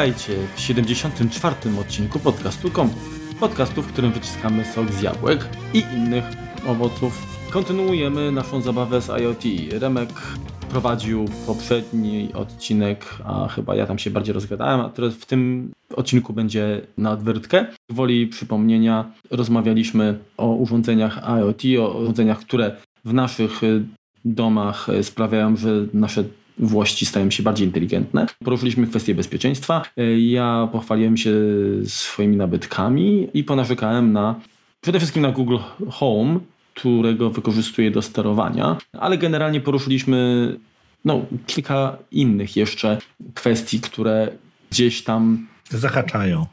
Witajcie 0.00 0.32
w 0.56 0.60
74. 0.60 1.56
odcinku 1.80 2.18
podcastu 2.18 2.70
Kompu. 2.70 2.96
Podcastu, 3.40 3.82
w 3.82 3.86
którym 3.86 4.12
wyciskamy 4.12 4.64
sok 4.64 4.92
z 4.92 5.02
jabłek 5.02 5.48
i 5.74 5.84
innych 5.96 6.24
owoców. 6.66 7.26
Kontynuujemy 7.50 8.32
naszą 8.32 8.60
zabawę 8.60 9.00
z 9.00 9.08
IoT. 9.08 9.44
Remek 9.80 10.08
prowadził 10.70 11.24
poprzedni 11.46 12.32
odcinek, 12.34 13.04
a 13.24 13.48
chyba 13.48 13.74
ja 13.76 13.86
tam 13.86 13.98
się 13.98 14.10
bardziej 14.10 14.34
rozgadałem, 14.34 14.80
a 14.80 14.88
teraz 14.88 15.14
w 15.14 15.26
tym 15.26 15.72
odcinku 15.96 16.32
będzie 16.32 16.80
na 16.98 17.10
odwyrtkę. 17.10 17.66
Woli 17.90 18.26
przypomnienia 18.26 19.12
rozmawialiśmy 19.30 20.18
o 20.36 20.54
urządzeniach 20.54 21.20
IoT, 21.38 21.62
o 21.80 21.98
urządzeniach, 21.98 22.40
które 22.40 22.76
w 23.04 23.12
naszych 23.12 23.60
domach 24.24 24.86
sprawiają, 25.02 25.56
że 25.56 25.86
nasze 25.94 26.24
włości 26.60 27.06
stają 27.06 27.30
się 27.30 27.42
bardziej 27.42 27.66
inteligentne. 27.66 28.26
Poruszyliśmy 28.44 28.86
kwestię 28.86 29.14
bezpieczeństwa. 29.14 29.82
Ja 30.18 30.68
pochwaliłem 30.72 31.16
się 31.16 31.32
swoimi 31.84 32.36
nabytkami 32.36 33.28
i 33.34 33.44
ponarzekałem 33.44 34.12
na 34.12 34.40
przede 34.80 34.98
wszystkim 34.98 35.22
na 35.22 35.32
Google 35.32 35.58
Home, 35.90 36.40
którego 36.74 37.30
wykorzystuję 37.30 37.90
do 37.90 38.02
sterowania, 38.02 38.76
ale 38.92 39.18
generalnie 39.18 39.60
poruszyliśmy 39.60 40.56
no, 41.04 41.26
kilka 41.46 41.96
innych 42.10 42.56
jeszcze 42.56 42.98
kwestii, 43.34 43.80
które 43.80 44.28
gdzieś 44.70 45.04
tam 45.04 45.46
zahaczają. 45.70 46.46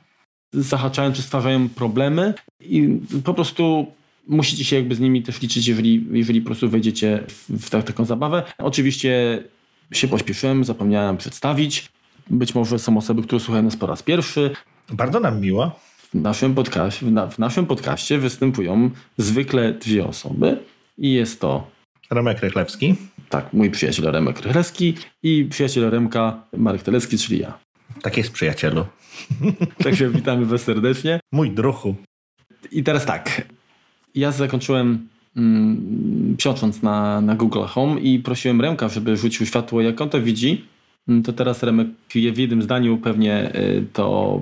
Zahaczają 0.53 1.13
czy 1.13 1.21
stwarzają 1.21 1.70
problemy 1.70 2.34
i 2.59 2.99
po 3.23 3.34
prostu 3.34 3.87
musicie 4.27 4.63
się 4.63 4.76
jakby 4.76 4.95
z 4.95 4.99
nimi 4.99 5.23
też 5.23 5.41
liczyć, 5.41 5.67
jeżeli, 5.67 6.05
jeżeli 6.12 6.41
po 6.41 6.45
prostu 6.45 6.70
wejdziecie 6.70 7.23
w, 7.27 7.49
w 7.49 7.70
taką 7.70 8.05
zabawę. 8.05 8.43
Oczywiście 8.57 9.43
się 9.91 10.07
pośpieszyłem, 10.07 10.63
zapomniałem 10.63 11.18
przedstawić. 11.18 11.90
Być 12.30 12.55
może 12.55 12.80
są 12.80 12.98
osoby, 12.98 13.24
które 13.24 13.40
słuchają 13.40 13.63
nas 13.63 13.76
po 13.76 13.88
raz 13.88 14.04
pierwszy. 14.04 14.52
Bardzo 14.90 15.20
nam 15.20 15.41
miło. 15.41 15.79
W 15.98 16.13
naszym, 16.13 16.55
podcaście, 16.55 17.05
w, 17.05 17.12
na, 17.12 17.27
w 17.27 17.40
naszym 17.40 17.66
podcaście 17.66 18.18
występują 18.18 18.90
zwykle 19.18 19.74
dwie 19.74 20.07
osoby 20.07 20.57
i 20.98 21.13
jest 21.13 21.41
to 21.41 21.68
Remek 22.10 22.40
Rychlewski. 22.40 22.96
Tak, 23.29 23.54
mój 23.54 23.71
przyjaciel 23.71 24.12
Remek 24.12 24.41
Rychlewski 24.41 24.94
i 25.24 25.46
przyjaciel 25.49 25.90
Remka 25.90 26.44
Marek 26.57 26.84
Telecki, 26.84 27.18
czyli 27.18 27.40
ja. 27.40 27.60
Tak 28.01 28.18
jest 28.18 28.32
przyjacielu. 28.32 28.85
Także 29.84 30.10
witamy 30.10 30.46
Was 30.46 30.62
serdecznie. 30.62 31.20
Mój 31.32 31.51
druhu. 31.51 31.96
I 32.72 32.84
teraz 32.84 33.05
tak. 33.05 33.41
Ja 34.16 34.32
zakończyłem 34.32 35.07
psiocząc 36.38 36.84
na, 36.84 37.21
na 37.21 37.35
Google 37.35 37.63
Home 37.63 37.99
i 37.99 38.20
prosiłem 38.20 38.62
Remka, 38.62 38.90
żeby 38.90 39.18
rzucił 39.18 39.46
światło, 39.46 39.82
jak 39.82 40.02
on 40.02 40.10
to 40.10 40.21
widzi. 40.21 40.66
Mm, 41.07 41.24
to 41.24 41.34
teraz 41.34 41.63
Remek 41.63 41.88
w 42.10 42.16
jednym 42.16 42.62
zdaniu 42.62 42.98
pewnie 42.98 43.55
y, 43.55 43.85
to 43.94 44.41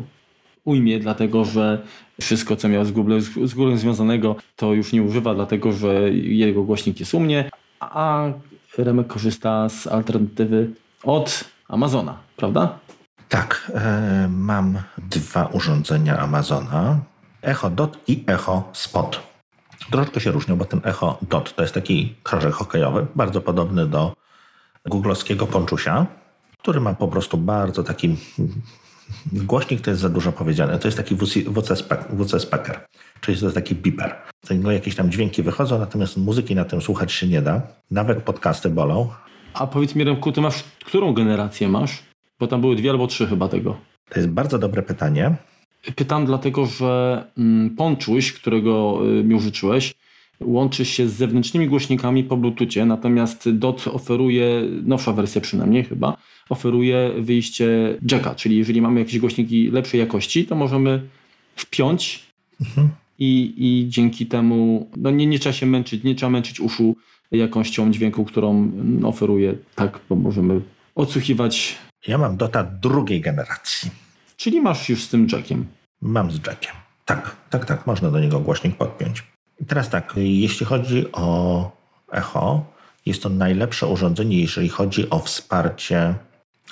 ujmie, 0.66 1.00
dlatego 1.00 1.46
że 1.46 1.82
wszystko, 2.22 2.56
co 2.56 2.70
miał 2.70 2.86
z 2.86 2.92
Google, 2.92 3.20
z 3.44 3.54
Google 3.54 3.76
związanego, 3.76 4.36
to 4.56 4.74
już 4.74 4.94
nie 4.94 5.04
używa, 5.04 5.36
dlatego 5.36 5.72
że 5.72 6.12
jego 6.14 6.64
głośnik 6.64 7.00
jest 7.00 7.14
u 7.14 7.20
mnie, 7.20 7.50
a 7.80 8.28
Remek 8.78 9.08
korzysta 9.08 9.70
z 9.70 9.88
alternatywy 9.88 10.70
od 11.04 11.44
Amazona, 11.68 12.18
prawda? 12.38 12.80
Tak, 13.30 13.72
e, 13.76 14.28
mam 14.32 14.78
dwa 14.98 15.46
urządzenia 15.46 16.18
Amazona, 16.18 17.00
Echo 17.42 17.70
Dot 17.70 17.98
i 18.08 18.24
Echo 18.28 18.70
Spot. 18.74 19.34
Troszkę 19.91 20.19
się 20.19 20.31
różnią, 20.31 20.55
bo 20.55 20.66
ten 20.66 20.81
Echo 20.83 21.17
Dot 21.30 21.55
to 21.55 21.61
jest 21.61 21.73
taki 21.73 22.16
krążek 22.23 22.53
hokejowy, 22.53 23.08
bardzo 23.16 23.41
podobny 23.41 23.86
do 23.86 24.14
googlowskiego 24.86 25.47
ponczusia, 25.47 26.05
który 26.58 26.79
ma 26.79 26.94
po 26.94 27.07
prostu 27.07 27.38
bardzo 27.38 27.84
taki 27.84 28.18
Głośnik 29.34 29.81
to 29.81 29.90
jest 29.90 30.01
za 30.01 30.09
dużo 30.09 30.31
powiedziane. 30.31 30.79
To 30.79 30.88
jest 30.88 30.97
taki 30.97 31.16
WC 32.16 32.40
speaker, 32.40 32.85
czyli 33.22 33.40
to 33.40 33.45
jest 33.45 33.56
taki 33.56 33.75
beeper. 33.75 34.16
Niego 34.50 34.72
jakieś 34.72 34.95
tam 34.95 35.12
dźwięki 35.12 35.44
wychodzą, 35.44 35.79
natomiast 35.79 36.18
muzyki 36.18 36.56
na 36.56 36.66
tym 36.66 36.81
słuchać 36.81 37.12
się 37.12 37.28
nie 37.28 37.41
da. 37.41 37.62
Nawet 37.91 38.24
podcasty 38.24 38.69
bolą. 38.69 39.09
A 39.53 39.68
powiedz 39.68 39.95
mi, 39.95 40.03
Remku, 40.03 40.31
ty 40.31 40.41
masz, 40.41 40.63
którą 40.85 41.13
generację 41.13 41.68
masz? 41.68 42.03
Bo 42.40 42.47
tam 42.47 42.62
były 42.62 42.75
dwie 42.75 42.90
albo 42.90 43.07
trzy 43.07 43.28
chyba 43.28 43.47
tego. 43.47 43.78
To 44.09 44.19
jest 44.19 44.29
bardzo 44.31 44.59
dobre 44.59 44.81
pytanie. 44.81 45.35
Pytam 45.96 46.25
dlatego, 46.25 46.66
że 46.66 47.23
mm, 47.38 47.69
Ponczuś, 47.69 48.34
którego 48.34 49.01
y, 49.19 49.23
mi 49.23 49.35
użyczyłeś, 49.35 49.94
łączy 50.41 50.85
się 50.85 51.07
z 51.07 51.13
zewnętrznymi 51.13 51.68
głośnikami 51.68 52.23
po 52.23 52.38
Bluetoothie, 52.38 52.85
natomiast 52.85 53.50
DOT 53.50 53.88
oferuje, 53.88 54.62
nowsza 54.84 55.13
wersja 55.13 55.41
przynajmniej 55.41 55.84
chyba, 55.84 56.18
oferuje 56.50 57.12
wyjście 57.18 57.97
jacka, 58.12 58.35
czyli 58.35 58.57
jeżeli 58.57 58.81
mamy 58.81 59.00
jakieś 59.00 59.19
głośniki 59.19 59.72
lepszej 59.72 60.00
jakości, 60.00 60.45
to 60.45 60.56
możemy 60.56 61.01
wpiąć 61.56 62.24
mhm. 62.62 62.90
i, 63.19 63.53
i 63.57 63.90
dzięki 63.90 64.25
temu 64.25 64.90
no 64.97 65.12
nie, 65.12 65.25
nie 65.25 65.40
trzeba 65.40 65.53
się 65.53 65.66
męczyć, 65.66 66.03
nie 66.03 66.16
trzeba 66.16 66.29
męczyć 66.29 66.59
uszu 66.59 66.95
jakością 67.31 67.91
dźwięku, 67.91 68.25
którą 68.25 68.72
oferuje, 69.03 69.56
tak, 69.75 70.00
bo 70.09 70.16
możemy 70.16 70.62
odsłuchiwać. 70.95 71.75
Ja 72.07 72.18
mam 72.18 72.38
DOTA 72.38 72.63
drugiej 72.63 73.22
generacji. 73.22 74.05
Czyli 74.38 74.62
masz 74.62 74.90
już 74.90 75.03
z 75.03 75.09
tym 75.09 75.28
jackiem? 75.31 75.68
Mam 76.01 76.31
z 76.31 76.47
jackiem. 76.47 76.75
Tak, 77.06 77.35
tak, 77.50 77.66
tak. 77.66 77.88
Można 77.88 78.12
do 78.12 78.19
niego 78.19 78.40
głośnik 78.40 78.75
podpiąć. 78.78 79.23
I 79.59 79.66
teraz 79.66 79.90
tak, 79.90 80.13
jeśli 80.18 80.66
chodzi 80.66 81.12
o 81.12 81.72
echo, 82.12 82.66
jest 83.06 83.24
to 83.24 83.29
najlepsze 83.29 83.88
urządzenie, 83.88 84.41
jeżeli 84.41 84.69
chodzi 84.69 85.09
o 85.09 85.19
wsparcie 85.19 86.16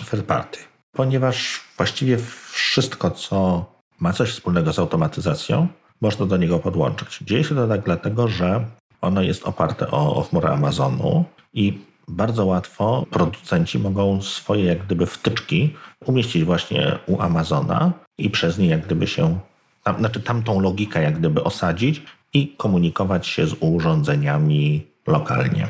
third 0.09 0.25
party, 0.25 0.59
ponieważ 0.91 1.62
właściwie 1.78 2.18
wszystko, 2.52 3.12
co 3.12 3.66
ma 4.00 4.13
coś 4.13 4.29
wspólnego 4.31 4.73
z 4.73 4.79
automatyzacją, 4.79 5.68
można 6.02 6.25
do 6.25 6.38
niego 6.38 6.59
podłączyć. 6.59 7.19
Dzieje 7.22 7.44
się 7.44 7.56
to 7.56 7.68
tak 7.68 7.81
dlatego, 7.81 8.28
że 8.28 8.66
ono 9.02 9.22
jest 9.22 9.44
oparte 9.44 9.91
o, 9.91 10.16
o 10.16 10.22
chmurę 10.22 10.50
Amazonu 10.50 11.25
i 11.53 11.79
bardzo 12.08 12.46
łatwo 12.46 13.06
producenci 13.09 13.80
mogą 13.80 14.22
swoje 14.22 14.66
jak 14.66 14.86
gdyby 14.86 15.06
wtyczki 15.06 15.74
umieścić 16.06 16.44
właśnie 16.44 17.00
u 17.08 17.22
Amazona 17.22 17.94
i 18.18 18.30
przez 18.30 18.58
nie 18.58 18.68
jak 18.68 18.86
gdyby 18.86 19.08
się, 19.08 19.40
tam, 19.84 20.00
znaczy 20.00 20.19
tamtą 20.19 20.59
logikę 20.59 21.03
jak 21.03 21.19
gdyby 21.19 21.44
osadzić 21.44 22.03
i 22.34 22.47
komunikować 22.58 23.28
się 23.28 23.47
z 23.47 23.56
urządzeniami 23.59 24.88
lokalnie. 25.08 25.68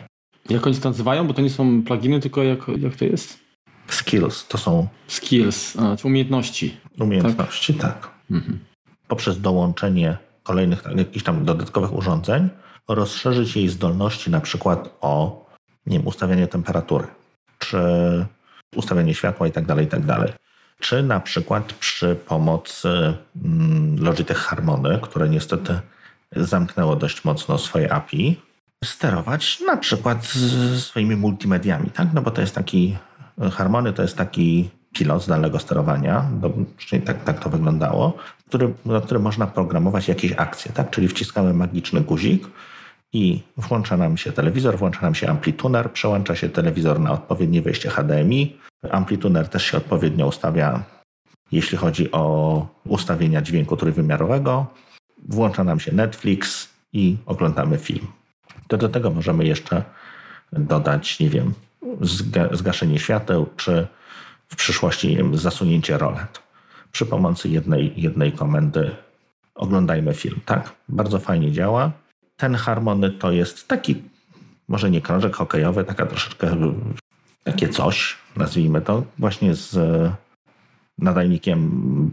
Jak 0.50 0.68
oni 0.68 0.76
to 0.76 0.90
nazywają? 0.90 1.28
Bo 1.28 1.34
to 1.34 1.42
nie 1.42 1.50
są 1.50 1.84
pluginy, 1.84 2.20
tylko 2.20 2.44
jak, 2.44 2.60
jak 2.78 2.96
to 2.96 3.06
jest? 3.06 3.40
Skills 3.88 4.48
to 4.48 4.58
są. 4.58 4.88
Skills, 5.08 5.78
a, 5.78 5.96
umiejętności. 6.04 6.78
Umiejętności, 7.00 7.74
tak. 7.74 8.02
tak. 8.02 8.12
Mhm. 8.32 8.60
Poprzez 9.08 9.42
dołączenie 9.42 10.18
kolejnych 10.44 10.84
jakichś 10.96 11.26
tam 11.26 11.46
dodatkowych 11.46 11.94
urządzeń, 11.94 12.50
rozszerzyć 12.88 13.56
jej 13.56 13.70
zdolności 13.70 14.32
na 14.32 14.42
przykład 14.42 14.98
o 15.02 15.44
nie 15.86 15.98
wiem, 15.98 16.08
ustawianie 16.08 16.48
temperatury, 16.48 17.08
czy 17.60 17.78
ustawianie 18.76 19.14
światła 19.14 19.48
i 19.48 19.52
tak 19.52 19.66
dalej, 19.66 19.86
i 19.86 19.90
tak 19.90 20.06
dalej. 20.06 20.34
Czy 20.80 21.04
na 21.04 21.20
przykład 21.20 21.74
przy 21.74 22.16
pomocy 22.16 23.14
mm, 23.46 24.04
Logitech 24.04 24.38
Harmony, 24.38 25.00
które 25.02 25.30
niestety 25.30 25.80
zamknęło 26.36 26.96
dość 26.96 27.26
mocno 27.26 27.58
swoje 27.58 27.94
API, 27.94 28.42
sterować 28.84 29.60
na 29.60 29.78
przykład 29.78 30.34
swoimi 30.78 31.16
multimediami, 31.16 31.90
tak? 31.90 32.08
No 32.14 32.22
bo 32.22 32.32
to 32.32 32.42
jest 32.42 32.56
taki, 32.56 32.98
Harmony 33.52 33.94
to 33.94 34.02
jest 34.02 34.18
taki 34.18 34.70
pilot 34.94 35.24
zdalnego 35.24 35.60
sterowania, 35.60 36.30
czyli 36.78 37.02
tak, 37.02 37.24
tak 37.24 37.40
to 37.40 37.50
wyglądało, 37.50 38.18
który, 38.48 38.74
na 38.86 39.02
którym 39.02 39.24
można 39.24 39.48
programować 39.48 40.08
jakieś 40.08 40.32
akcje, 40.32 40.72
tak? 40.72 40.90
Czyli 40.90 41.08
wciskamy 41.08 41.54
magiczny 41.54 42.02
guzik 42.02 42.48
i 43.14 43.42
włącza 43.58 43.98
nam 43.98 44.18
się 44.18 44.32
telewizor, 44.32 44.78
włącza 44.78 45.02
nam 45.02 45.16
się 45.16 45.30
amplituner, 45.30 45.92
przełącza 45.92 46.36
się 46.36 46.50
telewizor 46.50 47.00
na 47.00 47.12
odpowiednie 47.12 47.62
wejście 47.62 47.90
HDMI. 47.90 48.58
Amplituner 48.92 49.48
też 49.48 49.66
się 49.66 49.78
odpowiednio 49.78 50.28
ustawia, 50.28 50.84
jeśli 51.52 51.78
chodzi 51.78 52.12
o 52.12 52.68
ustawienia 52.86 53.42
dźwięku 53.42 53.78
trójwymiarowego 53.78 54.68
włącza 55.28 55.64
nam 55.64 55.80
się 55.80 55.92
Netflix 55.92 56.70
i 56.94 57.18
oglądamy 57.26 57.78
film. 57.78 58.08
To 58.68 58.78
do 58.78 58.90
tego 58.90 59.10
możemy 59.10 59.46
jeszcze 59.46 59.84
dodać, 60.54 61.20
nie 61.20 61.30
wiem, 61.30 61.54
zgaszenie 62.52 63.00
świateł, 63.00 63.50
czy 63.58 63.88
w 64.48 64.56
przyszłości 64.56 65.16
wiem, 65.16 65.38
zasunięcie 65.38 65.98
rolet. 65.98 66.42
Przy 66.92 67.06
pomocy 67.06 67.50
jednej, 67.50 67.94
jednej 68.02 68.32
komendy 68.32 68.92
oglądajmy 69.56 70.14
film. 70.14 70.40
Tak, 70.46 70.72
bardzo 70.90 71.20
fajnie 71.20 71.52
działa. 71.52 71.92
Ten 72.44 72.56
harmony 72.56 73.12
to 73.12 73.32
jest 73.32 73.68
taki, 73.68 74.02
może 74.68 74.92
nie 74.92 75.02
krążek 75.02 75.36
hokejowy, 75.36 75.84
taka 75.84 76.06
troszeczkę 76.06 76.58
takie 77.44 77.70
coś, 77.70 78.18
nazwijmy 78.36 78.82
to, 78.82 79.04
właśnie 79.18 79.56
z 79.56 79.78
nadajnikiem 80.98 82.12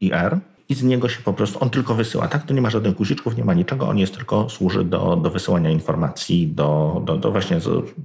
IR 0.00 0.38
i 0.68 0.74
z 0.74 0.82
niego 0.82 1.08
się 1.08 1.22
po 1.22 1.32
prostu, 1.32 1.58
on 1.62 1.70
tylko 1.70 1.94
wysyła, 1.94 2.28
tak? 2.28 2.46
To 2.46 2.54
nie 2.54 2.60
ma 2.62 2.70
żadnych 2.70 2.94
guziczków, 2.94 3.36
nie 3.36 3.44
ma 3.44 3.54
niczego, 3.54 3.88
on 3.88 3.98
jest 3.98 4.16
tylko, 4.16 4.50
służy 4.50 4.84
do, 4.84 5.16
do 5.16 5.30
wysyłania 5.30 5.70
informacji, 5.70 6.46
do, 6.46 7.02
do, 7.04 7.16
do 7.16 7.30
właśnie 7.30 7.58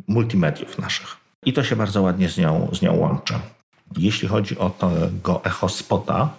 multimediów 0.07 0.80
naszych. 0.80 1.18
I 1.45 1.54
to 1.54 1.63
się 1.63 1.75
bardzo 1.75 2.01
ładnie 2.01 2.30
z 2.30 2.38
nią, 2.38 2.69
z 2.74 2.81
nią 2.81 2.95
łączy. 2.95 3.33
Jeśli 3.98 4.27
chodzi 4.27 4.57
o 4.57 4.69
tego 4.69 5.45
Echo 5.45 5.69
Spota, 5.69 6.30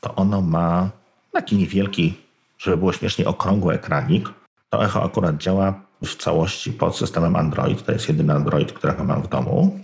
to 0.00 0.14
ono 0.14 0.40
ma 0.40 0.90
taki 1.32 1.56
niewielki, 1.56 2.14
żeby 2.58 2.76
było 2.76 2.92
śmiesznie, 2.92 3.26
okrągły 3.26 3.74
ekranik. 3.74 4.39
To 4.70 4.84
Echo 4.84 5.04
akurat 5.04 5.36
działa 5.36 5.74
w 6.04 6.16
całości 6.16 6.72
pod 6.72 6.96
systemem 6.96 7.36
Android. 7.36 7.84
To 7.84 7.92
jest 7.92 8.08
jedyny 8.08 8.34
Android, 8.34 8.72
którego 8.72 9.04
mam 9.04 9.22
w 9.22 9.28
domu. 9.28 9.80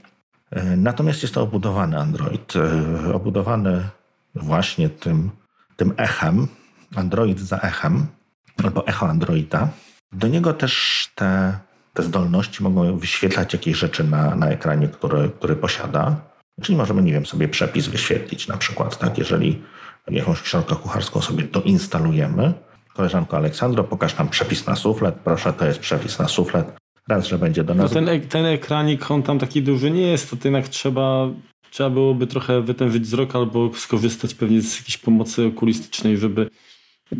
E, 0.50 0.76
natomiast 0.76 1.22
jest 1.22 1.34
to 1.34 1.42
obudowany 1.42 1.98
Android. 1.98 2.52
E, 2.56 3.14
obudowany 3.14 3.88
właśnie 4.34 4.88
tym, 4.88 5.30
tym 5.76 5.94
echem, 5.96 6.48
Android 6.96 7.40
za 7.40 7.58
echem, 7.58 8.06
albo 8.64 8.86
echo 8.86 9.08
Androida. 9.08 9.68
Do 10.12 10.28
niego 10.28 10.52
też 10.52 11.06
te, 11.14 11.58
te 11.94 12.02
zdolności 12.02 12.62
mogą 12.62 12.98
wyświetlać 12.98 13.52
jakieś 13.52 13.76
rzeczy 13.76 14.04
na, 14.04 14.34
na 14.34 14.48
ekranie, 14.48 14.88
który, 14.88 15.30
który 15.30 15.56
posiada. 15.56 16.16
Czyli 16.62 16.78
możemy, 16.78 17.02
nie 17.02 17.12
wiem, 17.12 17.26
sobie 17.26 17.48
przepis 17.48 17.86
wyświetlić 17.88 18.48
na 18.48 18.56
przykład, 18.56 18.98
tak? 18.98 19.18
Jeżeli 19.18 19.62
jakąś 20.10 20.42
książkę 20.42 20.76
kucharską 20.76 21.20
sobie 21.20 21.44
doinstalujemy, 21.44 22.54
koleżanko 22.96 23.36
Aleksandro, 23.36 23.84
pokaż 23.84 24.18
nam 24.18 24.28
przepis 24.28 24.66
na 24.66 24.76
suflet, 24.76 25.14
proszę, 25.14 25.52
to 25.52 25.66
jest 25.66 25.78
przepis 25.78 26.18
na 26.18 26.28
suflet. 26.28 26.66
Raz, 27.08 27.26
że 27.26 27.38
będzie 27.38 27.64
do 27.64 27.74
nas... 27.74 27.94
No 27.94 28.00
ten, 28.00 28.20
ten 28.20 28.44
ekranik, 28.46 29.10
on 29.10 29.22
tam 29.22 29.38
taki 29.38 29.62
duży 29.62 29.90
nie 29.90 30.06
jest, 30.06 30.30
to 30.30 30.36
jednak 30.44 30.68
trzeba, 30.68 31.28
trzeba 31.70 31.90
byłoby 31.90 32.26
trochę 32.26 32.62
wytężyć 32.62 33.02
wzrok 33.02 33.36
albo 33.36 33.70
skorzystać 33.74 34.34
pewnie 34.34 34.62
z 34.62 34.78
jakiejś 34.78 34.98
pomocy 34.98 35.46
okulistycznej, 35.46 36.18
żeby 36.18 36.50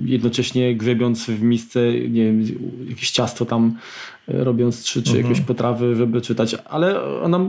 jednocześnie 0.05 0.77
grzebiąc 0.77 1.27
w 1.27 1.43
misce, 1.43 1.81
nie 1.93 2.25
wiem, 2.25 2.45
jakieś 2.89 3.11
ciasto 3.11 3.47
tam 3.47 3.79
e, 4.29 4.45
robiąc, 4.45 4.85
czy, 4.85 5.03
czy 5.03 5.11
mhm. 5.11 5.27
jakieś 5.27 5.45
potrawy, 5.47 5.97
żeby 5.97 6.21
czytać, 6.21 6.57
ale 6.65 7.03
ona 7.21 7.41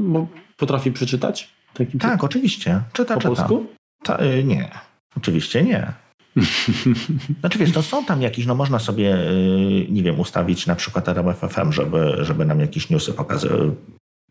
potrafi 0.58 0.92
przeczytać? 0.92 1.50
Taki 1.74 1.98
tak, 1.98 2.12
typ? 2.12 2.24
oczywiście. 2.24 2.82
Czyta, 2.94 3.14
po 3.14 3.22
czyta. 3.22 3.36
polsku? 3.36 3.66
Ta, 4.04 4.24
y, 4.24 4.44
nie, 4.44 4.70
oczywiście 5.18 5.64
nie. 5.64 5.94
Znaczy 7.40 7.60
wiesz, 7.60 7.72
to 7.72 7.84
są 7.84 8.06
tam 8.06 8.22
jakieś, 8.22 8.46
no 8.46 8.56
można 8.56 8.80
sobie, 8.80 9.16
y, 9.16 9.88
nie 9.90 10.04
wiem, 10.04 10.20
ustawić 10.20 10.68
na 10.68 10.76
przykład 10.76 11.10
RMFFM, 11.10 11.72
żeby, 11.72 12.18
żeby 12.22 12.46
nam 12.46 12.60
jakieś 12.60 12.90
newsy 12.90 13.14
pokazy 13.14 13.50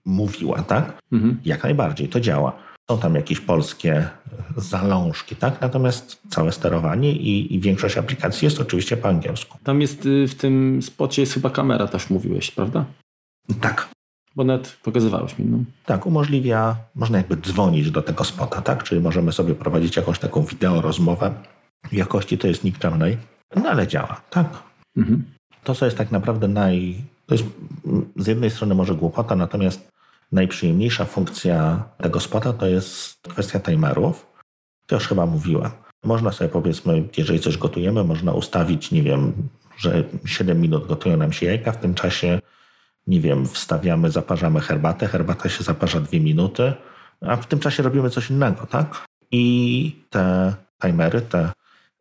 mówiła, 0.04 0.62
tak? 0.62 0.98
Mhm. 1.12 1.38
Jak 1.44 1.62
najbardziej, 1.62 2.08
to 2.08 2.20
działa. 2.20 2.52
Są 2.90 2.98
tam 2.98 3.14
jakieś 3.14 3.40
polskie 3.40 4.08
zalążki, 4.56 5.36
tak? 5.36 5.60
Natomiast 5.60 6.22
całe 6.30 6.52
sterowanie 6.52 7.12
i, 7.12 7.54
i, 7.54 7.60
większość 7.60 7.98
aplikacji 7.98 8.46
jest 8.46 8.60
oczywiście 8.60 8.96
po 8.96 9.08
angielsku. 9.08 9.58
Tam 9.64 9.80
jest 9.80 10.06
y, 10.06 10.28
w 10.28 10.34
tym 10.34 10.82
spocie 10.82 11.22
jest 11.22 11.34
chyba 11.34 11.50
kamera, 11.50 11.86
też 11.86 12.10
mówiłeś, 12.10 12.50
prawda? 12.50 12.84
Tak. 13.60 13.88
Bo 14.36 14.44
net 14.44 14.76
pokazywałeś 14.82 15.38
mi. 15.38 15.44
No. 15.44 15.58
Tak, 15.86 16.06
umożliwia, 16.06 16.76
można 16.94 17.18
jakby 17.18 17.36
dzwonić 17.36 17.90
do 17.90 18.02
tego 18.02 18.24
spota, 18.24 18.62
tak? 18.62 18.82
Czyli 18.82 19.00
możemy 19.00 19.32
sobie 19.32 19.54
prowadzić 19.54 19.96
jakąś 19.96 20.18
taką 20.18 20.42
wideo 20.42 20.80
rozmowę. 20.80 21.34
Jakości 21.92 22.38
to 22.38 22.46
jest 22.46 22.64
nikczemnej, 22.64 23.18
no 23.56 23.70
ale 23.70 23.86
działa, 23.86 24.20
tak? 24.30 24.46
Mhm. 24.96 25.24
To, 25.64 25.74
co 25.74 25.84
jest 25.84 25.98
tak 25.98 26.10
naprawdę 26.10 26.48
naj... 26.48 26.96
To 27.26 27.34
jest 27.34 27.44
z 28.16 28.26
jednej 28.26 28.50
strony 28.50 28.74
może 28.74 28.94
głupota, 28.94 29.36
natomiast 29.36 29.88
najprzyjemniejsza 30.32 31.04
funkcja 31.04 31.84
tego 31.98 32.20
spota 32.20 32.52
to 32.52 32.66
jest 32.66 33.16
kwestia 33.28 33.60
timerów. 33.60 34.26
To 34.86 34.94
już 34.94 35.08
chyba 35.08 35.26
mówiłem. 35.26 35.70
Można 36.04 36.32
sobie 36.32 36.50
powiedzmy, 36.50 37.08
jeżeli 37.16 37.40
coś 37.40 37.58
gotujemy, 37.58 38.04
można 38.04 38.32
ustawić, 38.32 38.90
nie 38.90 39.02
wiem, 39.02 39.32
że 39.76 40.04
7 40.24 40.60
minut 40.60 40.86
gotują 40.86 41.16
nam 41.16 41.32
się 41.32 41.46
jajka, 41.46 41.72
w 41.72 41.76
tym 41.76 41.94
czasie, 41.94 42.40
nie 43.06 43.20
wiem, 43.20 43.46
wstawiamy, 43.46 44.10
zaparzamy 44.10 44.60
herbatę, 44.60 45.06
herbata 45.06 45.48
się 45.48 45.64
zaparza 45.64 46.00
2 46.00 46.18
minuty, 46.18 46.72
a 47.20 47.36
w 47.36 47.46
tym 47.46 47.58
czasie 47.58 47.82
robimy 47.82 48.10
coś 48.10 48.30
innego, 48.30 48.66
tak? 48.66 49.04
I 49.30 49.96
te 50.10 50.54
timery, 50.82 51.20
te 51.20 51.52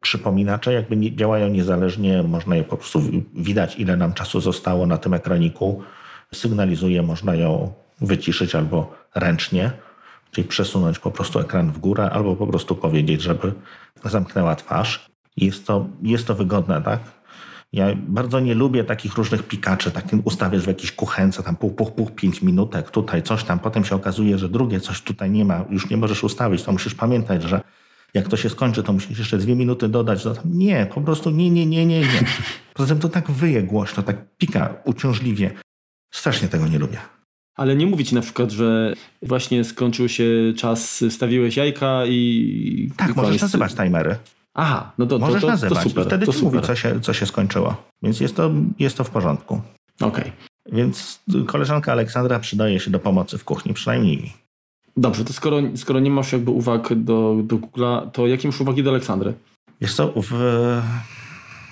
przypominacze 0.06 0.74
jakby 0.74 0.96
nie, 0.98 1.16
działają 1.16 1.50
niezależnie, 1.50 2.24
można 2.24 2.56
je 2.56 2.64
po 2.64 2.78
prostu 2.78 3.02
widać, 3.34 3.80
ile 3.80 3.98
nam 3.98 4.14
czasu 4.14 4.42
zostało 4.42 4.88
na 4.88 4.98
tym 4.98 5.14
ekraniku, 5.14 5.82
sygnalizuje, 6.34 7.02
można 7.02 7.36
ją 7.36 7.74
wyciszyć 8.02 8.56
albo 8.56 8.94
ręcznie, 9.16 9.72
czyli 10.32 10.48
przesunąć 10.48 11.00
po 11.00 11.12
prostu 11.12 11.40
ekran 11.40 11.72
w 11.72 11.78
górę, 11.78 12.10
albo 12.10 12.36
po 12.36 12.48
prostu 12.48 12.76
powiedzieć, 12.76 13.22
żeby 13.22 13.54
zamknęła 14.04 14.56
twarz. 14.56 15.10
Jest 15.38 15.68
to, 15.68 15.88
jest 16.04 16.28
to 16.28 16.36
wygodne, 16.36 16.82
tak? 16.82 17.00
Ja 17.74 17.86
bardzo 17.96 18.40
nie 18.40 18.56
lubię 18.56 18.84
takich 18.84 19.16
różnych 19.16 19.44
pikaczy, 19.44 19.92
tak 19.92 20.06
ustawiasz 20.24 20.64
w 20.64 20.68
jakiejś 20.68 20.92
kuchence, 20.92 21.44
tam 21.44 21.56
pół, 21.56 21.72
pół, 21.72 21.92
pół, 21.92 22.10
pięć 22.10 22.42
minutek, 22.42 22.92
tutaj 22.92 23.24
coś 23.24 23.44
tam, 23.44 23.60
potem 23.60 23.86
się 23.86 23.96
okazuje, 23.96 24.38
że 24.38 24.50
drugie 24.50 24.80
coś 24.80 25.02
tutaj 25.02 25.32
nie 25.32 25.46
ma, 25.46 25.66
już 25.70 25.90
nie 25.90 25.98
możesz 25.98 26.24
ustawić, 26.24 26.64
to 26.64 26.72
musisz 26.72 26.96
pamiętać, 26.96 27.44
że 27.44 27.62
jak 28.16 28.28
to 28.28 28.38
się 28.38 28.50
skończy, 28.50 28.84
to 28.84 28.94
musisz 28.94 29.20
jeszcze 29.20 29.38
dwie 29.38 29.56
minuty 29.56 29.90
dodać. 29.90 30.24
Nie, 30.46 30.88
po 30.94 31.02
prostu 31.02 31.30
nie, 31.30 31.50
nie, 31.50 31.66
nie, 31.66 31.86
nie, 31.86 32.00
nie. 32.00 32.26
Poza 32.74 32.90
tym 32.90 33.00
to 33.00 33.10
tak 33.10 33.32
wyje 33.32 33.64
głośno, 33.64 34.04
tak 34.04 34.38
pika 34.38 34.74
uciążliwie. 34.86 35.52
Strasznie 36.14 36.48
tego 36.48 36.68
nie 36.68 36.80
lubię. 36.80 36.98
Ale 37.56 37.76
nie 37.76 37.86
mówić 37.86 38.12
na 38.12 38.22
przykład, 38.22 38.52
że 38.52 38.94
właśnie 39.22 39.64
skończył 39.64 40.10
się 40.10 40.26
czas, 40.58 41.04
stawiłeś 41.10 41.58
jajka 41.58 42.06
i... 42.06 42.92
Tak, 42.98 43.10
i 43.10 43.14
możesz 43.14 43.42
nazywać 43.42 43.74
timery. 43.74 44.16
Aha, 44.54 44.94
no 44.98 45.06
to, 45.06 45.20
możesz 45.20 45.42
to, 45.42 45.48
to, 45.48 45.54
nazywać 45.54 45.84
to 45.84 45.90
super, 45.90 46.04
i 46.04 46.08
wtedy 46.08 46.26
to 46.26 46.32
ci 46.32 46.40
super. 46.40 46.54
mówi, 46.54 46.68
co 46.68 46.76
się, 46.76 47.02
co 47.02 47.14
się 47.14 47.26
skończyło. 47.26 47.76
Więc 48.04 48.20
jest 48.20 48.36
to, 48.36 48.52
jest 48.80 48.98
to 48.98 49.04
w 49.04 49.10
porządku. 49.10 49.62
Okej. 50.02 50.08
Okay. 50.08 50.32
Więc 50.72 51.24
koleżanka 51.48 51.92
Aleksandra 51.92 52.40
przydaje 52.40 52.80
się 52.80 52.92
do 52.92 53.00
pomocy 53.00 53.38
w 53.38 53.44
kuchni, 53.44 53.74
przynajmniej 53.74 54.18
mi. 54.18 54.45
Dobrze, 54.98 55.26
to 55.26 55.34
skoro, 55.34 55.58
skoro 55.76 56.00
nie 56.00 56.12
masz 56.12 56.32
jakby 56.32 56.52
uwag 56.52 56.94
do, 56.94 57.36
do 57.44 57.56
Google'a, 57.58 58.12
to 58.12 58.28
jakie 58.28 58.48
masz 58.48 58.62
uwagi 58.62 58.84
do 58.84 58.90
Aleksandry? 58.90 59.34
Jest 59.82 59.98
to 59.98 60.14
w... 60.16 60.32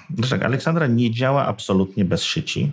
Dlaczego? 0.10 0.46
Aleksandra 0.46 0.88
nie 0.88 1.12
działa 1.12 1.46
absolutnie 1.46 2.06
bez 2.06 2.24
sieci. 2.24 2.72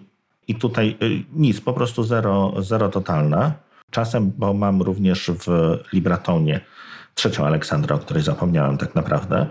I 0.49 0.55
tutaj 0.55 0.97
y, 1.02 1.25
nic, 1.32 1.61
po 1.61 1.73
prostu 1.73 2.05
zero, 2.05 2.52
zero 2.58 2.88
totalne. 2.88 3.52
Czasem, 3.91 4.32
bo 4.38 4.55
mam 4.55 4.82
również 4.82 5.31
w 5.47 5.79
Libratonie 5.93 6.61
trzecią 7.14 7.47
Aleksandrę, 7.47 7.94
o 7.94 7.99
której 7.99 8.23
zapomniałem 8.23 8.79
tak 8.79 8.94
naprawdę. 8.94 9.47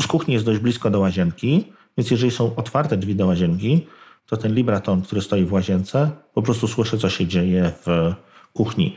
Z 0.00 0.06
kuchni 0.06 0.34
jest 0.34 0.46
dość 0.46 0.60
blisko 0.60 0.90
do 0.90 1.00
łazienki, 1.00 1.72
więc 1.98 2.10
jeżeli 2.10 2.30
są 2.30 2.56
otwarte 2.56 2.96
drzwi 2.96 3.14
do 3.14 3.26
łazienki, 3.26 3.86
to 4.26 4.36
ten 4.36 4.54
Libraton, 4.54 5.02
który 5.02 5.20
stoi 5.20 5.44
w 5.44 5.52
łazience, 5.52 6.10
po 6.34 6.42
prostu 6.42 6.68
słyszy, 6.68 6.98
co 6.98 7.10
się 7.10 7.26
dzieje 7.26 7.72
w 7.86 8.14
kuchni. 8.52 8.96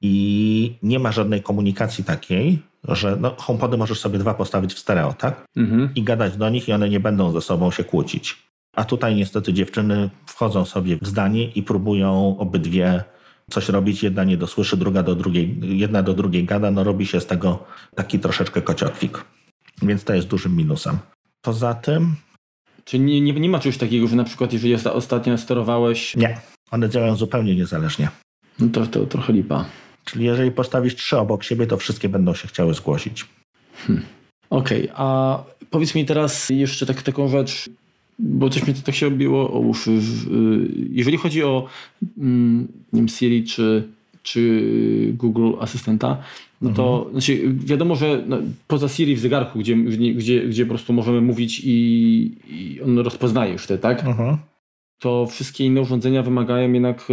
I 0.00 0.76
nie 0.82 0.98
ma 0.98 1.12
żadnej 1.12 1.42
komunikacji 1.42 2.04
takiej, 2.04 2.58
że 2.88 3.16
no, 3.20 3.34
HomePody 3.38 3.76
możesz 3.76 4.00
sobie 4.00 4.18
dwa 4.18 4.34
postawić 4.34 4.74
w 4.74 4.78
stereo, 4.78 5.12
tak? 5.12 5.44
Mhm. 5.56 5.90
I 5.94 6.02
gadać 6.02 6.36
do 6.36 6.48
nich 6.50 6.68
i 6.68 6.72
one 6.72 6.88
nie 6.88 7.00
będą 7.00 7.32
ze 7.32 7.40
sobą 7.40 7.70
się 7.70 7.84
kłócić. 7.84 8.48
A 8.76 8.84
tutaj 8.84 9.14
niestety 9.14 9.52
dziewczyny 9.52 10.10
wchodzą 10.26 10.64
sobie 10.64 10.96
w 11.02 11.06
zdanie 11.06 11.44
i 11.44 11.62
próbują 11.62 12.36
obydwie 12.38 13.04
coś 13.50 13.68
robić. 13.68 14.02
Jedna 14.02 14.24
nie 14.24 14.36
dosłyszy, 14.36 14.76
druga 14.76 15.02
do 15.02 15.14
drugiej, 15.14 15.58
jedna 15.62 16.02
do 16.02 16.14
drugiej 16.14 16.44
gada. 16.44 16.70
No 16.70 16.84
robi 16.84 17.06
się 17.06 17.20
z 17.20 17.26
tego 17.26 17.64
taki 17.94 18.18
troszeczkę 18.18 18.62
kociokwik. 18.62 19.24
Więc 19.82 20.04
to 20.04 20.14
jest 20.14 20.28
dużym 20.28 20.56
minusem. 20.56 20.98
Poza 21.42 21.74
tym... 21.74 22.14
Czy 22.84 22.98
nie, 22.98 23.20
nie, 23.20 23.32
nie 23.32 23.48
ma 23.48 23.58
czegoś 23.58 23.78
takiego, 23.78 24.06
że 24.06 24.16
na 24.16 24.24
przykład 24.24 24.52
jeżeli 24.52 24.74
ostatnio 24.74 25.38
sterowałeś... 25.38 26.16
Nie, 26.16 26.40
one 26.70 26.88
działają 26.88 27.16
zupełnie 27.16 27.54
niezależnie. 27.54 28.08
No 28.58 28.68
to, 28.72 28.86
to 28.86 29.06
trochę 29.06 29.32
lipa. 29.32 29.64
Czyli 30.08 30.24
jeżeli 30.24 30.50
postawisz 30.50 30.94
trzy 30.94 31.18
obok 31.18 31.44
siebie, 31.44 31.66
to 31.66 31.76
wszystkie 31.76 32.08
będą 32.08 32.34
się 32.34 32.48
chciały 32.48 32.74
zgłosić. 32.74 33.26
Hmm. 33.86 34.04
Okej, 34.50 34.82
okay, 34.82 34.96
a 34.96 35.38
powiedz 35.70 35.94
mi 35.94 36.06
teraz 36.06 36.50
jeszcze 36.50 36.86
tak, 36.86 37.02
taką 37.02 37.28
rzecz, 37.28 37.70
bo 38.18 38.50
coś 38.50 38.66
mi 38.66 38.74
to 38.74 38.80
tak 38.82 38.94
się 38.94 39.08
robiło 39.08 39.52
o 39.52 39.58
uszy. 39.58 39.98
Jeżeli 40.90 41.16
chodzi 41.16 41.44
o 41.44 41.66
mm, 42.18 42.68
nie 42.92 43.00
wiem, 43.00 43.08
Siri 43.08 43.44
czy, 43.44 43.88
czy 44.22 44.62
Google 45.16 45.52
Asystenta, 45.60 46.22
no 46.62 46.70
to 46.70 46.96
mhm. 46.96 47.12
znaczy 47.12 47.54
wiadomo, 47.54 47.96
że 47.96 48.22
no, 48.26 48.38
poza 48.66 48.88
Siri 48.88 49.16
w 49.16 49.20
zegarku, 49.20 49.58
gdzie, 49.58 49.76
gdzie, 49.76 50.48
gdzie 50.48 50.64
po 50.64 50.68
prostu 50.68 50.92
możemy 50.92 51.20
mówić 51.20 51.60
i, 51.64 51.70
i 52.48 52.80
on 52.80 52.98
rozpoznaje 52.98 53.52
już 53.52 53.66
te, 53.66 53.78
tak? 53.78 54.04
Mhm. 54.04 54.36
To 54.98 55.26
wszystkie 55.26 55.64
inne 55.64 55.80
urządzenia 55.80 56.22
wymagają 56.22 56.72
jednak 56.72 57.08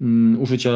um, 0.00 0.40
użycia 0.40 0.72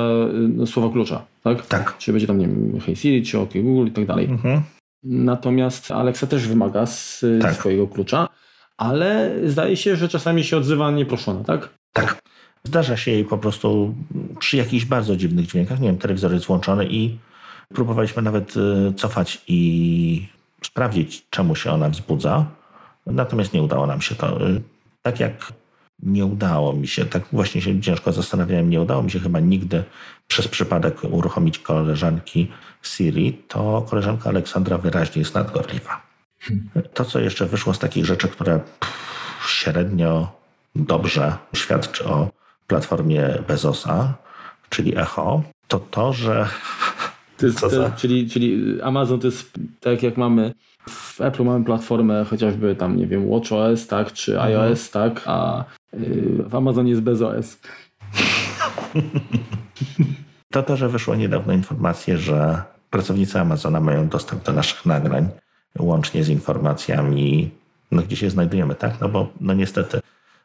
no, 0.49 0.67
słowa 0.67 0.93
klucza, 0.93 1.25
tak? 1.43 1.67
Tak. 1.67 1.99
Czy 1.99 2.13
będzie 2.13 2.27
tam, 2.27 2.39
nie 2.39 2.47
wiem, 2.47 2.81
Hey 2.81 2.97
Siri, 2.97 3.23
czy 3.23 3.41
OK 3.41 3.51
Google 3.55 3.89
i 3.89 3.91
tak 3.91 4.07
dalej. 4.07 4.25
Mhm. 4.25 4.63
Natomiast 5.03 5.91
Alexa 5.91 6.27
też 6.27 6.49
wymaga 6.49 6.87
z, 6.87 7.25
tak. 7.41 7.55
swojego 7.55 7.87
klucza 7.87 8.29
ale 8.77 9.33
zdaje 9.45 9.77
się, 9.77 9.97
że 9.97 10.09
czasami 10.09 10.45
się 10.45 10.57
odzywa 10.57 10.91
nieproszona, 10.91 11.45
tak? 11.45 11.69
Tak. 11.93 12.23
Zdarza 12.65 12.97
się 12.97 13.11
jej 13.11 13.25
po 13.25 13.39
prostu 13.39 13.95
przy 14.39 14.57
jakichś 14.57 14.85
bardzo 14.85 15.17
dziwnych 15.17 15.47
dźwiękach, 15.47 15.81
nie 15.81 15.89
wiem, 15.89 15.99
telewizor 15.99 16.33
jest 16.33 16.47
włączony 16.47 16.87
i 16.87 17.19
próbowaliśmy 17.69 18.23
nawet 18.23 18.57
y, 18.57 18.93
cofać 18.97 19.43
i 19.49 20.29
sprawdzić, 20.63 21.27
czemu 21.31 21.57
się 21.57 21.71
ona 21.71 21.89
wzbudza. 21.89 22.47
Natomiast 23.07 23.53
nie 23.53 23.63
udało 23.63 23.87
nam 23.87 24.01
się 24.01 24.15
to. 24.15 24.49
Y, 24.49 24.63
tak 25.03 25.21
jak 25.21 25.53
nie 26.03 26.27
udało 26.27 26.73
mi 26.73 26.89
się, 26.89 27.05
tak 27.05 27.23
właśnie 27.33 27.63
się 27.63 27.81
ciężko 27.81 28.13
zastanawiałem, 28.13 28.71
nie 28.71 28.81
udało 28.81 29.03
mi 29.03 29.11
się 29.11 29.21
chyba 29.21 29.41
nigdy 29.41 29.85
przez 30.29 30.49
przypadek 30.49 31.05
uruchomić 31.05 31.59
koleżanki 31.59 32.49
Siri, 32.83 33.43
to 33.49 33.87
koleżanka 33.91 34.29
Aleksandra 34.29 34.79
wyraźnie 34.79 35.23
jest 35.23 35.35
nadgorliwa. 35.35 36.03
To, 36.95 37.05
co 37.05 37.21
jeszcze 37.21 37.47
wyszło 37.47 37.75
z 37.75 37.79
takich 37.79 38.05
rzeczy, 38.05 38.29
które 38.29 38.61
średnio 39.47 40.33
dobrze 40.75 41.37
świadczy 41.55 42.05
o 42.05 42.31
platformie 42.67 43.39
Bezosa, 43.49 44.15
czyli 44.71 44.99
Echo, 44.99 45.43
to 45.69 45.79
to, 45.79 46.13
że. 46.13 46.49
To 47.37 47.47
jest, 47.47 47.61
to, 47.61 47.91
czyli, 47.97 48.31
czyli 48.31 48.79
Amazon 48.83 49.21
to 49.21 49.27
jest 49.27 49.53
tak 49.81 50.03
jak 50.03 50.17
mamy 50.17 50.55
w 50.89 51.21
Apple 51.21 51.45
mamy 51.45 51.65
platformę 51.65 52.25
chociażby 52.25 52.75
tam, 52.77 52.97
nie 52.97 53.07
wiem, 53.07 53.31
WatchOS, 53.31 53.87
tak, 53.87 54.13
czy 54.13 54.33
mhm. 54.33 54.53
iOS, 54.53 54.91
tak, 54.91 55.23
a 55.27 55.65
y, 55.95 56.45
w 56.47 56.55
Amazonie 56.55 56.91
jest 56.91 57.03
bezOS. 57.03 57.59
To 60.55 60.63
to, 60.63 60.77
że 60.77 60.89
wyszło 60.89 61.15
niedawno 61.15 61.53
informacje, 61.53 62.19
że 62.19 62.63
pracownicy 62.91 63.41
Amazona 63.41 63.81
mają 63.81 64.09
dostęp 64.09 64.45
do 64.45 64.53
naszych 64.53 64.87
nagrań, 64.87 65.29
łącznie 65.79 66.25
z 66.25 66.29
informacjami, 66.29 67.51
no 67.91 68.03
gdzie 68.03 68.17
się 68.17 68.31
znajdujemy, 68.31 68.75
tak? 68.75 69.01
No 69.01 69.09
bo 69.09 69.29
no 69.41 69.55
niestety 69.55 70.01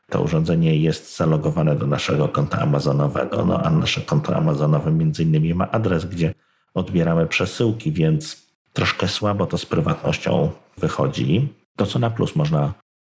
to 0.10 0.22
urządzenie 0.22 0.77
jest 0.77 1.17
zalogowane 1.17 1.75
do 1.75 1.88
naszego 1.88 2.27
konta 2.27 2.60
amazonowego, 2.60 3.46
no 3.46 3.63
a 3.63 3.69
nasze 3.69 4.01
konto 4.01 4.36
amazonowe 4.36 4.91
między 4.91 5.24
innymi 5.24 5.53
ma 5.53 5.72
adres, 5.72 6.05
gdzie 6.05 6.34
odbieramy 6.74 7.27
przesyłki, 7.27 7.91
więc 7.91 8.49
troszkę 8.74 9.08
słabo 9.08 9.46
to 9.46 9.58
z 9.58 9.66
prywatnością 9.66 10.52
wychodzi. 10.78 11.48
To, 11.78 11.86
co 11.86 12.00
na 12.00 12.10
plus 12.10 12.36
można, 12.36 12.74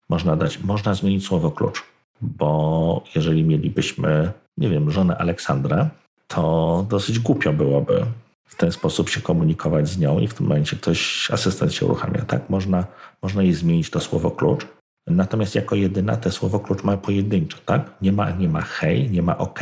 można 0.08 0.36
dać, 0.36 0.58
można 0.58 0.94
zmienić 0.94 1.26
słowo 1.26 1.50
klucz, 1.50 1.84
bo 2.20 3.04
jeżeli 3.14 3.44
mielibyśmy, 3.44 4.32
nie 4.58 4.68
wiem, 4.68 4.90
żonę 4.90 5.18
Aleksandrę, 5.18 5.88
to 6.26 6.86
dosyć 6.88 7.18
głupio 7.18 7.52
byłoby 7.52 8.06
w 8.44 8.54
ten 8.54 8.72
sposób 8.72 9.08
się 9.08 9.20
komunikować 9.20 9.88
z 9.88 9.98
nią 9.98 10.18
i 10.18 10.28
w 10.28 10.34
tym 10.34 10.46
momencie 10.46 10.76
ktoś, 10.76 11.30
asystent 11.30 11.74
się 11.74 11.86
uruchamia. 11.86 12.22
Tak, 12.22 12.50
można, 12.50 12.84
można 13.22 13.42
jej 13.42 13.54
zmienić 13.54 13.90
to 13.90 14.00
słowo 14.00 14.30
klucz. 14.30 14.66
Natomiast 15.06 15.54
jako 15.54 15.76
jedyna 15.76 16.16
te 16.16 16.30
słowo 16.30 16.60
klucz 16.60 16.84
ma 16.84 16.96
pojedyncze, 16.96 17.58
tak? 17.66 17.90
Nie 18.02 18.12
ma, 18.12 18.30
nie 18.30 18.48
ma 18.48 18.60
hej, 18.60 19.10
nie 19.10 19.22
ma 19.22 19.38
ok, 19.38 19.60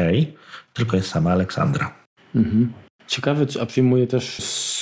tylko 0.72 0.96
jest 0.96 1.08
sama 1.08 1.32
Aleksandra. 1.32 1.94
Mhm. 2.34 2.72
Ciekawe, 3.06 3.46
a 3.62 3.66
przyjmuje 3.66 4.06
też 4.06 4.36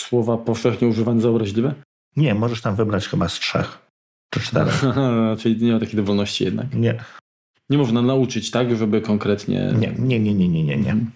słowa 0.09 0.37
powszechnie 0.37 0.89
używane 0.89 1.21
za 1.21 1.29
obraźliwe? 1.29 1.75
Nie, 2.17 2.35
możesz 2.35 2.61
tam 2.61 2.77
wybrać 2.77 3.09
chyba 3.09 3.29
z 3.29 3.39
trzech 3.39 3.79
czy 4.31 4.41
czterech. 4.41 4.83
Czyli 5.41 5.65
nie 5.65 5.73
ma 5.73 5.81
takiej 5.81 5.97
dowolności 5.97 6.45
jednak. 6.45 6.75
Nie. 6.75 6.99
Nie 7.71 7.79
można 7.79 8.03
nauczyć, 8.03 8.51
tak, 8.51 8.77
żeby 8.77 9.01
konkretnie. 9.01 9.75
Nie, 9.79 9.93
nie, 9.99 10.21
nie, 10.21 10.35
nie, 10.35 10.49
nie, 10.49 10.65
nie. 10.65 10.77
nie. 10.77 10.91
Mhm. 10.91 11.11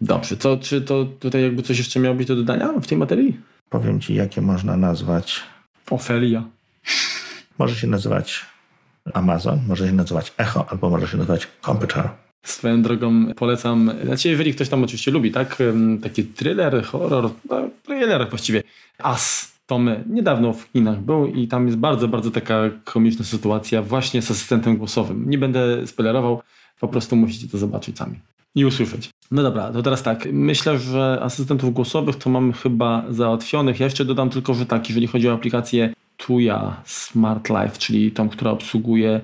Dobrze, 0.00 0.36
to 0.36 0.56
czy 0.56 0.82
to 0.82 1.04
tutaj 1.04 1.42
jakby 1.42 1.62
coś 1.62 1.78
jeszcze 1.78 2.00
miało 2.00 2.14
być 2.14 2.28
do 2.28 2.36
dodania 2.36 2.72
w 2.80 2.86
tej 2.86 2.98
materii? 2.98 3.40
Powiem 3.68 4.00
ci, 4.00 4.14
jakie 4.14 4.40
można 4.40 4.76
nazwać. 4.76 5.40
Ofelia. 5.90 6.44
Może 7.58 7.74
się 7.74 7.86
nazywać 7.86 8.46
Amazon, 9.14 9.60
może 9.68 9.86
się 9.86 9.92
nazywać 9.92 10.32
Echo, 10.38 10.66
albo 10.70 10.90
może 10.90 11.08
się 11.08 11.16
nazywać 11.16 11.48
Computer. 11.62 12.08
Swoją 12.42 12.82
drogą 12.82 13.34
polecam, 13.34 13.90
znaczy 14.04 14.28
jeżeli 14.28 14.54
ktoś 14.54 14.68
tam 14.68 14.84
oczywiście 14.84 15.10
lubi, 15.10 15.32
tak, 15.32 15.58
taki 16.02 16.24
thriller, 16.24 16.84
horror, 16.84 17.30
no, 17.50 17.60
thriller 17.82 18.30
właściwie, 18.30 18.62
As, 18.98 19.52
to 19.66 19.78
my, 19.78 20.04
niedawno 20.10 20.52
w 20.52 20.72
kinach 20.72 21.00
był 21.00 21.26
i 21.26 21.48
tam 21.48 21.66
jest 21.66 21.78
bardzo, 21.78 22.08
bardzo 22.08 22.30
taka 22.30 22.70
komiczna 22.84 23.24
sytuacja 23.24 23.82
właśnie 23.82 24.22
z 24.22 24.30
asystentem 24.30 24.76
głosowym. 24.76 25.30
Nie 25.30 25.38
będę 25.38 25.86
spoilerował, 25.86 26.42
po 26.80 26.88
prostu 26.88 27.16
musicie 27.16 27.48
to 27.48 27.58
zobaczyć 27.58 27.98
sami 27.98 28.18
i 28.54 28.64
usłyszeć. 28.64 29.10
No 29.30 29.42
dobra, 29.42 29.72
to 29.72 29.82
teraz 29.82 30.02
tak. 30.02 30.28
Myślę, 30.32 30.78
że 30.78 31.18
asystentów 31.22 31.74
głosowych 31.74 32.16
to 32.16 32.30
mamy 32.30 32.52
chyba 32.52 33.04
załatwionych. 33.10 33.80
Ja 33.80 33.86
jeszcze 33.86 34.04
dodam 34.04 34.30
tylko, 34.30 34.54
że 34.54 34.66
tak, 34.66 34.88
jeżeli 34.88 35.06
chodzi 35.06 35.28
o 35.28 35.32
aplikację 35.32 35.92
Tuya 36.16 36.82
Smart 36.84 37.48
Life, 37.48 37.78
czyli 37.78 38.12
tą, 38.12 38.28
która 38.28 38.50
obsługuje 38.50 39.20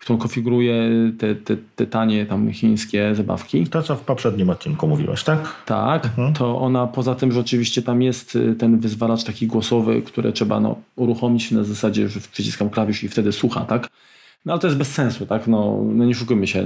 którą 0.00 0.18
konfiguruje 0.18 0.90
te, 1.18 1.34
te, 1.34 1.56
te 1.76 1.86
tanie 1.86 2.26
tam 2.26 2.52
chińskie 2.52 3.14
zabawki. 3.14 3.66
To, 3.66 3.82
co 3.82 3.96
w 3.96 4.00
poprzednim 4.00 4.50
odcinku 4.50 4.88
mówiłeś, 4.88 5.24
tak? 5.24 5.64
Tak, 5.66 6.04
mhm. 6.04 6.34
to 6.34 6.58
ona 6.58 6.86
poza 6.86 7.14
tym, 7.14 7.32
że 7.32 7.40
oczywiście 7.40 7.82
tam 7.82 8.02
jest 8.02 8.36
y, 8.36 8.54
ten 8.54 8.78
wyzwalacz 8.78 9.24
taki 9.24 9.46
głosowy, 9.46 10.02
który 10.02 10.32
trzeba 10.32 10.60
no, 10.60 10.76
uruchomić 10.96 11.50
na 11.50 11.64
zasadzie, 11.64 12.08
że 12.08 12.20
przyciskam 12.32 12.70
klawisz 12.70 13.04
i 13.04 13.08
wtedy 13.08 13.32
słucha, 13.32 13.60
tak? 13.60 13.88
No 14.44 14.52
ale 14.52 14.60
to 14.60 14.66
jest 14.66 14.78
bez 14.78 14.92
sensu, 14.92 15.26
tak? 15.26 15.46
No, 15.46 15.82
no 15.84 16.04
nie 16.04 16.14
szukujmy 16.14 16.46
się. 16.46 16.60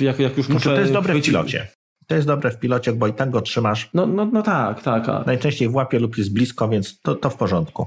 Y, 0.00 0.04
jak, 0.04 0.18
jak 0.18 0.36
już 0.36 0.46
znaczy, 0.46 0.68
muszę... 0.68 0.74
To 0.74 0.80
jest 0.80 0.92
dobre 0.92 1.14
w 1.14 1.22
pilocie. 1.22 1.68
To 2.06 2.14
jest 2.14 2.26
dobre 2.26 2.50
w 2.50 2.58
pilocie, 2.58 2.92
bo 2.92 3.06
i 3.06 3.12
tak 3.12 3.30
go 3.30 3.40
trzymasz. 3.40 3.90
No, 3.94 4.06
no, 4.06 4.24
no 4.32 4.42
tak, 4.42 4.82
tak. 4.82 5.08
A... 5.08 5.24
Najczęściej 5.26 5.68
w 5.68 5.74
łapie 5.74 5.98
lub 5.98 6.18
jest 6.18 6.32
blisko, 6.32 6.68
więc 6.68 7.00
to, 7.00 7.14
to 7.14 7.30
w 7.30 7.36
porządku. 7.36 7.86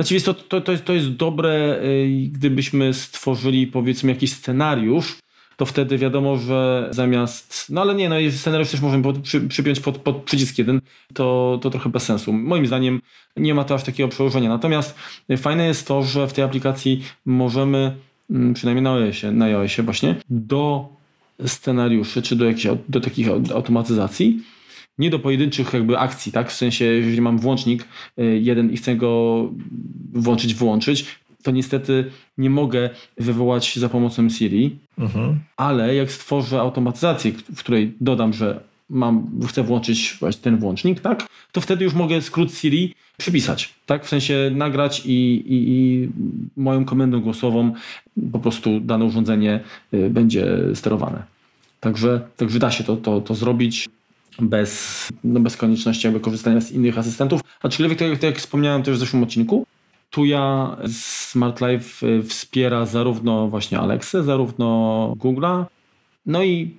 Znaczy, 0.00 0.20
to, 0.20 0.34
to, 0.34 0.60
to, 0.60 0.72
jest, 0.72 0.84
to 0.84 0.92
jest 0.92 1.10
dobre, 1.10 1.80
y, 1.82 2.28
gdybyśmy 2.32 2.94
stworzyli 2.94 3.66
powiedzmy 3.66 4.12
jakiś 4.12 4.32
scenariusz, 4.32 5.18
to 5.56 5.66
wtedy 5.66 5.98
wiadomo, 5.98 6.36
że 6.36 6.88
zamiast. 6.90 7.66
No 7.70 7.80
ale 7.80 7.94
nie, 7.94 8.08
no 8.08 8.16
scenariusz 8.30 8.70
też 8.70 8.80
możemy 8.80 9.02
pod, 9.02 9.18
przy, 9.18 9.40
przypiąć 9.40 9.80
pod, 9.80 9.98
pod 9.98 10.16
przycisk 10.16 10.58
jeden, 10.58 10.80
to, 11.14 11.58
to 11.62 11.70
trochę 11.70 11.90
bez 11.90 12.02
sensu. 12.02 12.32
Moim 12.32 12.66
zdaniem 12.66 13.00
nie 13.36 13.54
ma 13.54 13.64
to 13.64 13.74
aż 13.74 13.84
takiego 13.84 14.08
przełożenia. 14.08 14.48
Natomiast 14.48 14.94
fajne 15.36 15.66
jest 15.66 15.86
to, 15.86 16.02
że 16.02 16.28
w 16.28 16.32
tej 16.32 16.44
aplikacji 16.44 17.04
możemy, 17.26 17.96
mm, 18.30 18.54
przynajmniej 18.54 18.82
na 18.82 18.94
iOSie, 18.94 19.32
na 19.32 19.44
iOSie 19.44 19.82
właśnie, 19.82 20.14
do 20.30 20.88
scenariuszy, 21.46 22.22
czy 22.22 22.36
do 22.36 22.44
jakichś 22.44 22.66
do 22.88 23.00
takich 23.00 23.28
automatyzacji, 23.28 24.42
nie 24.98 25.10
do 25.10 25.18
pojedynczych 25.18 25.72
jakby 25.72 25.98
akcji, 25.98 26.32
tak? 26.32 26.50
W 26.50 26.56
sensie, 26.56 26.84
jeżeli 26.84 27.20
mam 27.20 27.38
włącznik 27.38 27.88
y, 28.18 28.40
jeden 28.42 28.70
i 28.70 28.76
chcę 28.76 28.96
go 28.96 29.48
włączyć, 30.12 30.54
wyłączyć, 30.54 31.06
to 31.42 31.50
niestety 31.50 32.10
nie 32.38 32.50
mogę 32.50 32.90
wywołać 33.18 33.76
za 33.76 33.88
pomocą 33.88 34.30
Siri, 34.30 34.76
mhm. 34.98 35.38
ale 35.56 35.94
jak 35.94 36.12
stworzę 36.12 36.60
automatyzację, 36.60 37.32
w 37.32 37.58
której 37.58 37.94
dodam, 38.00 38.32
że 38.32 38.60
mam, 38.90 39.30
chcę 39.48 39.62
włączyć 39.62 40.16
właśnie 40.20 40.42
ten 40.42 40.58
włącznik, 40.58 41.00
tak, 41.00 41.26
to 41.52 41.60
wtedy 41.60 41.84
już 41.84 41.94
mogę 41.94 42.22
skrót 42.22 42.54
Siri 42.54 42.94
przypisać, 43.16 43.74
tak, 43.86 44.04
w 44.04 44.08
sensie 44.08 44.50
nagrać 44.54 45.02
i, 45.06 45.34
i, 45.46 45.70
i 45.70 46.08
moją 46.56 46.84
komendą 46.84 47.20
głosową 47.20 47.72
po 48.32 48.38
prostu 48.38 48.80
dane 48.80 49.04
urządzenie 49.04 49.60
y, 49.94 50.10
będzie 50.10 50.58
sterowane. 50.74 51.22
Także, 51.80 52.20
także 52.36 52.58
da 52.58 52.70
się 52.70 52.84
to, 52.84 52.96
to, 52.96 53.20
to 53.20 53.34
zrobić 53.34 53.88
bez, 54.40 55.08
no 55.24 55.40
bez 55.40 55.56
konieczności 55.56 56.06
jakby 56.06 56.20
korzystania 56.20 56.60
z 56.60 56.72
innych 56.72 56.98
asystentów. 56.98 57.40
Aczkolwiek, 57.62 57.98
tak, 57.98 58.12
tak 58.12 58.22
jak 58.22 58.38
wspomniałem 58.38 58.82
też 58.82 58.96
w 58.96 58.98
zeszłym 58.98 59.22
odcinku, 59.22 59.66
Tuya 60.10 60.76
Smart 60.92 61.60
Life 61.60 62.06
y, 62.06 62.22
wspiera 62.22 62.86
zarówno 62.86 63.48
właśnie 63.48 63.78
Alexę, 63.78 64.24
zarówno 64.24 64.66
Google'a, 65.18 65.64
no 66.26 66.42
i 66.42 66.74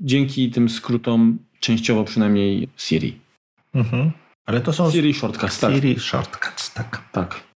dzięki 0.00 0.50
tym 0.50 0.68
skrótom 0.68 1.38
częściowo 1.60 2.04
przynajmniej 2.04 2.68
Siri. 2.76 3.18
Mhm. 3.74 4.10
Ale 4.46 4.60
to 4.60 4.72
są 4.72 4.90
Siri 4.90 5.14
Shortcuts, 5.14 5.58
tak. 5.58 5.74
Siri 5.74 6.00
Shortcuts, 6.00 6.72
tak. 6.72 7.02
Tak. 7.12 7.51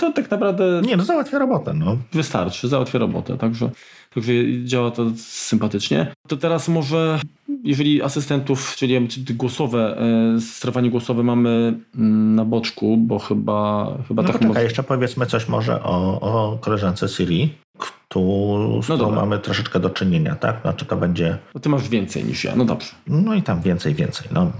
To 0.00 0.12
tak 0.12 0.30
naprawdę... 0.30 0.82
Nie, 0.84 0.96
no 0.96 1.04
załatwia 1.04 1.38
robotę, 1.38 1.74
no. 1.74 1.96
Wystarczy, 2.12 2.68
załatwia 2.68 2.98
robotę, 2.98 3.38
także, 3.38 3.70
także 4.14 4.32
działa 4.64 4.90
to 4.90 5.06
sympatycznie. 5.16 6.12
To 6.28 6.36
teraz 6.36 6.68
może 6.68 7.20
jeżeli 7.64 8.02
asystentów, 8.02 8.76
czyli 8.76 9.08
głosowe, 9.34 9.98
e, 10.36 10.40
sterowanie 10.40 10.90
głosowe 10.90 11.22
mamy 11.22 11.74
mm, 11.96 12.34
na 12.34 12.44
boczku, 12.44 12.96
bo 12.96 13.18
chyba, 13.18 13.86
chyba 14.08 14.22
no 14.22 14.28
tak... 14.28 14.36
Poczekaj, 14.36 14.48
może... 14.48 14.64
jeszcze 14.64 14.82
powiedzmy 14.82 15.26
coś 15.26 15.48
może 15.48 15.82
o, 15.82 16.20
o 16.20 16.58
koleżance 16.60 17.08
Siri, 17.08 17.54
którą, 17.78 18.82
z 18.82 18.88
no 18.88 18.94
którą 18.94 19.10
mamy 19.10 19.38
troszeczkę 19.38 19.80
do 19.80 19.90
czynienia, 19.90 20.34
tak? 20.34 20.60
Znaczy 20.62 20.84
to 20.84 20.96
będzie... 20.96 21.38
No 21.54 21.60
ty 21.60 21.68
masz 21.68 21.88
więcej 21.88 22.24
niż 22.24 22.44
ja, 22.44 22.56
no 22.56 22.64
dobrze. 22.64 22.92
No 23.06 23.34
i 23.34 23.42
tam 23.42 23.60
więcej, 23.60 23.94
więcej. 23.94 24.28
No, 24.32 24.52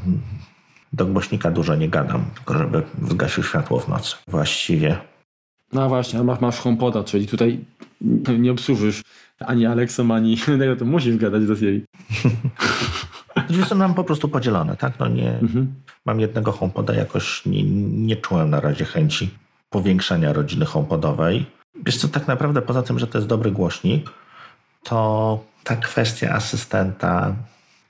do 0.93 1.07
głośnika 1.07 1.51
dużo 1.51 1.75
nie 1.75 1.89
gadam, 1.89 2.25
tylko 2.35 2.59
żeby 2.59 2.83
zgasił 3.09 3.43
światło 3.43 3.81
w 3.81 3.89
nocy. 3.89 4.17
Właściwie. 4.29 5.10
No 5.73 5.89
właśnie, 5.89 6.23
masz, 6.23 6.41
masz 6.41 6.59
HomePoda, 6.59 7.05
czyli 7.05 7.27
tutaj 7.27 7.65
nie 8.39 8.53
obsłużysz 8.53 9.03
ani 9.41 9.67
Alexą, 9.67 10.15
ani 10.15 10.37
tego, 10.61 10.77
to 10.77 10.85
musisz 10.85 11.17
gadać 11.17 11.47
do 11.47 11.57
Siri. 11.57 11.85
Drzwi 13.49 13.65
są 13.69 13.77
nam 13.77 13.95
po 13.95 14.05
prostu 14.05 14.29
podzielone, 14.29 14.77
tak? 14.77 14.99
No 14.99 15.09
nie, 15.09 15.31
mhm. 15.31 15.75
Mam 16.07 16.21
jednego 16.21 16.53
HomePoda, 16.53 16.95
jakoś 16.95 17.47
nie, 17.47 17.63
nie 18.07 18.17
czułem 18.17 18.51
na 18.51 18.61
razie 18.61 18.85
chęci 18.85 19.31
powiększenia 19.71 20.33
rodziny 20.33 20.65
HomePodowej. 20.65 21.47
Wiesz 21.85 21.97
co, 21.97 22.09
tak 22.09 22.29
naprawdę 22.29 22.63
poza 22.63 22.83
tym, 22.83 22.99
że 22.99 23.07
to 23.07 23.19
jest 23.19 23.29
dobry 23.29 23.51
głośnik, 23.51 24.11
to 24.83 25.41
ta 25.65 25.77
kwestia 25.77 26.33
asystenta 26.33 27.35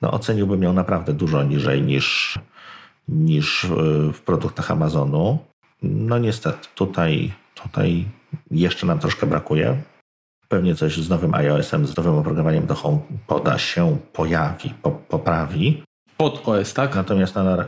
no, 0.03 0.11
oceniłbym 0.11 0.63
ją 0.63 0.73
naprawdę 0.73 1.13
dużo 1.13 1.43
niżej 1.43 1.83
niż, 1.83 2.39
niż 3.09 3.67
w 4.13 4.21
produktach 4.21 4.71
Amazonu. 4.71 5.39
No 5.83 6.19
niestety, 6.19 6.69
tutaj, 6.75 7.33
tutaj 7.63 8.05
jeszcze 8.51 8.87
nam 8.87 8.99
troszkę 8.99 9.27
brakuje. 9.27 9.83
Pewnie 10.49 10.75
coś 10.75 10.97
z 10.97 11.09
nowym 11.09 11.35
iOS-em, 11.35 11.87
z 11.87 11.97
nowym 11.97 12.15
oprogramowaniem 12.15 12.67
do 12.67 12.75
HomePoda 12.75 13.59
się 13.59 13.99
pojawi, 14.13 14.75
po, 14.83 14.91
poprawi. 14.91 15.83
Pod 16.17 16.49
OS, 16.49 16.75
tak? 16.75 16.95
Natomiast 16.95 17.35
na, 17.35 17.65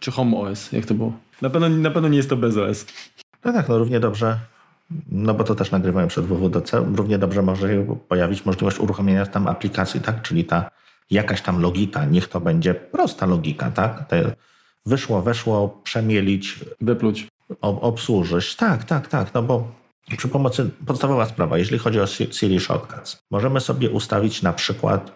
Czy 0.00 0.10
Home 0.10 0.36
OS, 0.36 0.72
jak 0.72 0.86
to 0.86 0.94
było? 0.94 1.12
Na 1.42 1.50
pewno, 1.50 1.68
na 1.68 1.90
pewno 1.90 2.08
nie 2.08 2.16
jest 2.16 2.28
to 2.28 2.36
bez 2.36 2.56
OS. 2.56 2.86
no 3.44 3.52
tak, 3.52 3.68
no 3.68 3.78
równie 3.78 4.00
dobrze, 4.00 4.38
no 5.08 5.34
bo 5.34 5.44
to 5.44 5.54
też 5.54 5.70
nagrywałem 5.70 6.08
przed 6.08 6.24
WWDC, 6.26 6.84
równie 6.96 7.18
dobrze 7.18 7.42
może 7.42 7.68
się 7.68 7.96
pojawić 8.08 8.46
możliwość 8.46 8.78
uruchomienia 8.80 9.26
tam 9.26 9.48
aplikacji, 9.48 10.00
tak? 10.00 10.22
Czyli 10.22 10.44
ta 10.44 10.70
jakaś 11.10 11.42
tam 11.42 11.60
logika, 11.60 12.04
niech 12.04 12.28
to 12.28 12.40
będzie 12.40 12.74
prosta 12.74 13.26
logika, 13.26 13.70
tak? 13.70 14.08
Te 14.08 14.34
wyszło, 14.86 15.22
weszło, 15.22 15.80
przemielić, 15.84 16.60
Wypluć. 16.80 17.26
Ob, 17.60 17.84
obsłużyć. 17.84 18.56
Tak, 18.56 18.84
tak, 18.84 19.08
tak, 19.08 19.34
no 19.34 19.42
bo 19.42 19.68
przy 20.16 20.28
pomocy, 20.28 20.70
podstawowa 20.86 21.26
sprawa, 21.26 21.58
jeżeli 21.58 21.78
chodzi 21.78 22.00
o 22.00 22.06
Si- 22.06 22.32
Siri 22.32 22.60
Shortcuts, 22.60 23.22
możemy 23.30 23.60
sobie 23.60 23.90
ustawić 23.90 24.42
na 24.42 24.52
przykład 24.52 25.12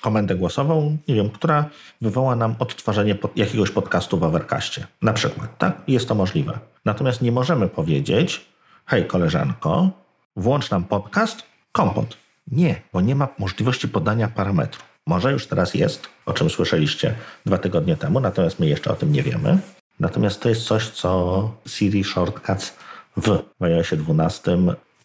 komendę 0.00 0.34
głosową, 0.34 0.96
nie 1.08 1.14
wiem, 1.14 1.30
która 1.30 1.64
wywoła 2.00 2.36
nam 2.36 2.54
odtwarzanie 2.58 3.14
pod, 3.14 3.36
jakiegoś 3.36 3.70
podcastu 3.70 4.18
w 4.18 4.22
Overcastie. 4.24 4.86
Na 5.02 5.12
przykład, 5.12 5.58
tak? 5.58 5.82
Jest 5.88 6.08
to 6.08 6.14
możliwe. 6.14 6.58
Natomiast 6.84 7.22
nie 7.22 7.32
możemy 7.32 7.68
powiedzieć, 7.68 8.46
hej 8.86 9.06
koleżanko, 9.06 9.90
włącz 10.36 10.70
nam 10.70 10.84
podcast, 10.84 11.42
kompot. 11.72 12.16
Nie, 12.50 12.82
bo 12.92 13.00
nie 13.00 13.14
ma 13.14 13.28
możliwości 13.38 13.88
podania 13.88 14.28
parametru. 14.28 14.82
Może 15.06 15.32
już 15.32 15.46
teraz 15.46 15.74
jest, 15.74 16.08
o 16.26 16.32
czym 16.32 16.50
słyszeliście 16.50 17.14
dwa 17.46 17.58
tygodnie 17.58 17.96
temu, 17.96 18.20
natomiast 18.20 18.60
my 18.60 18.66
jeszcze 18.66 18.90
o 18.90 18.94
tym 18.94 19.12
nie 19.12 19.22
wiemy. 19.22 19.58
Natomiast 20.00 20.40
to 20.40 20.48
jest 20.48 20.62
coś, 20.62 20.88
co 20.88 21.50
Siri 21.66 22.04
Shortcuts 22.04 22.76
w 23.16 23.44
iOSie 23.60 23.96
12 23.96 24.58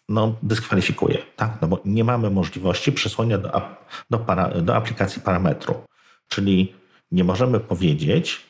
no, 0.09 0.35
dyskwalifikuje, 0.43 1.17
tak? 1.35 1.51
No 1.61 1.67
bo 1.67 1.79
nie 1.85 2.03
mamy 2.03 2.29
możliwości 2.29 2.91
przesłania 2.91 3.37
do, 3.37 3.61
do, 4.09 4.19
para, 4.19 4.61
do 4.61 4.75
aplikacji 4.75 5.21
parametru. 5.21 5.83
Czyli 6.27 6.73
nie 7.11 7.23
możemy 7.23 7.59
powiedzieć 7.59 8.41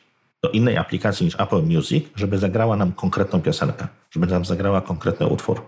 do 0.42 0.50
innej 0.50 0.76
aplikacji 0.76 1.26
niż 1.26 1.40
Apple 1.40 1.62
Music, 1.62 2.04
żeby 2.14 2.38
zagrała 2.38 2.76
nam 2.76 2.92
konkretną 2.92 3.42
piosenkę, 3.42 3.88
żeby 4.10 4.26
nam 4.26 4.44
zagrała 4.44 4.80
konkretny 4.80 5.26
utwór, 5.26 5.62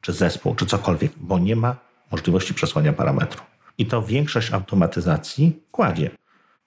czy 0.00 0.12
zespół, 0.12 0.54
czy 0.54 0.66
cokolwiek, 0.66 1.12
bo 1.16 1.38
nie 1.38 1.56
ma 1.56 1.76
możliwości 2.10 2.54
przesłania 2.54 2.92
parametru. 2.92 3.42
I 3.78 3.86
to 3.86 4.02
większość 4.02 4.52
automatyzacji 4.52 5.62
kładzie. 5.70 6.10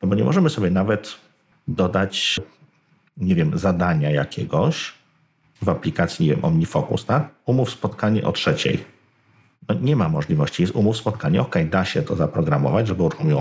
No 0.02 0.10
bo 0.10 0.16
nie 0.16 0.24
możemy 0.24 0.50
sobie 0.50 0.72
nawet 0.72 1.16
dodać, 1.68 2.40
nie 3.18 3.36
wiem, 3.36 3.58
zadania 3.58 4.10
jakiegoś 4.12 4.94
w 5.62 5.70
aplikacji, 5.70 6.26
nie 6.26 6.36
wiem, 6.36 6.46
OmniFocus, 6.46 7.06
tak? 7.06 7.30
Umów 7.46 7.70
spotkanie 7.72 8.24
o 8.24 8.32
trzeciej. 8.32 8.78
No 9.70 9.76
nie 9.82 9.96
ma 9.96 10.10
możliwości. 10.10 10.64
Jest 10.64 10.76
umów 10.76 10.98
spotkanie, 10.98 11.42
ok, 11.42 11.56
da 11.70 11.86
się 11.86 12.02
to 12.02 12.16
zaprogramować, 12.16 12.88
żeby 12.88 13.04
uruchomił 13.04 13.38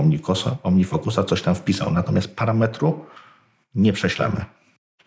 OmniFocusa, 0.62 1.25
coś 1.25 1.42
tam 1.42 1.54
wpisał. 1.54 1.92
Natomiast 1.92 2.37
parametru 2.37 3.04
nie 3.75 3.92
prześlemy. 3.92 4.45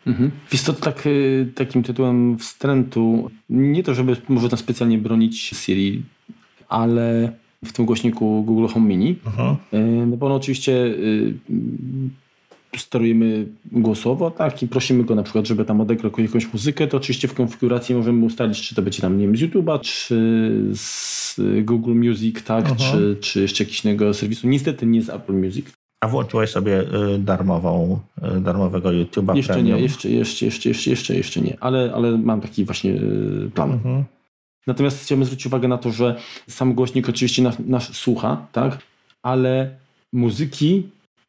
Mhm. 0.07 0.31
Wiesz 0.51 0.63
to 0.63 0.73
tak, 0.73 1.07
y, 1.07 1.51
takim 1.55 1.83
tytułem 1.83 2.37
wstrętu, 2.37 3.31
nie 3.49 3.83
to, 3.83 3.93
żeby 3.93 4.15
może 4.29 4.49
tam 4.49 4.59
specjalnie 4.59 4.97
bronić 4.97 5.39
Siri, 5.41 6.03
ale 6.69 7.31
w 7.65 7.71
tym 7.73 7.85
głośniku 7.85 8.43
Google 8.43 8.73
Home 8.73 8.87
Mini, 8.87 9.19
Mhm. 9.25 9.55
y, 9.73 10.05
no 10.05 10.17
bo 10.17 10.25
on 10.25 10.31
oczywiście 10.31 10.71
y, 10.71 11.33
sterujemy 12.77 13.47
głosowo, 13.71 14.31
tak, 14.31 14.63
i 14.63 14.67
prosimy 14.67 15.03
go 15.03 15.15
na 15.15 15.23
przykład, 15.23 15.47
żeby 15.47 15.65
tam 15.65 15.81
odegrał 15.81 16.11
jakąś 16.17 16.53
muzykę, 16.53 16.87
to 16.87 16.97
oczywiście 16.97 17.27
w 17.27 17.33
konfiguracji 17.33 17.95
możemy 17.95 18.25
ustalić, 18.25 18.61
czy 18.61 18.75
to 18.75 18.81
będzie 18.81 19.01
tam, 19.01 19.17
nie 19.17 19.25
wiem, 19.27 19.37
z 19.37 19.39
YouTube'a, 19.39 19.79
czy 19.81 20.15
z 20.73 21.35
Google 21.63 21.93
Music, 21.95 22.43
tak, 22.43 22.69
Mhm. 22.69 22.77
czy, 22.91 23.17
czy 23.21 23.41
jeszcze 23.41 23.63
jakiegoś 23.63 23.85
innego 23.85 24.13
serwisu. 24.13 24.47
Niestety 24.47 24.85
nie 24.85 25.01
z 25.01 25.09
Apple 25.09 25.33
Music. 25.33 25.65
A 26.03 26.07
włączyłeś 26.07 26.49
sobie 26.49 26.81
y, 26.81 27.19
darmową, 27.19 27.99
y, 28.37 28.41
darmowego 28.41 28.89
YouTube'a 28.89 29.35
Jeszcze 29.35 29.53
premium? 29.53 29.77
nie, 29.77 29.83
jeszcze, 29.83 30.09
jeszcze, 30.09 30.45
jeszcze, 30.45 30.69
jeszcze, 30.69 30.89
jeszcze, 30.89 31.15
jeszcze 31.15 31.41
nie, 31.41 31.57
ale, 31.59 31.91
ale 31.95 32.17
mam 32.17 32.41
taki 32.41 32.65
właśnie 32.65 32.91
y, 32.91 33.51
plan. 33.53 33.71
Mhm. 33.71 34.03
Natomiast 34.67 35.03
chciałbym 35.03 35.25
zwrócić 35.25 35.45
uwagę 35.45 35.67
na 35.67 35.77
to, 35.77 35.91
że 35.91 36.15
sam 36.49 36.73
głośnik 36.73 37.09
oczywiście 37.09 37.41
nas, 37.41 37.59
nas 37.59 37.93
słucha, 37.93 38.47
tak, 38.51 38.77
ale 39.23 39.75
muzyki 40.13 40.83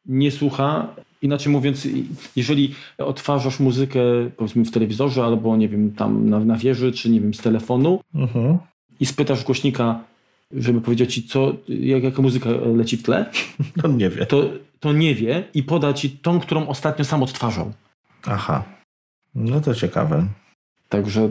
nie 0.05 0.31
słucha. 0.31 0.87
Inaczej 1.21 1.51
mówiąc, 1.51 1.87
jeżeli 2.35 2.75
odtwarzasz 2.97 3.59
muzykę 3.59 3.99
powiedzmy 4.37 4.65
w 4.65 4.71
telewizorze 4.71 5.23
albo 5.23 5.57
nie 5.57 5.69
wiem, 5.69 5.91
tam 5.91 6.29
na, 6.29 6.39
na 6.39 6.55
wieży, 6.57 6.91
czy 6.91 7.09
nie 7.09 7.21
wiem, 7.21 7.33
z 7.33 7.41
telefonu 7.41 7.99
Mhm. 8.15 8.57
i 8.99 9.05
spytasz 9.05 9.43
głośnika, 9.43 9.99
żeby 10.51 10.81
powiedział 10.81 11.07
ci, 11.07 11.23
co, 11.23 11.53
jak, 11.69 12.03
jaka 12.03 12.21
muzyka 12.21 12.49
leci 12.75 12.97
w 12.97 13.03
tle, 13.03 13.25
No 13.83 13.89
nie 13.89 14.09
wie. 14.09 14.25
to, 14.25 14.49
to 14.79 14.93
nie 14.93 15.15
wie 15.15 15.43
i 15.53 15.63
poda 15.63 15.93
ci 15.93 16.09
tą, 16.09 16.39
którą 16.39 16.67
ostatnio 16.67 17.05
sam 17.05 17.23
odtwarzał. 17.23 17.71
Aha. 18.25 18.63
No 19.35 19.61
to 19.61 19.75
ciekawe. 19.75 20.27
Także 20.89 21.29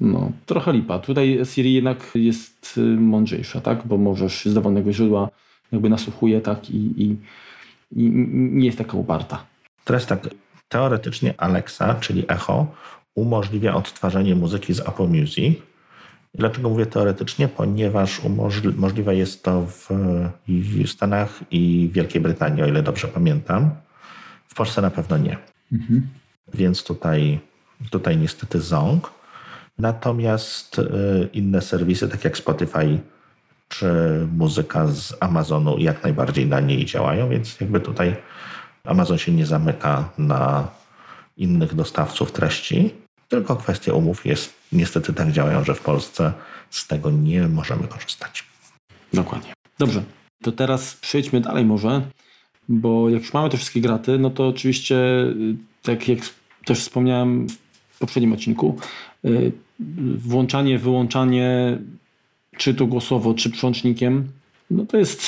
no, 0.00 0.32
trochę 0.46 0.72
lipa. 0.72 0.98
Tutaj 0.98 1.38
Siri 1.44 1.72
jednak 1.74 2.10
jest 2.14 2.74
y, 2.78 2.80
mądrzejsza, 2.80 3.60
tak? 3.60 3.86
Bo 3.86 3.96
możesz 3.98 4.46
z 4.46 4.54
dowolnego 4.54 4.92
źródła 4.92 5.28
jakby 5.72 5.88
nasłuchuje, 5.88 6.40
tak? 6.40 6.70
I, 6.70 7.02
i 7.02 7.16
nie 7.90 8.66
jest 8.66 8.78
taka 8.78 8.96
uparta. 8.96 9.44
Teraz 9.84 10.06
tak, 10.06 10.28
teoretycznie 10.68 11.34
Alexa, 11.36 11.94
czyli 11.94 12.24
Echo, 12.28 12.66
umożliwia 13.14 13.74
odtwarzanie 13.74 14.34
muzyki 14.34 14.74
z 14.74 14.80
Apple 14.80 15.08
Music. 15.08 15.58
Dlaczego 16.34 16.68
mówię 16.68 16.86
teoretycznie? 16.86 17.48
Ponieważ 17.48 18.20
możliwe 18.76 19.16
jest 19.16 19.42
to 19.42 19.66
w, 19.66 19.88
w 20.48 20.88
Stanach 20.88 21.40
i 21.50 21.90
Wielkiej 21.92 22.20
Brytanii, 22.20 22.62
o 22.62 22.66
ile 22.66 22.82
dobrze 22.82 23.08
pamiętam. 23.08 23.70
W 24.48 24.54
Polsce 24.54 24.82
na 24.82 24.90
pewno 24.90 25.18
nie. 25.18 25.36
Więc 26.54 26.84
tutaj, 26.84 27.38
tutaj 27.90 28.16
niestety 28.18 28.60
ząg. 28.60 29.10
Natomiast 29.78 30.78
y, 30.78 31.28
inne 31.32 31.62
serwisy, 31.62 32.08
tak 32.08 32.24
jak 32.24 32.36
Spotify 32.36 32.98
czy 33.68 33.86
muzyka 34.36 34.86
z 34.86 35.14
Amazonu, 35.20 35.78
jak 35.78 36.02
najbardziej 36.02 36.46
na 36.46 36.60
niej 36.60 36.86
działają, 36.86 37.28
więc 37.28 37.60
jakby 37.60 37.80
tutaj 37.80 38.16
Amazon 38.84 39.18
się 39.18 39.32
nie 39.32 39.46
zamyka 39.46 40.08
na 40.18 40.68
innych 41.36 41.74
dostawców 41.74 42.32
treści, 42.32 42.90
tylko 43.28 43.56
kwestia 43.56 43.92
umów 43.92 44.26
jest 44.26 44.54
niestety 44.72 45.12
tak 45.12 45.32
działają, 45.32 45.64
że 45.64 45.74
w 45.74 45.80
Polsce 45.80 46.32
z 46.70 46.86
tego 46.86 47.10
nie 47.10 47.48
możemy 47.48 47.88
korzystać. 47.88 48.44
Dokładnie. 49.12 49.52
Dobrze. 49.78 50.02
To 50.42 50.52
teraz 50.52 50.94
przejdźmy 50.94 51.40
dalej 51.40 51.64
może, 51.64 52.02
bo 52.68 53.10
jak 53.10 53.22
już 53.22 53.32
mamy 53.32 53.50
te 53.50 53.56
wszystkie 53.56 53.80
graty, 53.80 54.18
no 54.18 54.30
to 54.30 54.48
oczywiście, 54.48 54.96
y, 54.96 55.56
tak 55.82 56.08
jak 56.08 56.18
też 56.64 56.78
wspomniałem 56.78 57.46
w 57.90 57.98
poprzednim 57.98 58.32
odcinku, 58.32 58.78
y, 59.24 59.52
włączanie, 60.18 60.78
wyłączanie, 60.78 61.78
czy 62.58 62.74
to 62.74 62.86
głosowo, 62.86 63.34
czy 63.34 63.50
przełącznikiem, 63.50 64.28
no 64.70 64.86
to 64.86 64.98
jest 64.98 65.22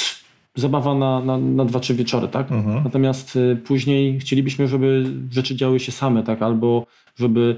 zabawa 0.55 0.95
na, 0.95 1.21
na, 1.21 1.39
na 1.39 1.65
dwa, 1.65 1.81
trzy 1.81 1.95
wieczory, 1.95 2.29
tak? 2.29 2.53
Mhm. 2.53 2.85
Natomiast 2.85 3.37
y, 3.37 3.57
później 3.65 4.21
chcielibyśmy, 4.21 4.69
żeby 4.69 5.05
rzeczy 5.31 5.57
działy 5.57 5.81
się 5.81 5.93
same, 5.93 6.23
tak? 6.23 6.43
Albo 6.43 6.87
żeby 7.17 7.57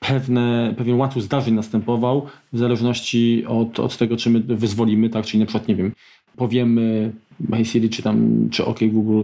pewne, 0.00 0.74
pewien 0.78 0.96
łańcuch 0.96 1.22
zdarzeń 1.22 1.54
następował 1.54 2.26
w 2.52 2.58
zależności 2.58 3.44
od, 3.46 3.80
od 3.80 3.96
tego, 3.96 4.16
czy 4.16 4.30
my 4.30 4.40
wyzwolimy, 4.40 5.10
tak? 5.10 5.26
Czyli 5.26 5.40
na 5.40 5.46
przykład, 5.46 5.68
nie 5.68 5.74
wiem, 5.74 5.92
powiemy 6.36 7.12
Hey 7.50 7.64
Siri, 7.64 7.90
czy 7.90 8.02
tam, 8.02 8.48
czy 8.50 8.64
OK 8.64 8.78
Google, 8.82 9.20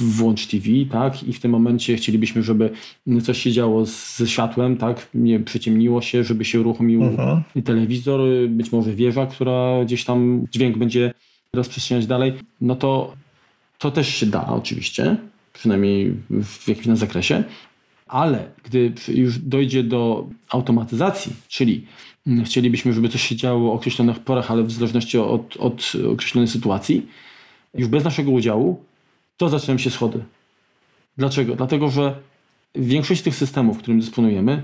włącz 0.00 0.46
TV, 0.46 0.66
tak? 0.90 1.22
I 1.22 1.32
w 1.32 1.40
tym 1.40 1.50
momencie 1.50 1.96
chcielibyśmy, 1.96 2.42
żeby 2.42 2.70
coś 3.22 3.42
się 3.42 3.52
działo 3.52 3.86
ze 3.86 4.26
światłem, 4.26 4.76
tak? 4.76 5.08
Nie 5.14 5.40
przyciemniło 5.40 6.02
się, 6.02 6.24
żeby 6.24 6.44
się 6.44 6.60
uruchomił 6.60 7.02
Mhm. 7.02 7.42
telewizor, 7.64 8.20
być 8.48 8.72
może 8.72 8.94
wieża, 8.94 9.26
która 9.26 9.84
gdzieś 9.84 10.04
tam 10.04 10.46
dźwięk 10.52 10.78
będzie 10.78 11.12
rozprzestrzeniać 11.52 12.06
dalej, 12.06 12.32
no 12.60 12.76
to 12.76 13.14
to 13.78 13.90
też 13.90 14.08
się 14.14 14.26
da 14.26 14.46
oczywiście, 14.46 15.16
przynajmniej 15.52 16.14
w 16.30 16.68
jakimś 16.68 16.86
tam 16.86 16.96
zakresie, 16.96 17.44
ale 18.06 18.44
gdy 18.64 18.92
już 19.08 19.38
dojdzie 19.38 19.82
do 19.82 20.26
automatyzacji, 20.50 21.32
czyli 21.48 21.86
chcielibyśmy, 22.44 22.92
żeby 22.92 23.08
coś 23.08 23.22
się 23.22 23.36
działo 23.36 23.70
o 23.70 23.74
określonych 23.74 24.18
porach, 24.18 24.50
ale 24.50 24.62
w 24.62 24.72
zależności 24.72 25.18
od, 25.18 25.56
od 25.56 25.92
określonej 26.12 26.48
sytuacji, 26.48 27.06
już 27.74 27.88
bez 27.88 28.04
naszego 28.04 28.30
udziału, 28.30 28.84
to 29.36 29.48
zaczynają 29.48 29.78
się 29.78 29.90
schody. 29.90 30.24
Dlaczego? 31.18 31.56
Dlatego, 31.56 31.90
że 31.90 32.14
większość 32.74 33.22
tych 33.22 33.34
systemów, 33.36 33.78
którym 33.78 34.00
dysponujemy, 34.00 34.62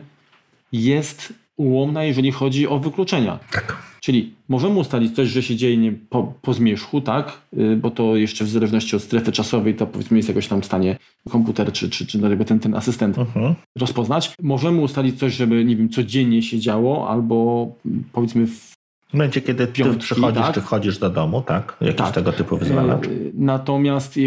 jest 0.73 1.33
ułomna, 1.57 2.05
jeżeli 2.05 2.33
chodzi 2.33 2.69
o 2.69 2.79
wykluczenia. 2.79 3.39
Tak. 3.53 3.83
Czyli 4.01 4.35
możemy 4.49 4.79
ustalić 4.79 5.17
coś, 5.17 5.29
że 5.29 5.43
się 5.43 5.57
dzieje 5.57 5.77
nie, 5.77 5.93
po, 5.93 6.33
po 6.43 6.55
zmierzchu, 6.55 7.01
tak? 7.01 7.41
Y, 7.59 7.77
Bo 7.77 7.91
to 7.91 8.17
jeszcze 8.17 8.45
w 8.45 8.49
zależności 8.49 8.97
od 8.97 9.03
strefy 9.03 9.33
czasowej, 9.33 9.75
to 9.75 9.87
powiedzmy 9.87 10.17
jest 10.17 10.29
jakoś 10.29 10.49
tam 10.49 10.63
w 10.63 10.67
stanie 10.67 10.99
komputer 11.31 11.73
czy, 11.73 11.91
czy, 11.91 12.07
czy 12.07 12.19
ten, 12.47 12.61
ten 12.61 12.75
asystent 12.75 13.19
Mhm. 13.19 13.55
rozpoznać. 13.79 14.35
Możemy 14.43 14.81
ustalić 14.81 15.19
coś, 15.19 15.35
żeby, 15.35 15.65
nie 15.65 15.77
wiem, 15.77 15.89
codziennie 15.89 16.43
się 16.43 16.59
działo, 16.61 17.09
albo 17.09 17.67
powiedzmy 18.13 18.47
w 18.47 18.72
W 19.13 19.15
momencie, 19.15 19.41
kiedy 19.41 19.67
ty 19.67 19.73
Piątki, 19.73 20.01
przychodzisz, 20.01 20.43
tak? 20.43 20.55
czy 20.55 20.61
wchodzisz 20.61 20.99
do 20.99 21.11
domu, 21.11 21.43
tak? 21.43 21.77
Jakiś 21.81 21.97
Tak. 21.97 22.15
tego 22.15 22.33
typu 22.33 22.57
wyzwalacz. 22.57 23.07
E, 23.07 23.09
Natomiast 23.35 24.17
e, 24.17 24.21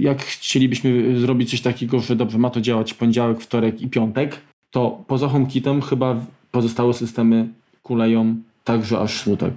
jak 0.00 0.22
chcielibyśmy 0.22 1.20
zrobić 1.20 1.50
coś 1.50 1.60
takiego, 1.60 2.00
że 2.00 2.16
dobrze, 2.16 2.38
ma 2.38 2.50
to 2.50 2.60
działać 2.60 2.92
w 2.92 2.96
poniedziałek, 2.96 3.40
wtorek 3.40 3.80
i 3.80 3.88
piątek, 3.88 4.40
to 4.70 5.04
poza 5.06 5.28
HomeKitem 5.28 5.82
chyba 5.82 6.16
pozostałe 6.50 6.94
systemy 6.94 7.48
kuleją 7.82 8.36
tak, 8.64 8.84
że 8.84 8.98
aż 8.98 9.20
smutek. 9.20 9.54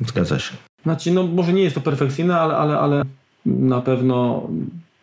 Zgadza 0.00 0.38
się. 0.38 0.54
Znaczy, 0.82 1.10
no 1.10 1.26
może 1.26 1.52
nie 1.52 1.62
jest 1.62 1.74
to 1.74 1.80
perfekcyjne, 1.80 2.40
ale, 2.40 2.56
ale, 2.56 2.78
ale 2.78 3.02
na 3.46 3.80
pewno 3.80 4.48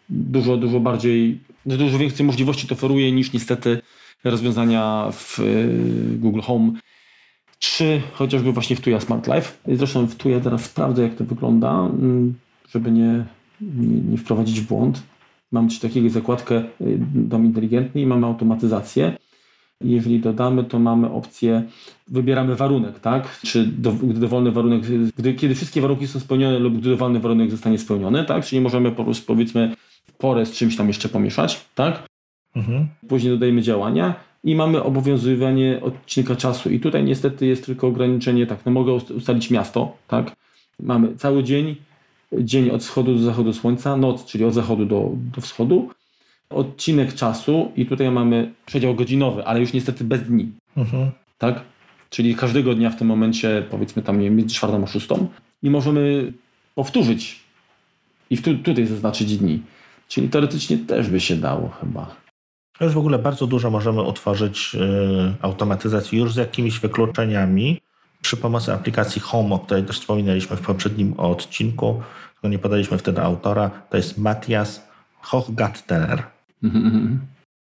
dużo, 0.10 0.58
dużo 0.58 0.80
bardziej, 0.80 1.40
dużo 1.66 1.98
więcej 1.98 2.26
możliwości 2.26 2.68
to 2.68 2.76
oferuje 2.76 3.12
niż 3.12 3.34
niestety 3.34 3.82
rozwiązania 4.24 5.08
w 5.12 5.40
y, 5.40 6.18
Google 6.18 6.42
Home. 6.42 6.72
Czy 7.60 8.02
chociażby 8.14 8.52
właśnie 8.52 8.76
w 8.76 8.82
Tuya 8.82 9.00
Smart 9.00 9.28
Life. 9.28 9.52
Zresztą 9.68 10.08
w 10.08 10.16
Tuya 10.16 10.40
teraz 10.44 10.66
sprawdzę, 10.66 11.04
jak 11.04 11.16
to 11.16 11.24
wygląda, 11.24 11.80
mm, 11.80 12.34
żeby 12.70 12.92
nie, 12.92 13.26
nie, 13.62 14.02
nie 14.12 14.18
wprowadzić 14.18 14.62
w 14.62 14.68
błąd. 14.68 15.04
Mamy 15.52 15.70
coś 15.70 15.80
takiego, 15.80 16.10
zakładkę 16.10 16.56
y, 16.56 16.64
dom 17.14 17.46
inteligentny 17.46 18.02
i 18.02 18.06
mamy 18.06 18.28
automatyzację. 18.28 19.18
Jeżeli 19.82 20.20
dodamy, 20.20 20.64
to 20.64 20.80
mamy 20.80 21.12
opcję, 21.12 21.64
wybieramy 22.08 22.56
warunek, 22.56 23.00
tak? 23.00 23.40
Czy 23.42 23.66
do, 23.66 23.92
gdy 23.92 24.20
dowolny 24.20 24.52
warunek, 24.52 24.82
gdy, 25.18 25.34
kiedy 25.34 25.56
wszystkie 25.56 25.82
warunki 25.82 26.08
są 26.08 26.20
spełnione 26.20 26.60
lub 26.60 26.78
gdy 26.78 26.90
dowolny 26.90 27.20
warunek 27.20 27.52
zostanie 27.52 27.78
spełniony, 27.78 28.26
tak? 28.26 28.46
Czyli 28.46 28.62
możemy 28.62 28.92
po 28.92 29.04
prostu 29.04 29.26
powiedzmy 29.26 29.76
porę 30.18 30.46
z 30.46 30.52
czymś 30.52 30.76
tam 30.76 30.88
jeszcze 30.88 31.10
pomieszać, 31.10 31.66
tak? 31.76 32.08
Mhm. 32.56 32.88
Później 33.08 33.34
dodajemy 33.34 33.62
działania 33.62 34.29
i 34.44 34.56
mamy 34.56 34.84
obowiązywanie 34.84 35.80
odcinka 35.82 36.36
czasu. 36.36 36.70
I 36.70 36.80
tutaj 36.80 37.04
niestety 37.04 37.46
jest 37.46 37.66
tylko 37.66 37.88
ograniczenie, 37.88 38.48
tak, 38.48 38.60
no 38.66 38.72
mogę 38.72 38.92
ust- 38.94 39.12
ustalić 39.16 39.50
miasto, 39.52 39.98
tak? 40.08 40.36
Mamy 40.80 41.16
cały 41.16 41.44
dzień, 41.44 41.76
dzień 42.34 42.70
od 42.70 42.82
wschodu 42.82 43.16
do 43.16 43.20
zachodu 43.22 43.54
słońca, 43.54 43.98
noc, 43.98 44.26
czyli 44.26 44.44
od 44.46 44.54
zachodu 44.54 44.86
do, 44.86 45.12
do 45.36 45.42
wschodu, 45.42 45.90
odcinek 46.50 47.14
czasu 47.14 47.72
i 47.76 47.86
tutaj 47.86 48.12
mamy 48.12 48.54
przedział 48.66 48.96
godzinowy, 48.96 49.46
ale 49.46 49.60
już 49.60 49.74
niestety 49.74 50.04
bez 50.04 50.24
dni, 50.24 50.52
Mhm. 50.78 51.12
tak? 51.38 51.62
Czyli 52.10 52.36
każdego 52.36 52.74
dnia 52.76 52.90
w 52.90 52.96
tym 52.96 53.08
momencie, 53.08 53.64
powiedzmy 53.72 54.02
tam 54.04 54.18
między 54.18 54.56
czwartą 54.56 54.84
a 54.84 54.88
szóstą 54.88 55.28
i 55.64 55.70
możemy 55.70 56.34
powtórzyć 56.76 57.40
i 58.30 58.38
tu, 58.38 58.58
tutaj 58.58 58.86
zaznaczyć 58.86 59.38
dni. 59.38 59.62
Czyli 60.08 60.30
teoretycznie 60.30 60.78
też 60.78 61.10
by 61.10 61.20
się 61.20 61.36
dało 61.36 61.70
chyba. 61.70 62.16
To 62.80 62.86
jest 62.86 62.96
w 62.96 62.98
ogóle 62.98 63.20
bardzo 63.20 63.48
dużo 63.48 63.70
możemy 63.70 64.02
utworzyć 64.02 64.76
y, 64.76 65.36
automatyzacji 65.42 66.20
już 66.20 66.34
z 66.34 66.36
jakimiś 66.36 66.80
wykluczeniami 66.80 67.82
przy 68.22 68.38
pomocy 68.38 68.74
aplikacji 68.74 69.22
Home, 69.22 69.56
o 69.56 69.60
której 69.60 69.84
też 69.84 70.00
wspominaliśmy 70.00 70.58
w 70.58 70.62
poprzednim 70.62 71.14
odcinku, 71.20 72.02
tylko 72.34 72.48
nie 72.48 72.60
podaliśmy 72.60 72.98
wtedy 72.98 73.22
autora. 73.22 73.70
To 73.90 73.98
jest 73.98 74.18
Matthias 74.18 74.88
Hochgartner, 75.22 76.24
Mhm, 76.64 76.86
mhm. 76.86 77.20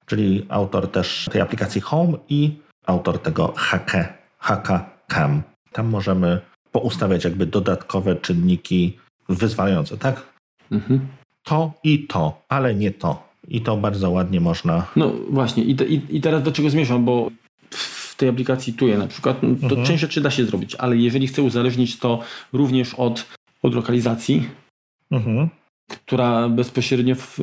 czyli 0.06 0.46
autor 0.50 0.92
też 0.92 1.30
tej 1.32 1.42
aplikacji 1.42 1.82
Home 1.82 2.14
i 2.30 2.60
autor 2.86 3.20
tego 3.20 3.54
Hake, 3.56 4.14
Haka 4.40 4.90
Cam. 5.08 5.42
Tam 5.72 5.88
możemy 5.88 6.42
poustawiać 6.72 7.24
jakby 7.24 7.46
dodatkowe 7.46 8.16
czynniki 8.16 8.98
wyzwalające, 9.30 9.98
tak? 9.98 10.24
Mhm. 10.72 11.08
To 11.44 11.74
i 11.84 12.08
to, 12.08 12.42
ale 12.50 12.76
nie 12.76 12.92
to. 12.92 13.27
I 13.48 13.62
to 13.62 13.78
bardzo 13.78 14.10
ładnie 14.12 14.42
można. 14.42 14.88
No 14.96 15.14
właśnie, 15.30 15.64
i, 15.64 15.76
te, 15.76 15.86
i, 15.86 16.02
i 16.10 16.22
teraz 16.22 16.44
do 16.44 16.52
czego 16.52 16.70
zmierzam, 16.70 17.06
bo 17.06 17.32
w 17.72 18.16
tej 18.18 18.30
aplikacji 18.30 18.74
Tuje 18.74 18.98
na 18.98 19.08
przykład, 19.08 19.44
no, 19.44 19.56
to 19.56 19.66
Mhm. 19.66 19.86
część 19.88 20.02
rzeczy 20.02 20.22
da 20.22 20.32
się 20.32 20.46
zrobić, 20.46 20.76
ale 20.76 20.98
jeżeli 20.98 21.28
chcę 21.28 21.42
uzależnić 21.42 22.00
to 22.00 22.20
również 22.54 22.94
od, 22.94 23.26
od 23.64 23.76
lokalizacji, 23.76 24.44
Mhm. 25.12 25.50
która 26.06 26.50
bezpośrednio 26.50 27.16
w, 27.16 27.40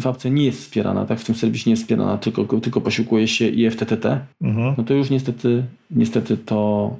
w 0.00 0.06
apce 0.06 0.30
nie 0.30 0.44
jest 0.44 0.60
wspierana, 0.62 1.06
tak, 1.06 1.20
w 1.20 1.24
tym 1.24 1.34
serwisie 1.34 1.68
nie 1.68 1.72
jest 1.72 1.82
wspierana, 1.82 2.18
tylko, 2.18 2.44
tylko 2.60 2.80
posiłkuje 2.80 3.28
się 3.28 3.48
IFTTT, 3.48 4.06
Mhm. 4.42 4.74
no 4.78 4.84
to 4.84 4.94
już 4.94 5.10
niestety, 5.10 5.64
niestety 5.90 6.36
to 6.36 6.90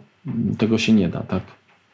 tego 0.58 0.78
się 0.78 0.92
nie 0.92 1.08
da, 1.08 1.20
tak. 1.20 1.42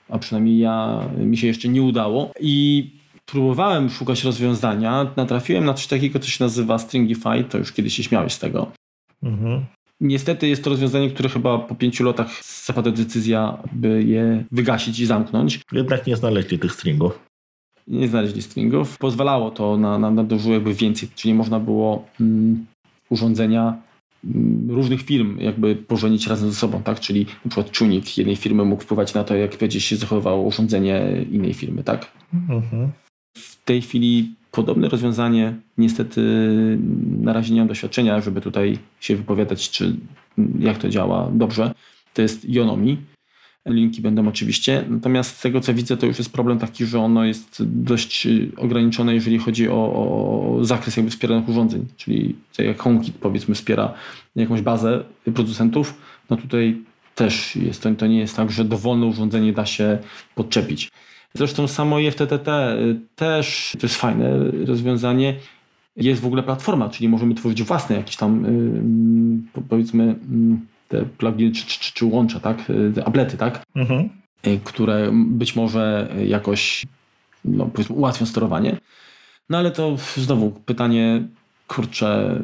A 0.09 0.19
przynajmniej 0.19 0.59
ja, 0.59 1.01
mi 1.19 1.37
się 1.37 1.47
jeszcze 1.47 1.69
nie 1.69 1.83
udało 1.83 2.31
i 2.41 2.91
próbowałem 3.27 3.91
szukać 3.91 4.25
rozwiązania, 4.25 5.13
natrafiłem 5.17 5.65
na 5.65 5.75
coś 5.75 5.87
takiego, 5.87 6.19
co 6.19 6.29
się 6.29 6.45
nazywa 6.45 6.79
Stringify, 6.79 7.45
to 7.45 7.59
już 7.59 7.73
kiedyś 7.73 7.95
się 7.95 8.03
śmiałeś 8.03 8.33
z 8.33 8.39
tego. 8.39 8.73
Mhm. 9.23 9.65
Niestety 10.01 10.49
jest 10.49 10.65
to 10.65 10.71
rozwiązanie, 10.71 11.11
które 11.11 11.29
chyba 11.29 11.59
po 11.59 11.75
pięciu 11.75 12.05
latach 12.05 12.29
zapada 12.67 12.91
decyzja, 12.91 13.59
by 13.73 14.03
je 14.03 14.45
wygasić 14.53 14.99
i 14.99 15.07
zamknąć. 15.07 15.61
Jednak 15.73 16.07
nie 16.07 16.17
znaleźli 16.17 16.59
tych 16.59 16.73
stringów. 16.73 17.27
Nie 17.87 18.09
znaleźli 18.09 18.43
stringów. 18.43 18.99
Pozwalało 18.99 19.51
to 19.51 19.77
na, 19.77 19.99
na, 19.99 20.11
na 20.11 20.25
dużo 20.25 20.53
jakby 20.53 20.75
więcej, 20.75 21.09
czyli 21.15 21.35
można 21.35 21.61
było 21.61 22.09
mm, 22.21 22.67
urządzenia 23.11 23.77
mm, 24.25 24.71
różnych 24.71 25.03
firm 25.03 25.39
jakby 25.41 25.77
pożenić 25.77 26.27
razem 26.27 26.51
ze 26.51 26.57
sobą, 26.57 26.83
tak? 26.83 27.01
Czyli 27.01 27.27
na 27.45 27.51
przykład 27.51 27.71
czujnik 27.71 28.19
jednej 28.19 28.37
firmy 28.37 28.65
mógł 28.65 28.83
wpływać 28.83 29.15
na 29.15 29.25
to, 29.25 29.35
jak 29.37 29.57
będzie 29.57 29.81
się 29.81 29.97
zachowywało 29.97 30.43
urządzenie 30.43 31.25
innej 31.31 31.55
firmy, 31.55 31.85
tak? 31.85 32.13
Mhm. 32.49 32.91
Tej 33.67 33.83
chwili 33.83 34.35
podobne 34.51 34.89
rozwiązanie, 34.89 35.55
niestety 35.79 36.21
na 37.21 37.33
razie 37.33 37.55
nie 37.55 37.61
mam 37.61 37.69
doświadczenia, 37.69 38.21
żeby 38.21 38.41
tutaj 38.41 38.79
się 39.01 39.17
wypowiadać, 39.17 39.71
czy 39.71 39.97
jak 40.59 40.79
to 40.79 40.89
działa 40.89 41.31
dobrze. 41.33 41.75
To 42.15 42.23
jest 42.23 42.49
Yonomi. 42.49 42.97
Linki 43.67 44.03
będą 44.03 44.29
oczywiście. 44.29 44.85
Natomiast 44.89 45.37
z 45.37 45.41
tego 45.41 45.61
co 45.61 45.75
widzę, 45.75 45.97
to 45.97 46.07
już 46.07 46.19
jest 46.19 46.33
problem 46.33 46.59
taki, 46.59 46.87
że 46.87 47.01
ono 47.01 47.25
jest 47.25 47.63
dość 47.67 48.27
y, 48.27 48.53
ograniczone, 48.57 49.15
jeżeli 49.15 49.39
chodzi 49.39 49.69
o, 49.69 49.75
o 49.75 50.65
zakres 50.65 50.97
jakby 50.97 51.11
wspieranych 51.11 51.49
urządzeń. 51.49 51.87
Czyli 51.97 52.37
tak 52.57 52.67
jak 52.67 52.79
HomeKit 52.79 53.15
powiedzmy 53.21 53.55
wspiera 53.55 53.95
jakąś 54.37 54.63
bazę 54.63 55.05
producentów, 55.35 55.95
no 56.31 56.37
tutaj 56.37 56.79
też 57.15 57.57
jest 57.57 57.83
to, 57.83 57.95
to 57.95 58.07
nie 58.07 58.19
jest 58.19 58.37
tak, 58.37 58.51
że 58.51 58.65
dowolne 58.65 59.07
urządzenie 59.07 59.53
da 59.53 59.67
się 59.67 59.99
podczepić. 60.35 60.91
Zresztą 61.37 61.69
samo 61.69 61.99
IFTTT 61.99 62.49
y, 62.49 63.01
też 63.17 63.77
to 63.81 63.87
jest 63.87 63.97
fajne 63.97 64.31
rozwiązanie. 64.67 65.35
Jest 65.97 66.21
w 66.21 66.27
ogóle 66.27 66.43
platforma, 66.43 66.89
czyli 66.89 67.09
możemy 67.09 67.35
tworzyć 67.35 67.63
własne 67.63 67.97
jakieś 67.97 68.17
tam 68.17 68.45
y, 68.45 68.49
mm, 68.49 69.49
po- 69.53 69.61
powiedzmy 69.61 70.03
mm, 70.05 70.67
te 70.89 71.03
pluginy 71.05 71.53
czy, 71.53 71.67
czy, 71.67 71.93
czy 71.95 72.05
łącza, 72.05 72.41
tak? 72.41 72.71
Y, 72.71 72.93
Te 72.95 73.05
aplety, 73.05 73.37
tak? 73.37 73.63
Mhm. 73.77 74.09
Które 74.65 75.11
być 75.13 75.57
może 75.57 76.09
jakoś 76.27 76.87
no, 77.45 77.67
powiedzmy 77.67 77.97
ułatwią 77.97 78.27
sterowanie. 78.27 78.77
No 79.51 79.59
ale 79.59 79.71
to 79.71 79.97
znowu 80.17 80.51
pytanie, 80.51 81.23
kurczę, 81.67 82.41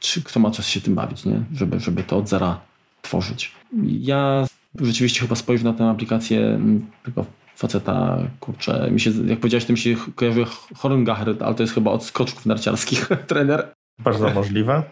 czy 0.00 0.22
kto 0.22 0.40
ma 0.40 0.50
czas 0.50 0.68
się 0.68 0.80
tym 0.80 0.94
bawić, 0.94 1.24
nie? 1.24 1.40
Żeby, 1.54 1.80
żeby 1.80 2.02
to 2.02 2.16
od 2.16 2.28
zera 2.28 2.60
tworzyć. 3.02 3.52
Ja 3.84 4.46
rzeczywiście 4.80 5.20
chyba 5.20 5.34
spojrzę 5.34 5.64
na 5.64 5.72
tę 5.72 5.84
aplikację 5.90 6.40
mm, 6.46 6.86
tylko 7.04 7.24
faceta, 7.58 8.18
kurczę, 8.40 8.88
mi 8.90 9.00
się, 9.00 9.10
jak 9.26 9.38
powiedziałeś, 9.38 9.64
to 9.64 9.72
mi 9.72 9.78
się 9.78 9.96
kojarzy 10.14 10.44
Horngacher, 10.76 11.34
ale 11.40 11.54
to 11.54 11.62
jest 11.62 11.74
chyba 11.74 11.90
od 11.90 12.04
skoczków 12.04 12.46
narciarskich 12.46 13.08
trener. 13.26 13.74
Bardzo 13.98 14.30
możliwe. 14.30 14.82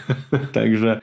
Także 0.52 1.00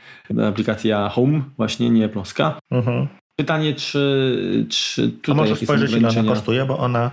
aplikacja 0.48 1.10
Home, 1.10 1.42
właśnie 1.58 1.90
nie 1.90 2.10
Ploska. 2.10 2.60
Mhm. 2.72 3.08
Pytanie, 3.36 3.74
czy, 3.74 4.66
czy 4.70 5.04
A 5.04 5.18
tutaj 5.18 5.36
może 5.36 5.50
jakieś 5.50 5.60
są 5.60 5.66
spojrzeć, 5.66 5.92
ile 5.92 6.10
ona 6.10 6.24
kosztuje, 6.24 6.66
bo 6.66 6.78
ona, 6.78 7.12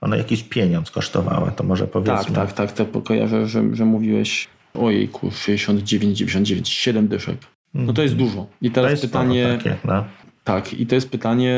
ona 0.00 0.16
jakiś 0.16 0.42
pieniądz 0.42 0.90
kosztowała, 0.90 1.50
to 1.50 1.64
może 1.64 1.86
powiedzmy. 1.86 2.34
Tak, 2.34 2.52
tak, 2.52 2.72
tak, 2.72 2.90
to 2.92 3.02
kojarzę, 3.02 3.46
że, 3.46 3.62
że 3.72 3.84
mówiłeś 3.84 4.48
ojejku, 4.74 5.28
69,99, 5.28 6.60
7 6.64 7.08
dyszek. 7.08 7.38
No 7.74 7.92
to 7.92 8.02
jest 8.02 8.16
dużo. 8.16 8.46
I 8.62 8.70
teraz 8.70 9.00
pytanie, 9.00 9.56
takie, 9.58 9.76
no. 9.84 10.04
tak, 10.44 10.74
i 10.74 10.86
to 10.86 10.94
jest 10.94 11.10
pytanie, 11.10 11.54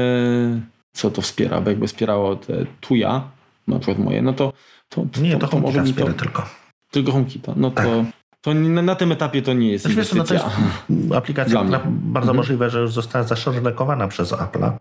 co 0.97 1.11
to 1.11 1.23
wspiera, 1.23 1.61
bo 1.61 1.71
jakby 1.71 1.87
wspierało 1.87 2.37
te 2.37 2.67
Tuya, 2.81 3.21
na 3.69 3.79
przykład 3.79 3.99
moje, 3.99 4.23
no 4.23 4.33
to, 4.33 4.53
to, 4.89 5.07
to, 5.13 5.21
Nie, 5.21 5.37
to, 5.37 5.49
to 5.49 5.59
może 5.59 5.83
mi 5.83 5.93
to, 5.95 6.13
tylko. 6.13 6.47
tylko 6.91 7.13
HomeKita, 7.13 7.53
no 7.57 7.71
Tak. 7.71 7.85
to, 7.87 8.05
to 8.41 8.55
na, 8.55 8.83
na 8.83 8.95
tym 8.95 9.13
etapie 9.13 9.43
to 9.43 9.53
nie 9.53 9.71
jest 9.73 9.85
Znaczy, 9.85 9.97
wiesz 9.97 10.13
no 10.13 10.25
to 10.25 10.35
jest 10.35 10.47
aplikacja, 11.19 11.63
która 11.65 11.81
bardzo 11.87 12.31
Mhm. 12.31 12.37
możliwe, 12.37 12.71
że 12.71 12.81
już 12.81 12.93
została 12.93 13.25
zaszorlekowana 13.25 14.09
przez 14.09 14.33
Apple'a, 14.33 14.73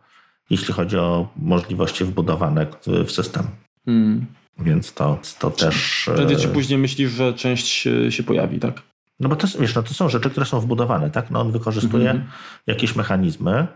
jeśli 0.49 0.73
chodzi 0.73 0.97
o 0.97 1.27
możliwości 1.35 2.05
wbudowane 2.05 2.67
w 3.05 3.11
system. 3.11 3.43
Hmm. 3.85 4.25
Więc 4.59 4.93
to, 4.93 5.19
to 5.39 5.51
też... 5.51 6.09
Prędzej 6.15 6.37
czy 6.37 6.47
e, 6.47 6.51
później 6.51 6.79
myślisz, 6.79 7.11
że 7.11 7.33
część 7.33 7.87
się 8.09 8.23
pojawi, 8.23 8.59
tak? 8.59 8.81
No 9.19 9.29
bo 9.29 9.35
to, 9.35 9.47
wiesz, 9.59 9.75
no 9.75 9.83
to 9.83 9.93
są 9.93 10.09
rzeczy, 10.09 10.29
które 10.29 10.45
są 10.45 10.59
wbudowane, 10.59 11.09
tak? 11.09 11.31
No 11.31 11.41
on 11.41 11.51
wykorzystuje 11.51 12.09
Mhm. 12.11 12.29
jakieś 12.67 12.95
mechanizmy, 12.95 13.67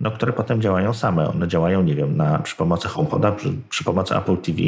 no, 0.00 0.10
które 0.10 0.32
potem 0.32 0.60
działają 0.62 0.94
same. 0.94 1.28
One 1.28 1.48
działają, 1.48 1.82
nie 1.82 1.94
wiem, 1.94 2.16
na, 2.16 2.38
przy 2.38 2.56
pomocy 2.56 2.88
HomePoda, 2.88 3.32
przy, 3.32 3.52
przy 3.68 3.84
pomocy 3.84 4.16
Apple 4.16 4.36
TV, 4.36 4.58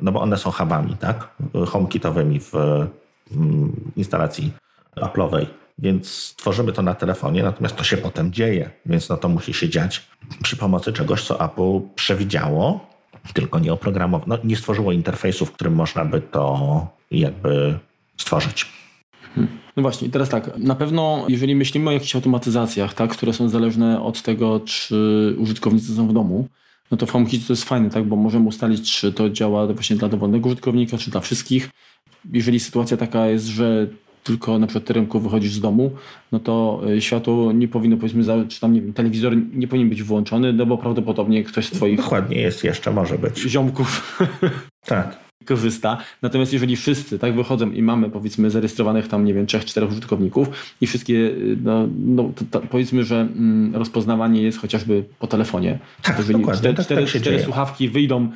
no 0.00 0.12
bo 0.12 0.20
one 0.20 0.36
są 0.36 0.50
hubami, 0.50 0.96
tak? 0.96 1.28
HomeKitowymi 1.66 2.40
w 2.40 2.54
mm, 2.54 3.90
instalacji 3.96 4.52
Apple'owej. 4.96 5.46
więc 5.78 6.34
tworzymy 6.36 6.72
to 6.72 6.82
na 6.82 6.94
telefonie, 6.94 7.42
natomiast 7.42 7.76
to 7.76 7.84
się 7.84 7.96
potem 7.96 8.32
dzieje, 8.32 8.70
więc 8.86 9.08
no 9.08 9.16
to 9.16 9.28
musi 9.28 9.54
się 9.54 9.68
dziać 9.68 10.06
przy 10.42 10.56
pomocy 10.56 10.92
czegoś, 10.92 11.24
co 11.24 11.44
Apple 11.44 11.80
przewidziało, 11.94 12.86
tylko 13.34 13.58
nie 13.58 13.72
oprogramowało, 13.72 14.24
no, 14.26 14.38
nie 14.44 14.56
stworzyło 14.56 14.92
interfejsu, 14.92 15.46
w 15.46 15.52
którym 15.52 15.74
można 15.74 16.04
by 16.04 16.20
to 16.20 16.86
jakby 17.10 17.78
stworzyć. 18.16 18.72
No 19.76 19.82
właśnie, 19.82 20.08
teraz 20.08 20.28
tak, 20.28 20.58
na 20.58 20.74
pewno 20.74 21.24
jeżeli 21.28 21.54
myślimy 21.54 21.90
o 21.90 21.92
jakichś 21.92 22.16
automatyzacjach, 22.16 22.94
tak, 22.94 23.10
które 23.10 23.32
są 23.32 23.48
zależne 23.48 24.02
od 24.02 24.22
tego, 24.22 24.60
czy 24.60 25.34
użytkownicy 25.38 25.94
są 25.94 26.08
w 26.08 26.12
domu, 26.12 26.48
no 26.90 26.96
to 26.96 27.06
w 27.06 27.10
HomeKit 27.10 27.46
to 27.46 27.52
jest 27.52 27.64
fajne, 27.64 27.90
tak, 27.90 28.04
bo 28.04 28.16
możemy 28.16 28.48
ustalić, 28.48 28.92
czy 28.92 29.12
to 29.12 29.30
działa 29.30 29.66
właśnie 29.66 29.96
dla 29.96 30.08
dowolnego 30.08 30.46
użytkownika, 30.46 30.98
czy 30.98 31.10
dla 31.10 31.20
wszystkich. 31.20 31.70
Jeżeli 32.32 32.60
sytuacja 32.60 32.96
taka 32.96 33.26
jest, 33.26 33.46
że 33.46 33.86
tylko 34.24 34.58
na 34.58 34.66
przykład 34.66 34.84
ty 34.84 34.92
rynku 34.92 35.20
wychodzisz 35.20 35.52
z 35.52 35.60
domu, 35.60 35.90
no 36.32 36.40
to 36.40 36.82
y, 36.90 37.00
światło 37.00 37.52
nie 37.52 37.68
powinno, 37.68 37.96
powiedzmy, 37.96 38.46
czy 38.48 38.60
tam, 38.60 38.72
nie 38.74 38.82
wiem, 38.82 38.92
telewizor 38.92 39.36
nie 39.54 39.68
powinien 39.68 39.88
być 39.88 40.02
włączony, 40.02 40.52
no 40.52 40.66
bo 40.66 40.78
prawdopodobnie 40.78 41.44
ktoś 41.44 41.66
z 41.66 41.70
twoich... 41.70 41.96
Dokładnie, 41.96 42.36
jest 42.40 42.64
jeszcze, 42.64 42.92
może 42.92 43.18
być. 43.18 43.38
Ziomków. 43.38 44.18
Tak 44.86 45.25
korzysta. 45.46 45.98
Natomiast 46.22 46.52
jeżeli 46.52 46.76
wszyscy 46.76 47.18
tak 47.18 47.34
wychodzą 47.34 47.70
i 47.70 47.82
mamy 47.82 48.10
powiedzmy 48.10 48.50
zarejestrowanych 48.50 49.08
tam, 49.08 49.24
nie 49.24 49.34
wiem, 49.34 49.46
trzech, 49.46 49.64
czterech 49.64 49.90
użytkowników 49.90 50.48
i 50.80 50.86
wszystkie, 50.86 51.14
y, 51.14 51.56
no, 51.62 51.88
no 51.98 52.30
to, 52.34 52.44
to 52.50 52.66
powiedzmy, 52.66 53.04
że 53.04 53.20
mm, 53.20 53.76
rozpoznawanie 53.76 54.42
jest 54.42 54.58
chociażby 54.58 55.04
po 55.18 55.26
telefonie. 55.26 55.78
Tak, 56.02 56.18
jeżeli 56.18 56.38
dokładnie, 56.38 56.58
cztery, 56.58 56.74
tak, 56.74 56.84
cztery, 56.84 57.06
tak 57.06 57.20
cztery 57.20 57.42
słuchawki 57.42 57.88
wyjdą 57.88 58.28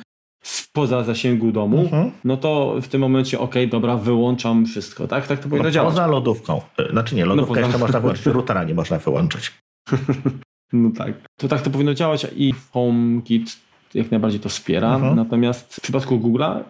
spoza 0.43 1.03
zasięgu 1.03 1.51
domu, 1.51 1.79
mhm. 1.79 2.11
no 2.23 2.37
to 2.37 2.75
w 2.81 2.87
tym 2.87 3.01
momencie 3.01 3.39
ok, 3.39 3.55
dobra, 3.69 3.97
wyłączam 3.97 4.65
wszystko, 4.65 5.07
tak? 5.07 5.27
Tak 5.27 5.39
to 5.39 5.43
powinno 5.49 5.63
no, 5.63 5.71
działać. 5.71 5.91
Poza 5.91 6.07
lodówką. 6.07 6.61
Y, 6.79 6.91
znaczy 6.91 7.15
nie, 7.15 7.25
lodówkę 7.25 7.53
no, 7.53 7.59
jeszcze 7.59 7.77
można 7.77 7.99
wyłączyć, 7.99 8.25
routera 8.25 8.63
nie 8.63 8.73
można 8.73 8.97
wyłączyć. 8.97 9.51
no 10.73 10.91
tak. 10.97 11.13
To 11.37 11.47
tak 11.47 11.61
to 11.61 11.69
powinno 11.69 11.93
działać 11.93 12.27
i 12.35 12.53
HomeKit 12.71 13.57
jak 13.93 14.11
najbardziej 14.11 14.39
to 14.39 14.49
wspiera. 14.49 14.95
Mhm. 14.95 15.15
Natomiast 15.15 15.75
w 15.75 15.81
przypadku 15.81 16.19
Google'a 16.19 16.63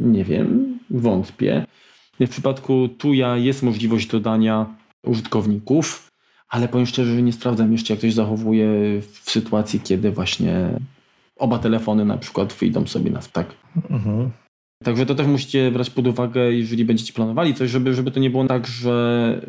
nie 0.00 0.24
wiem, 0.24 0.78
wątpię. 0.90 1.66
W 2.20 2.28
przypadku 2.28 2.88
Tuja 2.88 3.36
jest 3.36 3.62
możliwość 3.62 4.06
dodania 4.06 4.66
użytkowników, 5.04 6.08
ale 6.48 6.68
powiem 6.68 6.86
szczerze, 6.86 7.14
że 7.14 7.22
nie 7.22 7.32
sprawdzam 7.32 7.72
jeszcze, 7.72 7.92
jak 7.92 7.98
ktoś 7.98 8.14
zachowuje 8.14 8.66
w 9.00 9.30
sytuacji, 9.30 9.80
kiedy 9.80 10.10
właśnie 10.10 10.68
oba 11.36 11.58
telefony 11.58 12.04
na 12.04 12.16
przykład 12.16 12.52
wyjdą 12.52 12.86
sobie 12.86 13.10
na 13.10 13.20
tak. 13.32 13.54
Mhm. 13.90 14.30
Także 14.84 15.06
to 15.06 15.14
też 15.14 15.26
musicie 15.26 15.70
brać 15.70 15.90
pod 15.90 16.06
uwagę, 16.06 16.52
jeżeli 16.52 16.84
będziecie 16.84 17.12
planowali 17.12 17.54
coś, 17.54 17.70
żeby, 17.70 17.94
żeby 17.94 18.10
to 18.10 18.20
nie 18.20 18.30
było 18.30 18.44
tak, 18.44 18.66
że 18.66 19.40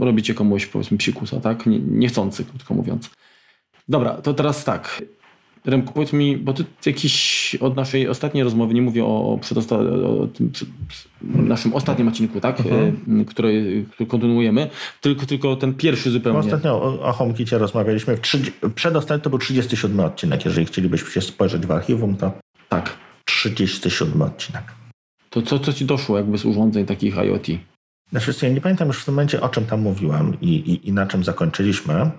robicie 0.00 0.34
komuś 0.34 0.66
powiedzmy 0.66 0.98
psikusa, 0.98 1.40
tak? 1.40 1.66
Nie, 1.66 1.78
niechcący, 1.78 2.44
krótko 2.44 2.74
mówiąc. 2.74 3.10
Dobra, 3.88 4.12
to 4.12 4.34
teraz 4.34 4.64
tak. 4.64 5.02
Remku, 5.64 5.92
powiedz 5.92 6.12
mi, 6.12 6.36
bo 6.36 6.52
ty 6.52 6.64
jakiś 6.86 7.54
od 7.60 7.76
naszej 7.76 8.08
ostatniej 8.08 8.44
rozmowy, 8.44 8.74
nie 8.74 8.82
mówię 8.82 9.04
o, 9.04 9.38
o 9.70 10.26
tym 10.34 10.50
przy, 10.50 10.66
naszym 11.22 11.74
ostatnim 11.74 12.08
odcinku, 12.08 12.40
tak, 12.40 12.60
mhm. 12.60 13.24
który, 13.24 13.84
który 13.90 14.06
kontynuujemy, 14.06 14.70
tylko, 15.00 15.26
tylko 15.26 15.56
ten 15.56 15.74
pierwszy 15.74 16.10
zupełnie. 16.10 16.38
Ostatnio 16.38 16.82
o, 16.82 17.02
o 17.02 17.12
HomeKicie 17.12 17.58
rozmawialiśmy, 17.58 18.16
w 18.16 18.20
30, 18.20 18.52
przedostatni 18.74 19.22
to 19.22 19.30
był 19.30 19.38
37 19.38 20.00
odcinek, 20.00 20.44
jeżeli 20.44 20.66
chcielibyście 20.66 21.10
się 21.10 21.20
spojrzeć 21.20 21.66
w 21.66 21.70
archiwum, 21.70 22.16
to 22.16 22.32
tak. 22.68 22.96
37 23.24 24.22
odcinek. 24.22 24.62
To 25.30 25.42
co, 25.42 25.58
co 25.58 25.72
ci 25.72 25.84
doszło 25.84 26.16
jakby 26.16 26.38
z 26.38 26.44
urządzeń 26.44 26.86
takich 26.86 27.16
IoT? 27.16 27.46
Znaczy, 28.10 28.32
ja 28.42 28.48
nie 28.48 28.60
pamiętam 28.60 28.88
już 28.88 29.02
w 29.02 29.04
tym 29.04 29.14
momencie, 29.14 29.40
o 29.40 29.48
czym 29.48 29.66
tam 29.66 29.80
mówiłam 29.80 30.36
i, 30.40 30.48
i, 30.48 30.88
i 30.88 30.92
na 30.92 31.06
czym 31.06 31.24
zakończyliśmy. 31.24 32.10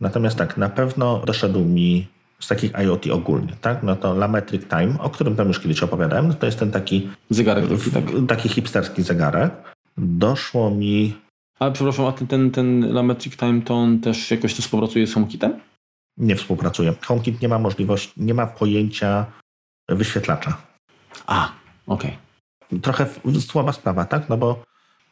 Natomiast 0.00 0.36
tak, 0.36 0.56
na 0.56 0.68
pewno 0.68 1.22
doszedł 1.26 1.64
mi 1.64 2.06
z 2.40 2.48
takich 2.48 2.72
IoT 2.84 3.06
ogólnie, 3.10 3.52
tak? 3.60 3.82
No 3.82 3.96
to 3.96 4.14
Lametric 4.14 4.62
Time, 4.68 4.98
o 4.98 5.10
którym 5.10 5.36
tam 5.36 5.48
już 5.48 5.60
kiedyś 5.60 5.82
opowiadałem, 5.82 6.28
no 6.28 6.34
to 6.34 6.46
jest 6.46 6.58
ten 6.58 6.70
taki 6.70 7.10
zegarek, 7.30 7.64
taki, 7.68 7.90
tak. 7.90 8.04
taki 8.28 8.48
hipsterski 8.48 9.02
zegarek. 9.02 9.52
Doszło 9.96 10.70
mi... 10.70 11.16
Ale 11.58 11.72
przepraszam, 11.72 12.06
a 12.06 12.12
ten, 12.12 12.26
ten, 12.26 12.50
ten 12.50 12.92
Lametric 12.92 13.36
Time, 13.36 13.62
to 13.62 13.74
on 13.74 14.00
też 14.00 14.30
jakoś 14.30 14.54
to 14.54 14.62
współpracuje 14.62 15.06
z 15.06 15.14
HomeKitem? 15.14 15.60
Nie 16.16 16.36
współpracuje. 16.36 16.94
HomeKit 17.06 17.42
nie 17.42 17.48
ma 17.48 17.58
możliwości, 17.58 18.12
nie 18.16 18.34
ma 18.34 18.46
pojęcia 18.46 19.26
wyświetlacza. 19.88 20.56
A, 21.26 21.52
okej. 21.86 22.16
Okay. 22.68 22.80
Trochę 22.80 23.06
słaba 23.40 23.72
sprawa, 23.72 24.04
tak? 24.04 24.28
No 24.28 24.36
bo 24.36 24.62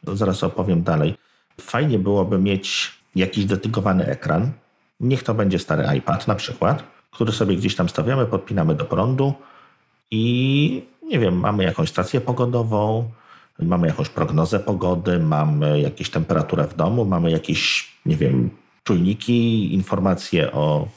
zaraz 0.03 0.43
opowiem 0.43 0.83
dalej. 0.83 1.15
Fajnie 1.61 1.99
byłoby 1.99 2.39
mieć 2.39 2.91
jakiś 3.15 3.45
dedykowany 3.45 4.05
ekran. 4.05 4.51
Niech 4.99 5.23
to 5.23 5.33
będzie 5.33 5.59
stary 5.59 5.97
iPad 5.97 6.27
na 6.27 6.35
przykład, 6.35 6.83
który 7.13 7.31
sobie 7.31 7.55
gdzieś 7.55 7.75
tam 7.75 7.89
stawiamy, 7.89 8.25
podpinamy 8.25 8.75
do 8.75 8.85
prądu 8.85 9.33
i 10.11 10.83
nie 11.03 11.19
wiem, 11.19 11.39
mamy 11.39 11.63
jakąś 11.63 11.89
stację 11.89 12.21
pogodową, 12.21 13.09
mamy 13.59 13.87
jakąś 13.87 14.09
prognozę 14.09 14.59
pogody, 14.59 15.19
mamy 15.19 15.81
jakąś 15.81 16.09
temperaturę 16.09 16.67
w 16.67 16.75
domu, 16.75 17.05
mamy 17.05 17.31
jakieś, 17.31 17.91
nie 18.05 18.15
wiem, 18.15 18.49
czujniki, 18.83 19.73
informacje 19.73 20.51
o 20.51 20.87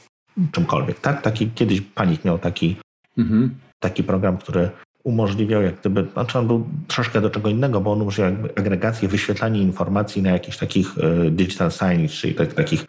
czymkolwiek. 0.51 0.99
Tak? 0.99 1.21
Taki, 1.21 1.49
kiedyś 1.51 1.81
panik 1.81 2.25
miał 2.25 2.39
taki, 2.39 2.75
mhm. 3.17 3.55
taki 3.79 4.03
program, 4.03 4.37
który 4.37 4.69
umożliwiał 5.03 5.61
jak 5.61 5.79
gdyby, 5.79 6.07
znaczy 6.13 6.39
on 6.39 6.47
był 6.47 6.67
troszkę 6.87 7.21
do 7.21 7.29
czego 7.29 7.49
innego, 7.49 7.81
bo 7.81 7.91
on 7.91 8.01
umożliwiał 8.01 8.31
jakby 8.31 8.49
agregację, 8.55 9.07
wyświetlanie 9.07 9.61
informacji 9.61 10.21
na 10.21 10.29
jakichś 10.29 10.57
takich 10.57 10.97
y, 10.97 11.31
digital 11.31 11.71
signage, 11.71 12.07
czyli 12.07 12.35
tak, 12.35 12.53
takich 12.53 12.85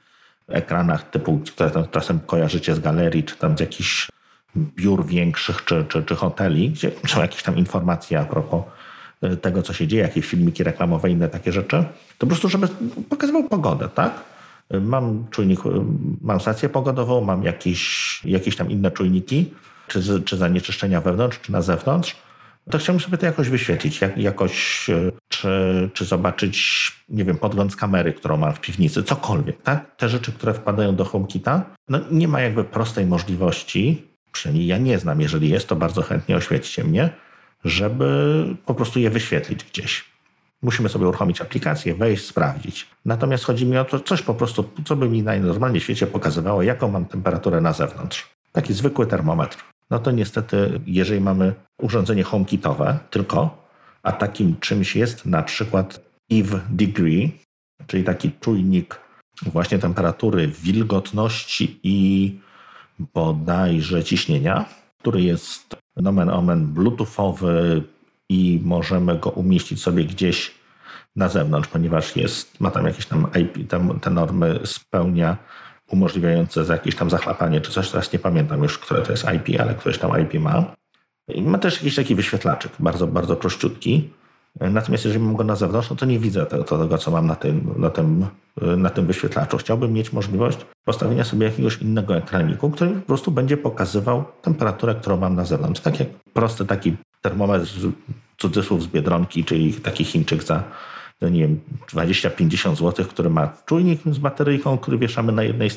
ekranach 0.49 1.11
typu, 1.11 1.41
które 1.47 1.71
czasem 1.91 2.21
kojarzycie 2.21 2.75
z 2.75 2.81
galerii, 2.81 3.25
czy 3.25 3.37
tam 3.37 3.57
z 3.59 3.61
jakichś 3.61 4.09
biur 4.57 5.07
większych, 5.07 5.65
czy, 5.65 5.85
czy, 5.89 6.03
czy 6.03 6.15
hoteli, 6.15 6.71
gdzie 6.71 6.91
są 7.07 7.21
jakieś 7.21 7.43
tam 7.43 7.57
informacje 7.57 8.21
a 8.21 8.25
propos 8.25 8.63
e, 9.23 9.37
tego, 9.37 9.63
co 9.63 9.73
się 9.73 9.87
dzieje, 9.87 10.03
jakieś 10.03 10.27
filmiki 10.27 10.63
reklamowe, 10.65 11.11
inne 11.11 11.29
takie 11.29 11.53
rzeczy, 11.53 11.85
to 12.19 12.19
po 12.19 12.27
prostu, 12.27 12.49
żeby 12.49 12.69
pokazywał 13.09 13.45
pogodę, 13.45 13.89
tak? 13.89 14.13
Mam 14.81 15.25
czujnik, 15.31 15.61
mam 16.21 16.41
stację 16.41 16.69
pogodową, 16.69 17.21
mam 17.21 17.43
jakieś, 17.43 18.21
jakieś 18.25 18.57
tam 18.57 18.71
inne 18.71 18.91
czujniki, 18.91 19.51
czy, 19.87 20.23
czy 20.23 20.37
zanieczyszczenia 20.37 21.01
wewnątrz, 21.01 21.41
czy 21.41 21.53
na 21.53 21.63
zewnątrz, 21.63 22.17
to 22.71 22.79
chciałbym 22.79 23.01
sobie 23.01 23.19
to 23.19 23.27
jakoś 23.27 23.49
wyświetlić, 23.49 24.01
jak, 24.01 24.19
jakoś, 24.19 24.87
e, 24.91 25.13
czy, 25.29 25.91
czy 25.93 26.05
zobaczyć, 26.05 26.93
nie 27.09 27.25
wiem, 27.25 27.39
podgląd 27.39 27.73
z 27.73 27.77
kamery, 27.77 28.13
którą 28.13 28.37
mam 28.37 28.55
w 28.55 28.61
piwnicy, 28.61 29.03
cokolwiek, 29.03 29.63
tak? 29.63 29.97
Te 29.97 30.09
rzeczy, 30.09 30.33
które 30.33 30.55
wpadają 30.55 30.97
do 30.97 31.05
HomeKita, 31.05 31.65
no 31.89 32.01
nie 32.11 32.29
ma 32.29 32.41
jakby 32.41 32.65
prostej 32.65 33.07
możliwości, 33.07 34.03
przynajmniej 34.33 34.67
ja 34.67 34.79
nie 34.79 34.99
znam, 34.99 35.21
jeżeli 35.21 35.49
jest, 35.49 35.69
to 35.69 35.77
bardzo 35.77 36.03
chętnie 36.03 36.37
oświećcie 36.37 36.85
mnie, 36.85 37.11
żeby 37.65 38.45
po 38.67 38.75
prostu 38.75 38.99
je 38.99 39.11
wyświetlić 39.11 39.65
gdzieś. 39.65 40.05
Musimy 40.63 40.89
sobie 40.89 41.09
uruchomić 41.09 41.41
aplikację, 41.41 41.95
wejść, 41.95 42.25
sprawdzić. 42.25 42.87
Natomiast 43.05 43.45
chodzi 43.45 43.67
mi 43.67 43.79
o 43.79 43.85
to 43.85 44.01
coś 44.01 44.23
po 44.23 44.35
prostu, 44.35 44.71
co 44.85 44.97
by 44.97 45.09
mi 45.09 45.23
najnormalniej 45.23 45.81
w 45.81 45.85
świecie 45.85 46.07
pokazywało, 46.07 46.63
jaką 46.63 46.89
mam 46.89 47.05
temperaturę 47.05 47.61
na 47.61 47.73
zewnątrz. 47.73 48.27
Taki 48.53 48.75
zwykły 48.75 49.07
termometr 49.07 49.59
no 49.91 49.99
to 49.99 50.11
niestety, 50.11 50.81
jeżeli 50.87 51.21
mamy 51.21 51.55
urządzenie 51.83 52.23
HomeKitowe 52.23 52.99
tylko, 53.11 53.69
a 54.03 54.13
takim 54.13 54.57
czymś 54.61 54.97
jest 54.97 55.27
na 55.27 55.43
przykład 55.43 56.01
EVE 56.33 56.61
Degree, 56.71 57.33
czyli 57.87 58.05
taki 58.05 58.31
czujnik 58.41 59.01
właśnie 59.43 59.79
temperatury, 59.79 60.49
wilgotności 60.49 61.81
i 61.83 62.39
bodajże 62.99 64.05
ciśnienia, 64.05 64.65
który 64.99 65.23
jest 65.23 65.77
nomen 65.97 66.31
omen 66.31 66.67
bluetoothowy 66.67 67.83
i 68.29 68.61
możemy 68.65 69.19
go 69.19 69.31
umieścić 69.31 69.83
sobie 69.83 70.05
gdzieś 70.05 70.55
na 71.17 71.29
zewnątrz, 71.29 71.69
ponieważ 71.69 72.17
jest, 72.17 72.61
ma 72.61 72.71
tam 72.71 72.87
jakieś 72.87 73.07
tam 73.07 73.27
IP, 73.41 73.69
tam, 73.69 74.01
te 74.01 74.11
normy 74.11 74.61
spełnia 74.65 75.37
umożliwiające 75.89 76.65
za 76.65 76.73
jakieś 76.73 76.97
tam 76.97 77.11
zachlapanie 77.11 77.61
czy 77.61 77.73
coś, 77.73 77.91
teraz 77.91 78.13
nie 78.13 78.19
pamiętam 78.19 78.63
już, 78.63 78.79
które 78.79 79.03
to 79.03 79.13
jest 79.13 79.27
IP, 79.37 79.61
ale 79.61 79.75
ktoś 79.75 79.99
tam 79.99 80.23
IP 80.23 80.35
ma. 80.35 80.65
I 81.29 81.43
ma 81.43 81.59
też 81.59 81.75
jakiś 81.75 81.95
taki 81.95 82.15
wyświetlaczek, 82.15 82.73
bardzo, 82.79 83.07
bardzo 83.07 83.37
prościutki. 83.37 84.11
Natomiast 84.61 85.05
jeżeli 85.05 85.25
mam 85.25 85.37
go 85.37 85.45
na 85.45 85.57
zewnątrz, 85.57 85.91
no 85.91 85.97
to 85.97 86.07
nie 86.07 86.19
widzę 86.19 86.47
tego, 86.47 86.65
tego 86.65 86.99
co 86.99 87.11
mam 87.11 87.27
na 87.27 87.35
tym, 87.35 87.75
na, 87.77 87.91
tym, 87.91 88.27
na 88.77 88.91
tym 88.91 89.07
wyświetlaczu. 89.07 89.59
Chciałbym 89.59 89.93
mieć 89.93 90.13
możliwość 90.13 90.59
postawienia 90.85 91.25
sobie 91.25 91.47
jakiegoś 91.47 91.83
innego 91.83 92.17
ekraniku, 92.17 92.71
który 92.71 92.91
po 92.91 93.07
prostu 93.07 93.31
będzie 93.31 93.57
pokazywał 93.57 94.25
temperaturę, 94.43 94.95
którą 94.95 95.17
mam 95.17 95.35
na 95.35 95.45
zewnątrz. 95.45 95.81
Tak 95.81 96.01
jak 96.01 96.09
prosty 96.33 96.67
taki 96.67 96.97
termometr 97.23 97.67
cudzysłów 98.39 98.83
z 98.83 98.87
Biedronki, 98.87 99.45
czyli 99.45 99.73
taki 99.73 100.05
Chińczyk 100.05 100.43
za 100.43 100.63
no 101.21 101.29
nie 101.29 101.41
wiem, 101.41 101.61
20-50 101.93 102.77
zł, 102.77 103.07
który 103.07 103.31
ma 103.31 103.53
czujnik 103.67 104.01
z 104.11 104.19
bateryjką, 104.19 104.79
który 104.79 104.99
wieszamy 104.99 105.33
na 105.33 105.43
jednej 105.43 105.71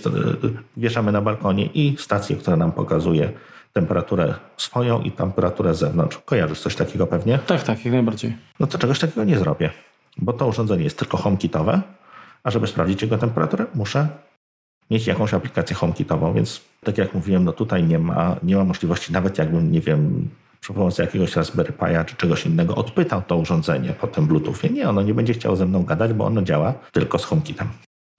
wieszamy 0.77 1.11
na 1.11 1.21
balkonie 1.21 1.65
i 1.65 1.95
stację, 1.99 2.35
która 2.35 2.57
nam 2.57 2.71
pokazuje 2.71 3.31
temperaturę 3.73 4.33
swoją 4.57 5.01
i 5.01 5.11
temperaturę 5.11 5.75
z 5.75 5.79
zewnątrz. 5.79 6.17
Kojarzysz 6.25 6.59
coś 6.59 6.75
takiego 6.75 7.07
pewnie? 7.07 7.39
Tak, 7.39 7.63
tak, 7.63 7.85
jak 7.85 7.93
najbardziej. 7.93 8.37
No 8.59 8.67
to 8.67 8.77
czegoś 8.77 8.99
takiego 8.99 9.23
nie 9.23 9.37
zrobię, 9.37 9.69
bo 10.17 10.33
to 10.33 10.47
urządzenie 10.47 10.83
jest 10.83 10.99
tylko 10.99 11.17
HomeKitowe 11.17 11.81
A 12.43 12.51
żeby 12.51 12.67
sprawdzić 12.67 13.01
jego 13.01 13.17
temperaturę, 13.17 13.65
muszę 13.75 14.07
mieć 14.91 15.07
jakąś 15.07 15.33
aplikację 15.33 15.75
HomeKitową, 15.75 16.33
więc 16.33 16.61
tak 16.83 16.97
jak 16.97 17.13
mówiłem, 17.13 17.43
no 17.43 17.53
tutaj 17.53 17.83
nie 17.83 17.99
ma, 17.99 18.35
nie 18.43 18.55
ma 18.55 18.63
możliwości, 18.63 19.13
nawet 19.13 19.37
jakbym, 19.37 19.71
nie 19.71 19.81
wiem, 19.81 20.29
przy 20.61 20.73
pomocy 20.73 21.01
jakiegoś 21.01 21.35
Raspberry 21.35 21.73
Pi'a 21.73 22.05
czy 22.05 22.15
czegoś 22.15 22.45
innego 22.45 22.75
odpytał 22.75 23.21
to 23.21 23.37
urządzenie 23.37 23.93
po 23.93 24.07
tym 24.07 24.27
Bluetoothie. 24.27 24.69
Nie, 24.69 24.89
ono 24.89 25.01
nie 25.01 25.13
będzie 25.13 25.33
chciało 25.33 25.55
ze 25.55 25.65
mną 25.65 25.83
gadać, 25.83 26.13
bo 26.13 26.25
ono 26.25 26.41
działa 26.41 26.73
tylko 26.91 27.19
z 27.19 27.23
HomeKitem. 27.25 27.67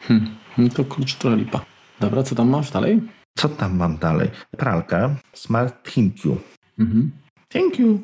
Hmm, 0.02 0.35
no 0.59 0.68
to 0.68 0.85
kurczę, 0.85 1.16
to 1.18 1.37
lipa. 1.37 1.61
Dobra, 2.00 2.22
co 2.22 2.35
tam 2.35 2.48
masz 2.48 2.70
dalej? 2.70 3.00
Co 3.38 3.48
tam 3.48 3.76
mam 3.76 3.98
dalej? 3.98 4.31
Pralkę 4.57 5.14
Smart 5.33 5.92
Thank 5.94 6.24
You. 6.24 6.37
Mhm. 6.78 7.11
Thank 7.48 7.78
you. 7.78 8.00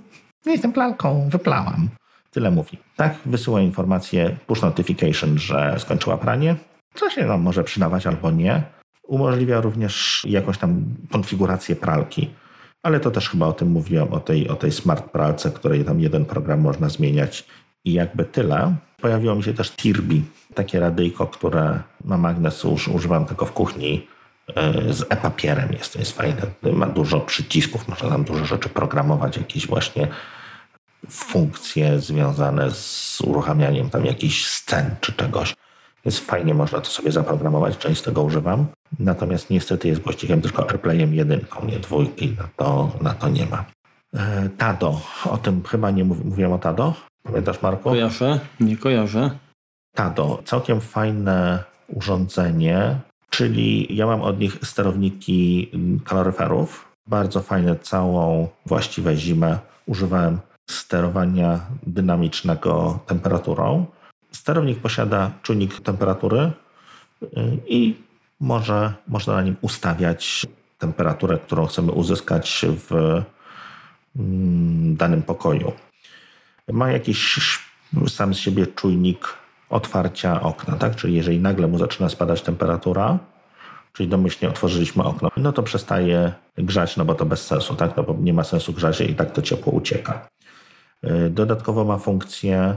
Nie 0.47 0.53
jestem 0.53 0.73
pralką, 0.73 1.29
wyplałam. 1.29 1.89
Tyle 2.31 2.51
mówi. 2.51 2.79
Tak, 2.97 3.15
wysyła 3.27 3.61
informację 3.61 4.37
push 4.47 4.63
notification, 4.63 5.39
że 5.39 5.75
skończyła 5.79 6.19
pranie. 6.19 6.57
Co 6.95 7.11
się 7.11 7.27
nam 7.27 7.41
może 7.41 7.65
przydawać 7.65 8.07
albo 8.07 8.31
nie. 8.31 8.63
Umożliwia 9.03 9.61
również 9.61 10.27
jakąś 10.29 10.59
tam 10.59 10.85
konfigurację 11.11 11.77
pralki. 11.77 12.31
Ale 12.83 13.01
to 13.01 13.11
też 13.11 13.29
chyba 13.29 13.47
o 13.47 13.53
tym 13.53 13.71
mówiłem, 13.71 14.13
o 14.13 14.21
tej, 14.21 14.49
o 14.49 14.57
tej 14.57 14.73
smart 14.73 15.11
pralce, 15.11 15.51
której 15.51 15.85
tam 15.85 16.01
jeden 16.01 16.25
program 16.25 16.61
można 16.61 16.89
zmieniać 16.89 17.45
i 17.85 17.93
jakby 17.93 18.25
tyle. 18.25 18.75
Pojawiło 19.01 19.35
mi 19.35 19.43
się 19.43 19.55
też 19.55 19.71
Tirbi, 19.71 20.23
takie 20.55 20.81
radyjko, 20.81 21.27
które 21.27 21.81
ma 22.05 22.19
magnes, 22.19 22.65
używam 22.65 23.27
tego 23.27 23.47
w 23.47 23.53
kuchni 23.53 24.07
e, 24.55 24.93
z 24.93 25.03
e-papierem. 25.03 25.73
Jest, 25.73 25.93
to 25.93 25.99
jest 25.99 26.13
fajne. 26.13 26.43
Ma 26.73 26.87
dużo 26.87 27.21
przycisków, 27.21 27.89
można 27.89 28.09
tam 28.09 28.25
dużo 28.25 28.45
rzeczy 28.45 28.69
programować, 28.69 29.37
jakieś 29.37 29.67
właśnie 29.67 30.09
funkcje 31.09 32.01
związane 32.01 32.71
z 32.71 33.21
uruchamianiem 33.21 33.91
tam 33.91 34.07
jakichś 34.07 34.47
scen 34.47 34.95
czy 35.01 35.13
czegoś. 35.13 35.55
Więc 36.05 36.19
fajnie 36.21 36.55
można 36.55 36.81
to 36.81 36.91
sobie 36.91 37.13
zaprogramować, 37.13 37.79
część 37.79 38.01
z 38.01 38.03
tego 38.03 38.23
używam. 38.23 38.67
Natomiast 38.99 39.51
niestety 39.51 39.89
jest 39.89 40.01
głośnikiem 40.01 40.43
tylko 40.43 40.69
AirPlayem 40.71 41.15
jedynką, 41.15 41.67
nie 41.67 41.79
dwójki, 41.79 42.37
na 42.39 42.49
to, 42.57 42.91
na 43.01 43.15
to 43.15 43.29
nie 43.29 43.47
ma. 43.47 43.65
E, 44.15 44.49
Tado, 44.49 45.01
o 45.31 45.39
tym 45.39 45.63
chyba 45.63 45.91
nie 45.91 46.05
mów, 46.05 46.25
mówiłem 46.25 46.53
o 46.53 46.59
Tado. 46.59 46.95
Pamiętasz 47.23 47.63
Marku? 47.63 47.89
Kojarzę, 47.89 48.41
nie 48.61 48.77
kojarzę. 48.77 49.31
Tado, 49.95 50.43
całkiem 50.45 50.81
fajne 50.81 51.65
urządzenie, 51.89 52.97
czyli 53.31 53.97
ja 53.97 54.07
mam 54.07 54.23
od 54.23 54.41
nich 54.41 54.59
sterowniki 54.63 55.71
kaloryferów. 56.05 56.89
Bardzo 57.07 57.41
fajne 57.41 57.77
całą 57.77 58.49
właściwą 58.67 59.15
zimę 59.15 59.59
używałem 59.87 60.39
sterowania 60.71 61.61
dynamicznego 61.87 62.99
temperaturą. 63.07 63.87
Sterownik 64.49 64.79
posiada 64.79 65.31
czujnik 65.43 65.81
temperatury 65.81 66.39
y, 67.23 67.27
i 67.67 67.97
może, 68.41 68.93
można 69.09 69.35
na 69.35 69.43
nim 69.43 69.57
ustawiać 69.61 70.47
temperaturę, 70.79 71.39
którą 71.39 71.67
chcemy 71.67 71.93
uzyskać 71.93 72.65
w 72.69 72.93
mm, 74.17 74.97
danym 74.97 75.23
pokoju. 75.23 75.73
Ma 76.69 76.93
jakiś 76.93 77.41
sam 78.07 78.35
z 78.35 78.39
siebie 78.39 78.67
czujnik 78.67 79.29
otwarcia 79.71 80.41
okna, 80.41 80.77
tak? 80.77 80.97
Czyli 80.97 81.15
jeżeli 81.15 81.41
nagle 81.41 81.67
mu 81.67 81.79
zaczyna 81.79 82.09
spadać 82.09 82.43
temperatura, 82.43 83.19
czyli 83.93 84.09
domyślnie 84.09 84.49
otworzyliśmy 84.49 85.05
okno, 85.05 85.31
no 85.37 85.53
to 85.53 85.63
przestaje 85.63 86.33
grzać, 86.59 86.97
no 86.97 87.05
bo 87.05 87.15
to 87.15 87.27
bez 87.27 87.47
sensu, 87.47 87.75
tak? 87.75 87.97
No 87.97 88.03
bo 88.03 88.17
nie 88.21 88.33
ma 88.33 88.45
sensu 88.45 88.73
grzać 88.73 89.01
i 89.01 89.15
tak 89.15 89.33
to 89.33 89.43
ciepło 89.43 89.73
ucieka. 89.73 90.29
Y, 91.05 91.31
dodatkowo 91.31 91.85
ma 91.85 91.99
funkcję 91.99 92.77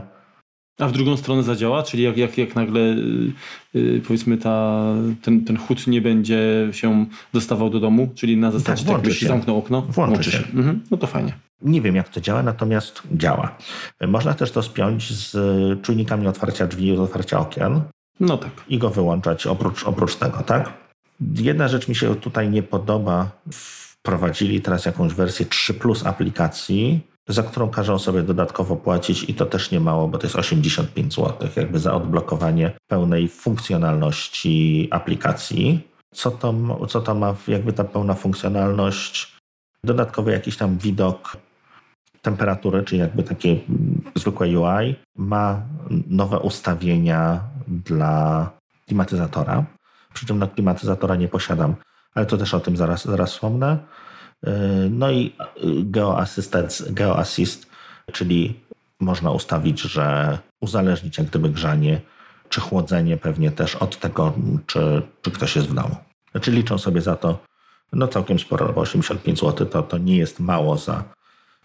a 0.78 0.88
w 0.88 0.92
drugą 0.92 1.16
stronę 1.16 1.42
zadziała? 1.42 1.82
Czyli 1.82 2.02
jak, 2.02 2.16
jak, 2.16 2.38
jak 2.38 2.54
nagle 2.56 2.80
yy, 3.74 4.00
powiedzmy 4.06 4.38
ta, 4.38 4.84
ten, 5.22 5.44
ten 5.44 5.56
chód 5.56 5.86
nie 5.86 6.00
będzie 6.00 6.68
się 6.72 7.06
dostawał 7.32 7.70
do 7.70 7.80
domu, 7.80 8.08
czyli 8.14 8.36
na 8.36 8.50
zasadzie 8.50 8.84
tak, 8.84 8.92
jakbyś 8.92 9.22
zamknął 9.22 9.58
okno? 9.58 9.82
Włączy, 9.82 10.12
włączy 10.12 10.30
się. 10.30 10.38
się. 10.38 10.44
Mhm. 10.54 10.80
No 10.90 10.96
to 10.96 11.06
fajnie. 11.06 11.34
Nie 11.62 11.80
wiem 11.80 11.96
jak 11.96 12.08
to 12.08 12.20
działa, 12.20 12.42
natomiast 12.42 13.02
działa. 13.12 13.56
Można 14.08 14.34
też 14.34 14.52
to 14.52 14.62
spiąć 14.62 15.12
z 15.12 15.36
czujnikami 15.82 16.26
otwarcia 16.26 16.66
drzwi 16.66 16.86
i 16.86 16.96
otwarcia 16.96 17.40
okien. 17.40 17.80
No 18.20 18.38
tak. 18.38 18.50
I 18.68 18.78
go 18.78 18.90
wyłączać 18.90 19.46
oprócz, 19.46 19.84
oprócz 19.84 20.16
tego, 20.16 20.38
tak? 20.38 20.72
Jedna 21.34 21.68
rzecz 21.68 21.88
mi 21.88 21.94
się 21.94 22.14
tutaj 22.14 22.50
nie 22.50 22.62
podoba. 22.62 23.30
Wprowadzili 23.52 24.60
teraz 24.60 24.84
jakąś 24.84 25.14
wersję 25.14 25.46
3 25.46 25.74
plus 25.74 26.06
aplikacji, 26.06 27.00
za 27.28 27.42
którą 27.42 27.70
każą 27.70 27.98
sobie 27.98 28.22
dodatkowo 28.22 28.76
płacić 28.76 29.30
i 29.30 29.34
to 29.34 29.46
też 29.46 29.70
nie 29.70 29.80
mało, 29.80 30.08
bo 30.08 30.18
to 30.18 30.26
jest 30.26 30.36
85 30.36 31.14
zł, 31.14 31.48
jakby 31.56 31.78
za 31.78 31.94
odblokowanie 31.94 32.72
pełnej 32.86 33.28
funkcjonalności 33.28 34.88
aplikacji. 34.90 35.88
Co 36.14 36.30
to, 36.30 36.54
co 36.88 37.00
to 37.00 37.14
ma, 37.14 37.34
jakby 37.48 37.72
ta 37.72 37.84
pełna 37.84 38.14
funkcjonalność? 38.14 39.36
Dodatkowy 39.84 40.32
jakiś 40.32 40.56
tam 40.56 40.78
widok 40.78 41.36
temperatury, 42.22 42.82
czyli 42.82 43.00
jakby 43.00 43.22
takie 43.22 43.56
zwykłe 44.14 44.46
UI, 44.46 44.94
ma 45.16 45.62
nowe 46.06 46.38
ustawienia 46.38 47.40
dla 47.68 48.50
klimatyzatora. 48.86 49.64
Przy 50.14 50.26
czym 50.26 50.38
na 50.38 50.46
klimatyzatora 50.46 51.16
nie 51.16 51.28
posiadam, 51.28 51.74
ale 52.14 52.26
to 52.26 52.36
też 52.36 52.54
o 52.54 52.60
tym 52.60 52.76
zaraz, 52.76 53.04
zaraz 53.04 53.32
wspomnę. 53.32 53.78
E, 54.46 54.50
no 54.90 55.10
i 55.10 55.32
GeoAssist, 55.84 56.92
GeoAssist, 56.92 57.66
czyli 58.12 58.60
można 59.00 59.30
ustawić, 59.30 59.80
że 59.80 60.38
uzależnić 60.60 61.18
jak 61.18 61.26
gdyby 61.26 61.48
grzanie 61.48 62.00
czy 62.48 62.60
chłodzenie 62.60 63.16
pewnie 63.16 63.50
też 63.50 63.76
od 63.76 63.98
tego, 63.98 64.32
czy, 64.66 65.02
czy 65.22 65.30
ktoś 65.30 65.56
jest 65.56 65.68
w 65.68 65.74
domu. 65.74 65.96
Znaczy 66.32 66.50
liczą 66.50 66.78
sobie 66.78 67.00
za 67.00 67.16
to 67.16 67.38
no 67.92 68.08
całkiem 68.08 68.38
sporo, 68.38 68.72
bo 68.72 68.80
85 68.80 69.40
zł 69.40 69.66
to, 69.66 69.82
to 69.82 69.98
nie 69.98 70.16
jest 70.16 70.40
mało 70.40 70.78
za, 70.78 71.04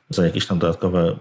za 0.10 0.26
jakieś 0.26 0.48
tam 0.48 0.60
dodatkowe, 0.60 1.16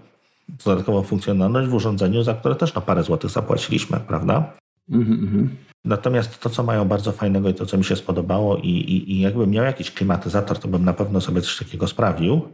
dodatkową 0.65 1.03
funkcjonalność 1.03 1.69
w 1.69 1.73
urządzeniu, 1.73 2.23
za 2.23 2.33
które 2.33 2.55
też 2.55 2.73
no 2.73 2.81
parę 2.81 3.03
złotych 3.03 3.29
zapłaciliśmy, 3.29 3.99
prawda? 3.99 4.53
Mm 4.89 5.05
-hmm. 5.05 5.47
Natomiast 5.87 6.39
to, 6.39 6.49
co 6.49 6.63
mają 6.63 6.85
bardzo 6.85 7.11
fajnego 7.11 7.49
i 7.49 7.53
to, 7.53 7.65
co 7.65 7.77
mi 7.77 7.83
się 7.83 7.95
spodobało, 7.95 8.57
i, 8.57 8.69
i, 8.69 9.11
i 9.11 9.19
jakbym 9.19 9.49
miał 9.49 9.65
jakiś 9.65 9.91
klimatyzator, 9.91 10.59
to 10.59 10.67
bym 10.67 10.85
na 10.85 10.93
pewno 10.93 11.21
sobie 11.21 11.41
coś 11.41 11.57
takiego 11.57 11.87
sprawił, 11.87 12.53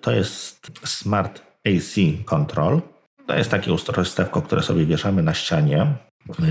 to 0.00 0.10
jest 0.10 0.70
Smart 0.84 1.42
AC 1.66 1.94
Control. 2.24 2.80
To 3.26 3.36
jest 3.36 3.50
takie 3.50 3.72
ustrojstwo, 3.72 4.42
które 4.42 4.62
sobie 4.62 4.86
wieszamy 4.86 5.22
na 5.22 5.34
ścianie, 5.34 5.86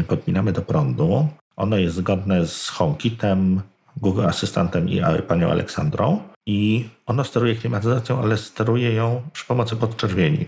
podpinamy 0.07 0.51
do 0.51 0.61
prądu. 0.61 1.27
Ono 1.55 1.77
jest 1.77 1.95
zgodne 1.95 2.47
z 2.47 2.67
HomeKitem, 2.67 3.61
Google 3.97 4.25
Asystentem 4.25 4.89
i 4.89 5.01
panią 5.27 5.51
Aleksandrą. 5.51 6.19
I 6.45 6.89
ono 7.05 7.23
steruje 7.23 7.55
klimatyzacją, 7.55 8.21
ale 8.21 8.37
steruje 8.37 8.93
ją 8.93 9.21
przy 9.33 9.45
pomocy 9.45 9.75
podczerwieni. 9.75 10.45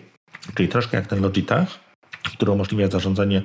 Czyli 0.55 0.69
troszkę 0.69 0.97
jak 0.97 1.07
ten 1.07 1.21
Logitech, 1.21 1.67
który 2.33 2.51
umożliwia 2.51 2.87
zarządzanie 2.87 3.41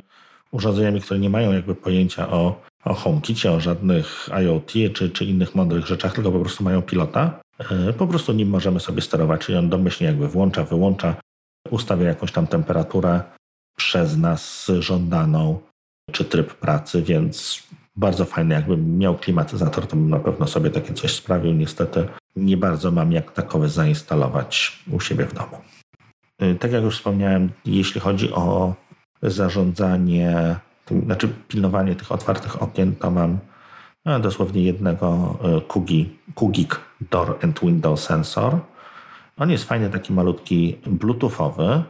urządzeniami, 0.53 1.01
które 1.01 1.21
nie 1.21 1.31
mają 1.31 1.53
jakby 1.53 1.75
pojęcia 1.75 2.31
o, 2.31 2.62
o 2.85 2.95
HomeKicie, 2.95 3.53
o 3.53 3.61
żadnych 3.61 4.29
IoT 4.43 4.73
czy, 4.95 5.11
czy 5.11 5.25
innych 5.25 5.55
mądrych 5.55 5.87
rzeczach, 5.87 6.15
tylko 6.15 6.33
po 6.33 6.41
prostu 6.41 6.65
mają 6.65 6.83
pilota. 6.83 7.41
E, 7.59 7.93
po 7.93 8.07
prostu 8.07 8.33
nim 8.33 8.49
możemy 8.49 8.81
sobie 8.81 9.03
sterować, 9.03 9.41
czyli 9.41 9.59
on 9.59 9.69
domyślnie 9.69 10.09
jakby 10.09 10.29
włącza, 10.29 10.65
wyłącza, 10.65 11.15
ustawia 11.71 12.09
jakąś 12.09 12.33
tam 12.33 12.47
temperaturę 12.47 13.23
przez 13.77 14.17
nas 14.17 14.71
żądaną, 14.79 15.61
czy 16.12 16.25
tryb 16.25 16.55
pracy, 16.55 17.03
więc 17.03 17.62
bardzo 17.97 18.25
fajny. 18.25 18.55
Jakbym 18.55 18.99
miał 18.99 19.19
klimatyzator, 19.19 19.87
to 19.87 19.97
bym 19.97 20.11
na 20.11 20.19
pewno 20.19 20.47
sobie 20.47 20.71
takie 20.71 20.95
coś 20.95 21.15
sprawił. 21.15 21.53
Niestety 21.53 22.09
nie 22.37 22.57
bardzo 22.57 22.91
mam 22.91 23.12
jak 23.12 23.33
takowe 23.33 23.69
zainstalować 23.69 24.83
u 24.91 25.01
siebie 25.01 25.27
w 25.27 25.35
domu. 25.35 25.57
E, 26.38 26.55
tak 26.55 26.73
jak 26.73 26.83
już 26.83 26.97
wspomniałem, 26.97 27.51
jeśli 27.65 28.01
chodzi 28.01 28.33
o 28.33 28.75
zarządzanie, 29.23 30.57
znaczy 31.05 31.29
pilnowanie 31.49 31.95
tych 31.95 32.13
otwartych 32.13 32.63
okien, 32.63 32.97
to 32.97 33.11
mam 33.11 33.39
no, 34.05 34.20
dosłownie 34.20 34.62
jednego 34.62 35.39
e, 35.43 35.61
Kugi, 35.61 36.16
Kugik 36.35 36.81
Door 37.11 37.39
and 37.43 37.61
Window 37.61 38.01
Sensor. 38.01 38.59
On 39.37 39.51
jest 39.51 39.64
fajny, 39.64 39.91
taki 39.91 40.12
malutki 40.12 40.79
bluetoothowy 40.87 41.83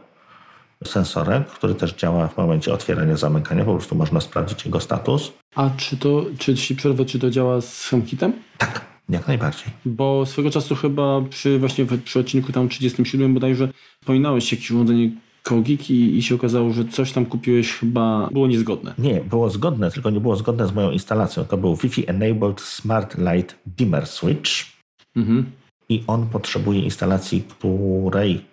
sensorek, 0.87 1.47
który 1.47 1.75
też 1.75 1.93
działa 1.93 2.27
w 2.27 2.37
momencie 2.37 2.73
otwierania, 2.73 3.17
zamykania. 3.17 3.65
Po 3.65 3.73
prostu 3.73 3.95
można 3.95 4.21
sprawdzić 4.21 4.65
jego 4.65 4.79
status. 4.79 5.33
A 5.55 5.69
czy 5.77 5.97
to, 5.97 6.25
czy 6.39 6.55
ci 6.55 6.75
przerwę, 6.75 7.05
czy 7.05 7.19
to 7.19 7.29
działa 7.29 7.61
z 7.61 7.89
HomeKitem? 7.89 8.33
Tak, 8.57 8.81
jak 9.09 9.27
najbardziej. 9.27 9.65
Bo 9.85 10.25
swego 10.25 10.49
czasu 10.49 10.75
chyba 10.75 11.21
przy 11.29 11.59
właśnie 11.59 11.85
przy 11.85 12.19
odcinku 12.19 12.51
tam 12.51 12.69
37 12.69 13.33
bodajże 13.33 13.67
wspominałeś 14.01 14.51
jakieś 14.51 14.71
urządzenie 14.71 15.09
Kogik 15.43 15.89
i, 15.89 16.17
i 16.17 16.23
się 16.23 16.35
okazało, 16.35 16.71
że 16.73 16.85
coś 16.85 17.11
tam 17.11 17.25
kupiłeś 17.25 17.73
chyba 17.73 18.29
było 18.31 18.47
niezgodne. 18.47 18.93
Nie, 18.97 19.21
było 19.21 19.49
zgodne, 19.49 19.91
tylko 19.91 20.09
nie 20.09 20.19
było 20.19 20.35
zgodne 20.35 20.67
z 20.67 20.73
moją 20.73 20.91
instalacją. 20.91 21.45
To 21.45 21.57
był 21.57 21.75
Wi-Fi 21.75 22.09
Enabled 22.09 22.61
Smart 22.61 23.17
Light 23.17 23.55
Dimmer 23.77 24.07
Switch 24.07 24.51
mhm. 25.15 25.51
i 25.89 26.03
on 26.07 26.27
potrzebuje 26.29 26.79
instalacji, 26.79 27.43
której 27.49 28.45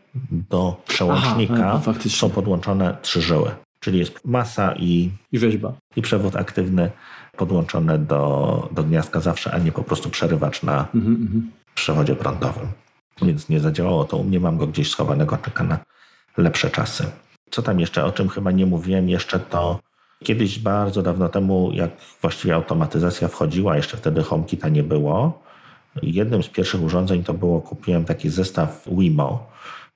do 0.50 0.82
przełącznika 0.88 1.72
Aha, 1.72 1.94
są 2.08 2.30
podłączone 2.30 2.96
trzy 3.02 3.22
żyły. 3.22 3.50
czyli 3.80 3.98
jest 3.98 4.20
masa 4.24 4.74
i, 4.76 5.10
I 5.32 5.38
rzeźba. 5.38 5.72
i 5.96 6.02
przewód 6.02 6.36
aktywny 6.36 6.90
podłączone 7.36 7.98
do, 7.98 8.68
do 8.72 8.84
gniazdka 8.84 9.20
zawsze, 9.20 9.52
a 9.54 9.58
nie 9.58 9.72
po 9.72 9.82
prostu 9.82 10.10
przerywacz 10.10 10.62
na 10.62 10.88
Mhm, 10.94 11.14
mhm. 11.22 11.50
przewodzie 11.74 12.16
prądowym. 12.16 12.66
Więc 13.22 13.48
nie 13.48 13.60
zadziałało 13.60 14.04
to 14.04 14.16
u 14.16 14.24
mnie, 14.24 14.40
mam 14.40 14.56
go 14.58 14.66
gdzieś 14.66 14.90
schowanego, 14.90 15.36
czeka 15.36 15.64
na 15.64 15.78
lepsze 16.40 16.70
czasy. 16.70 17.04
Co 17.50 17.62
tam 17.62 17.80
jeszcze, 17.80 18.04
o 18.04 18.12
czym 18.12 18.28
chyba 18.28 18.50
nie 18.50 18.66
mówiłem 18.66 19.08
jeszcze, 19.08 19.38
to 19.40 19.80
kiedyś 20.24 20.58
bardzo 20.58 21.02
dawno 21.02 21.28
temu, 21.28 21.70
jak 21.72 21.90
właściwie 22.22 22.54
automatyzacja 22.54 23.28
wchodziła, 23.28 23.76
jeszcze 23.76 23.96
wtedy 23.96 24.22
HomeKita 24.22 24.68
nie 24.68 24.82
było, 24.82 25.42
jednym 26.02 26.42
z 26.42 26.48
pierwszych 26.48 26.82
urządzeń 26.82 27.24
to 27.24 27.34
było, 27.34 27.60
kupiłem 27.60 28.04
taki 28.04 28.30
zestaw 28.30 28.88
Wimo. 28.92 29.46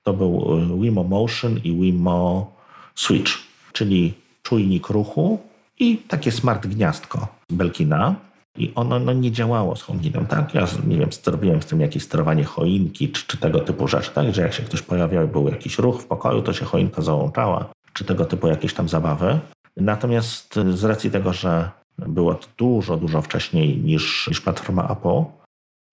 To 0.03 0.13
był 0.13 0.59
y, 0.77 0.81
Wimo 0.81 1.03
Motion 1.03 1.57
i 1.63 1.75
Wimo 1.81 2.51
Switch, 2.95 3.31
czyli 3.73 4.13
czujnik 4.43 4.89
ruchu 4.89 5.39
i 5.79 5.97
takie 5.97 6.31
smart 6.31 6.67
gniazdko 6.67 7.27
Belkina. 7.49 8.15
I 8.57 8.71
ono 8.75 8.99
no, 8.99 9.13
nie 9.13 9.31
działało 9.31 9.75
z 9.75 9.81
HomeKitem, 9.81 10.25
tak? 10.25 10.53
Ja 10.53 10.65
nie 10.87 10.97
wiem, 10.97 11.09
zrobiłem 11.11 11.61
z 11.61 11.65
tym 11.65 11.81
jakieś 11.81 12.03
sterowanie 12.03 12.43
choinki 12.43 13.09
czy, 13.09 13.27
czy 13.27 13.37
tego 13.37 13.59
typu 13.59 13.87
rzeczy, 13.87 14.11
tak? 14.11 14.35
Że 14.35 14.41
jak 14.41 14.53
się 14.53 14.63
ktoś 14.63 14.81
pojawiał 14.81 15.27
był 15.27 15.49
jakiś 15.49 15.79
ruch 15.79 16.01
w 16.01 16.05
pokoju, 16.05 16.41
to 16.41 16.53
się 16.53 16.65
choinka 16.65 17.01
załączała, 17.01 17.69
czy 17.93 18.05
tego 18.05 18.25
typu 18.25 18.47
jakieś 18.47 18.73
tam 18.73 18.89
zabawy. 18.89 19.39
Natomiast 19.77 20.55
z 20.55 20.83
racji 20.83 21.11
tego, 21.11 21.33
że 21.33 21.69
było 21.97 22.35
to 22.35 22.47
dużo, 22.57 22.97
dużo 22.97 23.21
wcześniej 23.21 23.77
niż, 23.77 24.27
niż 24.27 24.41
platforma 24.41 24.87
Apple, 24.89 25.23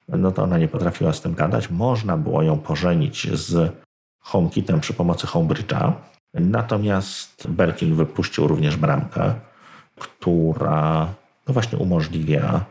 no 0.08 0.32
to 0.32 0.42
ona 0.42 0.58
nie 0.58 0.68
potrafiła 0.68 1.12
z 1.12 1.20
tym 1.20 1.34
gadać. 1.34 1.70
Można 1.70 2.16
było 2.16 2.42
ją 2.42 2.58
pożenić 2.58 3.28
z 3.32 3.72
HomeKitem 4.20 4.80
przy 4.80 4.94
pomocy 4.94 5.26
HomeBridge'a. 5.26 5.92
Natomiast 6.34 7.50
Belkin 7.50 7.94
wypuścił 7.94 8.46
również 8.48 8.76
bramkę, 8.76 9.34
która 9.98 11.08
no 11.48 11.54
właśnie 11.54 11.78
umożliwia 11.78 12.64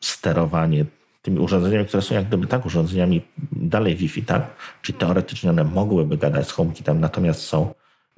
sterowanie 0.00 0.84
tymi 1.22 1.38
urządzeniami, 1.38 1.86
które 1.86 2.02
są 2.02 2.14
jak 2.14 2.28
gdyby 2.28 2.46
tak 2.46 2.66
urządzeniami 2.66 3.22
dalej 3.52 3.96
Wi-Fi, 3.96 4.22
tak? 4.22 4.42
Czyli 4.82 4.98
teoretycznie 4.98 5.50
one 5.50 5.64
mogłyby 5.64 6.16
gadać 6.18 6.48
z 6.48 6.50
HomeKitem, 6.50 7.00
natomiast 7.00 7.40
są 7.40 7.74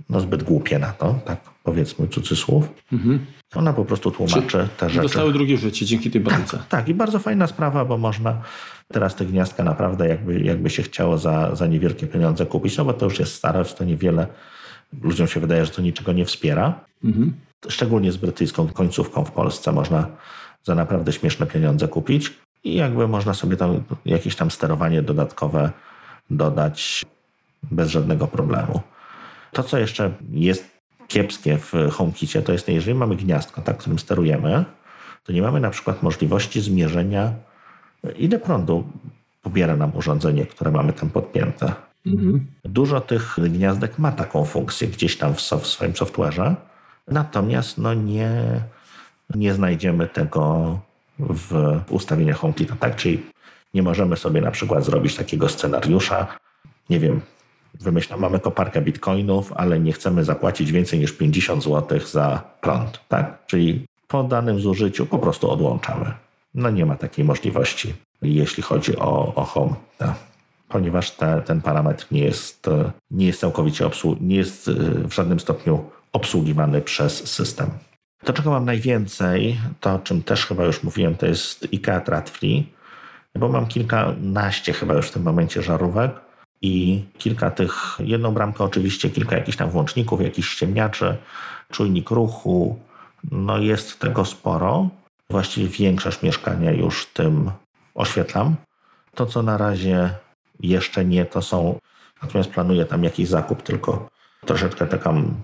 no, 0.08 0.20
zbyt 0.20 0.42
głupie 0.42 0.78
na 0.78 0.92
to, 0.92 1.18
tak 1.24 1.40
powiedzmy 1.62 2.08
cudzysłów. 2.08 2.68
Mhm. 2.92 3.26
Ona 3.54 3.72
po 3.72 3.84
prostu 3.84 4.10
tłumaczy 4.10 4.68
te 4.76 4.90
rzeczy. 4.90 5.02
Dostały 5.02 5.32
drugie 5.32 5.56
życie 5.56 5.86
dzięki 5.86 6.10
tej 6.10 6.20
batyce. 6.20 6.58
Tak, 6.68 6.88
i 6.88 6.94
bardzo 6.94 7.18
fajna 7.18 7.46
sprawa, 7.46 7.84
bo 7.84 7.98
można 7.98 8.42
teraz 8.88 9.14
te 9.14 9.24
gniazdka 9.24 9.64
naprawdę 9.64 10.08
jakby, 10.08 10.40
jakby 10.40 10.70
się 10.70 10.82
chciało 10.82 11.18
za, 11.18 11.54
za 11.54 11.66
niewielkie 11.66 12.06
pieniądze 12.06 12.46
kupić, 12.46 12.76
no 12.76 12.84
bo 12.84 12.92
to 12.92 13.04
już 13.04 13.18
jest 13.18 13.34
starość, 13.34 13.74
to 13.74 13.84
niewiele. 13.84 14.26
Ludziom 15.02 15.26
się 15.26 15.40
wydaje, 15.40 15.64
że 15.64 15.70
to 15.70 15.82
niczego 15.82 16.12
nie 16.12 16.24
wspiera. 16.24 16.84
Mhm. 17.04 17.32
Szczególnie 17.68 18.12
z 18.12 18.16
brytyjską 18.16 18.68
końcówką 18.68 19.24
w 19.24 19.30
Polsce 19.30 19.72
można 19.72 20.06
za 20.64 20.74
naprawdę 20.74 21.12
śmieszne 21.12 21.46
pieniądze 21.46 21.88
kupić 21.88 22.32
i 22.64 22.74
jakby 22.74 23.08
można 23.08 23.34
sobie 23.34 23.56
tam 23.56 23.82
jakieś 24.04 24.36
tam 24.36 24.50
sterowanie 24.50 25.02
dodatkowe 25.02 25.70
dodać 26.30 27.04
bez 27.62 27.88
żadnego 27.90 28.26
problemu. 28.26 28.80
To, 29.52 29.62
co 29.62 29.78
jeszcze 29.78 30.12
jest 30.30 30.70
kiepskie 31.08 31.58
w 31.58 31.72
HomeKicie, 31.92 32.42
to 32.42 32.52
jest, 32.52 32.68
jeżeli 32.68 32.98
mamy 32.98 33.16
gniazdko, 33.16 33.62
tak, 33.62 33.78
którym 33.78 33.98
sterujemy, 33.98 34.64
to 35.24 35.32
nie 35.32 35.42
mamy 35.42 35.60
na 35.60 35.70
przykład 35.70 36.02
możliwości 36.02 36.60
zmierzenia, 36.60 37.32
ile 38.18 38.38
prądu 38.38 38.84
pobiera 39.42 39.76
nam 39.76 39.96
urządzenie, 39.96 40.46
które 40.46 40.70
mamy 40.70 40.92
tam 40.92 41.10
podpięte. 41.10 41.72
Mhm. 42.06 42.46
Dużo 42.64 43.00
tych 43.00 43.36
gniazdek 43.38 43.98
ma 43.98 44.12
taką 44.12 44.44
funkcję 44.44 44.88
gdzieś 44.88 45.16
tam 45.16 45.34
w, 45.34 45.38
w 45.38 45.66
swoim 45.66 45.92
software'ze, 45.92 46.54
natomiast 47.10 47.78
no 47.78 47.94
nie, 47.94 48.30
nie 49.34 49.54
znajdziemy 49.54 50.08
tego 50.08 50.78
w 51.18 51.80
ustawieniach 51.90 52.36
HomeKita, 52.36 52.76
tak? 52.80 52.96
Czyli 52.96 53.22
nie 53.74 53.82
możemy 53.82 54.16
sobie 54.16 54.40
na 54.40 54.50
przykład 54.50 54.84
zrobić 54.84 55.16
takiego 55.16 55.48
scenariusza, 55.48 56.26
nie 56.90 57.00
wiem, 57.00 57.20
wymyślam, 57.80 58.20
mamy 58.20 58.40
koparkę 58.40 58.80
bitcoinów, 58.80 59.52
ale 59.52 59.80
nie 59.80 59.92
chcemy 59.92 60.24
zapłacić 60.24 60.72
więcej 60.72 60.98
niż 60.98 61.12
50 61.12 61.64
zł 61.64 62.00
za 62.06 62.42
prąd, 62.60 63.00
tak? 63.08 63.46
Czyli 63.46 63.86
po 64.08 64.22
danym 64.24 64.60
zużyciu 64.60 65.06
po 65.06 65.18
prostu 65.18 65.50
odłączamy. 65.50 66.12
No 66.54 66.70
nie 66.70 66.86
ma 66.86 66.96
takiej 66.96 67.24
możliwości, 67.24 67.94
jeśli 68.22 68.62
chodzi 68.62 68.96
o, 68.96 69.34
o 69.34 69.44
Home, 69.44 69.74
ponieważ 70.68 71.10
te, 71.10 71.42
ten 71.46 71.60
parametr 71.60 72.06
nie 72.10 72.24
jest, 72.24 72.66
nie 73.10 73.26
jest 73.26 73.40
całkowicie 73.40 73.86
obsłu- 73.86 74.16
nie 74.20 74.36
jest 74.36 74.68
e, 74.68 74.72
w 75.08 75.14
żadnym 75.14 75.40
stopniu 75.40 75.84
obsługiwany 76.12 76.80
przez 76.80 77.30
system. 77.30 77.70
To, 78.24 78.32
czego 78.32 78.50
mam 78.50 78.64
najwięcej, 78.64 79.60
to 79.80 79.94
o 79.94 79.98
czym 79.98 80.22
też 80.22 80.46
chyba 80.46 80.64
już 80.64 80.82
mówiłem, 80.82 81.16
to 81.16 81.26
jest 81.26 81.68
IKEA 81.72 82.00
Tradfree, 82.04 82.66
bo 83.34 83.48
mam 83.48 83.66
kilkanaście 83.66 84.72
chyba 84.72 84.94
już 84.94 85.08
w 85.08 85.10
tym 85.10 85.22
momencie 85.22 85.62
żarówek 85.62 86.12
i 86.62 87.04
kilka 87.18 87.50
tych, 87.50 87.98
jedną 87.98 88.34
bramkę 88.34 88.64
oczywiście, 88.64 89.10
kilka 89.10 89.36
jakichś 89.36 89.56
tam 89.56 89.70
włączników, 89.70 90.20
jakichś 90.20 90.48
ściemniaczy, 90.48 91.16
czujnik 91.70 92.10
ruchu, 92.10 92.78
no 93.30 93.58
jest 93.58 93.98
tego 93.98 94.24
sporo. 94.24 94.88
Właściwie 95.30 95.68
większość 95.68 96.22
mieszkania 96.22 96.72
już 96.72 97.06
tym 97.06 97.50
oświetlam. 97.94 98.56
To, 99.14 99.26
co 99.26 99.42
na 99.42 99.56
razie 99.56 100.10
jeszcze 100.60 101.04
nie, 101.04 101.24
to 101.24 101.42
są, 101.42 101.78
natomiast 102.22 102.50
planuję 102.50 102.84
tam 102.84 103.04
jakiś 103.04 103.28
zakup, 103.28 103.62
tylko 103.62 104.08
troszeczkę 104.46 104.86
czekam 104.86 105.34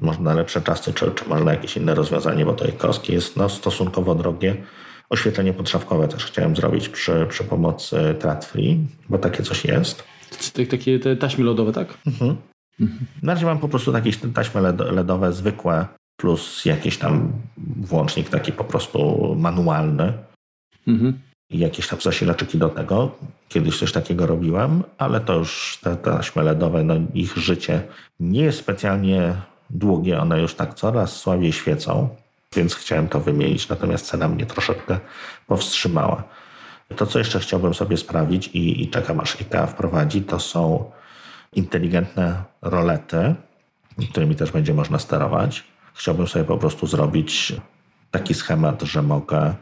może 0.00 0.20
na 0.20 0.34
lepsze 0.34 0.62
czasy, 0.62 0.92
czy, 0.94 1.10
czy 1.10 1.28
może 1.28 1.44
na 1.44 1.50
jakieś 1.52 1.76
inne 1.76 1.94
rozwiązanie, 1.94 2.44
bo 2.44 2.52
to 2.52 2.64
kostki 2.78 3.12
jest 3.12 3.36
no, 3.36 3.48
stosunkowo 3.48 4.14
drogie. 4.14 4.56
Oświetlenie 5.10 5.52
podszafkowe 5.52 6.08
też 6.08 6.24
chciałem 6.24 6.56
zrobić 6.56 6.88
przy, 6.88 7.26
przy 7.28 7.44
pomocy 7.44 8.14
Tradfree, 8.18 8.78
bo 9.08 9.18
takie 9.18 9.42
coś 9.42 9.64
jest. 9.64 10.04
Tak- 10.56 10.68
Takie 10.68 10.98
te 10.98 11.16
taśmy 11.16 11.44
lodowe, 11.44 11.72
tak? 11.72 11.94
Mhm. 12.06 12.36
Na 13.22 13.34
razie 13.34 13.46
mam 13.46 13.58
po 13.58 13.68
prostu 13.68 13.92
jakieś 13.92 14.18
taśmy 14.34 14.60
LED 14.60 14.80
LEDowe 14.80 15.32
zwykłe, 15.32 15.86
plus 16.16 16.64
jakiś 16.64 16.98
tam 16.98 17.32
włącznik 17.76 18.28
taki 18.28 18.52
po 18.52 18.64
prostu 18.64 19.34
manualny 19.38 20.12
Mhm. 20.88 21.18
i 21.50 21.58
jakieś 21.58 21.88
tam 21.88 22.00
zasilaczyki 22.00 22.58
do 22.58 22.68
tego. 22.68 23.10
Kiedyś 23.48 23.78
coś 23.78 23.92
takiego 23.92 24.26
robiłem, 24.26 24.82
ale 24.98 25.20
to 25.20 25.34
już 25.38 25.78
te 25.82 25.96
taśmy 25.96 26.42
LEDowe, 26.42 26.84
no 26.84 26.94
ich 27.14 27.36
życie 27.36 27.82
nie 28.20 28.42
jest 28.42 28.58
specjalnie 28.58 29.34
długie, 29.70 30.20
one 30.20 30.40
już 30.40 30.54
tak 30.54 30.74
coraz 30.74 31.16
słabiej 31.16 31.52
świecą, 31.52 32.08
więc 32.56 32.74
chciałem 32.74 33.08
to 33.08 33.20
wymienić, 33.20 33.68
natomiast 33.68 34.06
cena 34.06 34.28
mnie 34.28 34.46
troszeczkę 34.46 34.98
powstrzymała. 35.46 36.22
To, 36.96 37.06
co 37.06 37.18
jeszcze 37.18 37.40
chciałbym 37.40 37.74
sobie 37.74 37.96
sprawić 37.96 38.48
i, 38.48 38.82
i 38.82 38.90
czekam 38.90 39.20
aż 39.20 39.40
IKEA 39.40 39.66
wprowadzi, 39.66 40.22
to 40.22 40.40
są 40.40 40.90
inteligentne 41.52 42.42
rolety, 42.62 43.34
którymi 44.10 44.36
też 44.36 44.50
będzie 44.50 44.74
można 44.74 44.98
sterować. 44.98 45.64
Chciałbym 45.94 46.26
sobie 46.26 46.44
po 46.44 46.58
prostu 46.58 46.86
zrobić 46.86 47.52
taki 48.10 48.34
schemat, 48.34 48.82
że 48.82 49.02
mogę, 49.02 49.54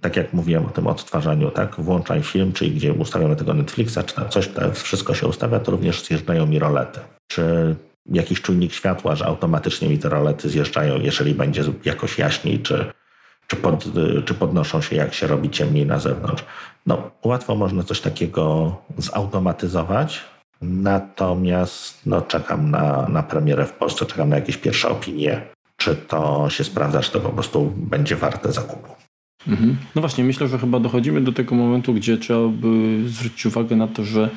tak 0.00 0.16
jak 0.16 0.32
mówiłem 0.32 0.66
o 0.66 0.70
tym 0.70 0.86
odtwarzaniu, 0.86 1.50
tak, 1.50 1.80
włączaj 1.80 2.22
film, 2.22 2.52
czyli 2.52 2.70
gdzie 2.70 2.92
ustawiamy 2.92 3.36
tego 3.36 3.54
Netflixa, 3.54 3.98
czy 4.06 4.14
tam 4.14 4.28
coś, 4.28 4.48
to 4.48 4.72
wszystko 4.72 5.14
się 5.14 5.26
ustawia, 5.26 5.60
to 5.60 5.70
również 5.70 6.04
zjeżdżają 6.04 6.46
mi 6.46 6.58
rolety. 6.58 7.00
Czy 7.26 7.76
jakiś 8.06 8.40
czujnik 8.40 8.72
światła, 8.72 9.16
że 9.16 9.26
automatycznie 9.26 9.88
mi 9.88 9.98
te 9.98 10.08
rolety 10.08 10.48
zjeżdżają, 10.48 11.00
jeżeli 11.00 11.34
będzie 11.34 11.62
jakoś 11.84 12.18
jaśniej, 12.18 12.60
czy, 12.60 12.92
czy, 13.46 13.56
pod, 13.56 13.84
czy 14.24 14.34
podnoszą 14.34 14.80
się, 14.80 14.96
jak 14.96 15.14
się 15.14 15.26
robi 15.26 15.50
ciemniej 15.50 15.86
na 15.86 15.98
zewnątrz. 15.98 16.44
No, 16.86 17.10
łatwo 17.24 17.54
można 17.54 17.82
coś 17.82 18.00
takiego 18.00 18.76
zautomatyzować, 18.98 20.20
natomiast 20.62 22.06
no, 22.06 22.22
czekam 22.22 22.70
na, 22.70 23.08
na 23.08 23.22
premierę 23.22 23.66
w 23.66 23.72
Polsce, 23.72 24.06
czekam 24.06 24.28
na 24.28 24.36
jakieś 24.36 24.56
pierwsze 24.56 24.88
opinie, 24.88 25.42
czy 25.76 25.96
to 25.96 26.50
się 26.50 26.64
sprawdza, 26.64 27.00
czy 27.00 27.12
to 27.12 27.20
po 27.20 27.30
prostu 27.30 27.72
będzie 27.76 28.16
warte 28.16 28.52
zakupu. 28.52 28.88
Mhm. 29.48 29.76
No 29.94 30.00
właśnie, 30.00 30.24
myślę, 30.24 30.48
że 30.48 30.58
chyba 30.58 30.80
dochodzimy 30.80 31.20
do 31.20 31.32
tego 31.32 31.54
momentu, 31.54 31.94
gdzie 31.94 32.18
trzeba 32.18 32.48
by 32.48 33.02
zwrócić 33.08 33.46
uwagę 33.46 33.76
na 33.76 33.88
to, 33.88 34.04
że 34.04 34.30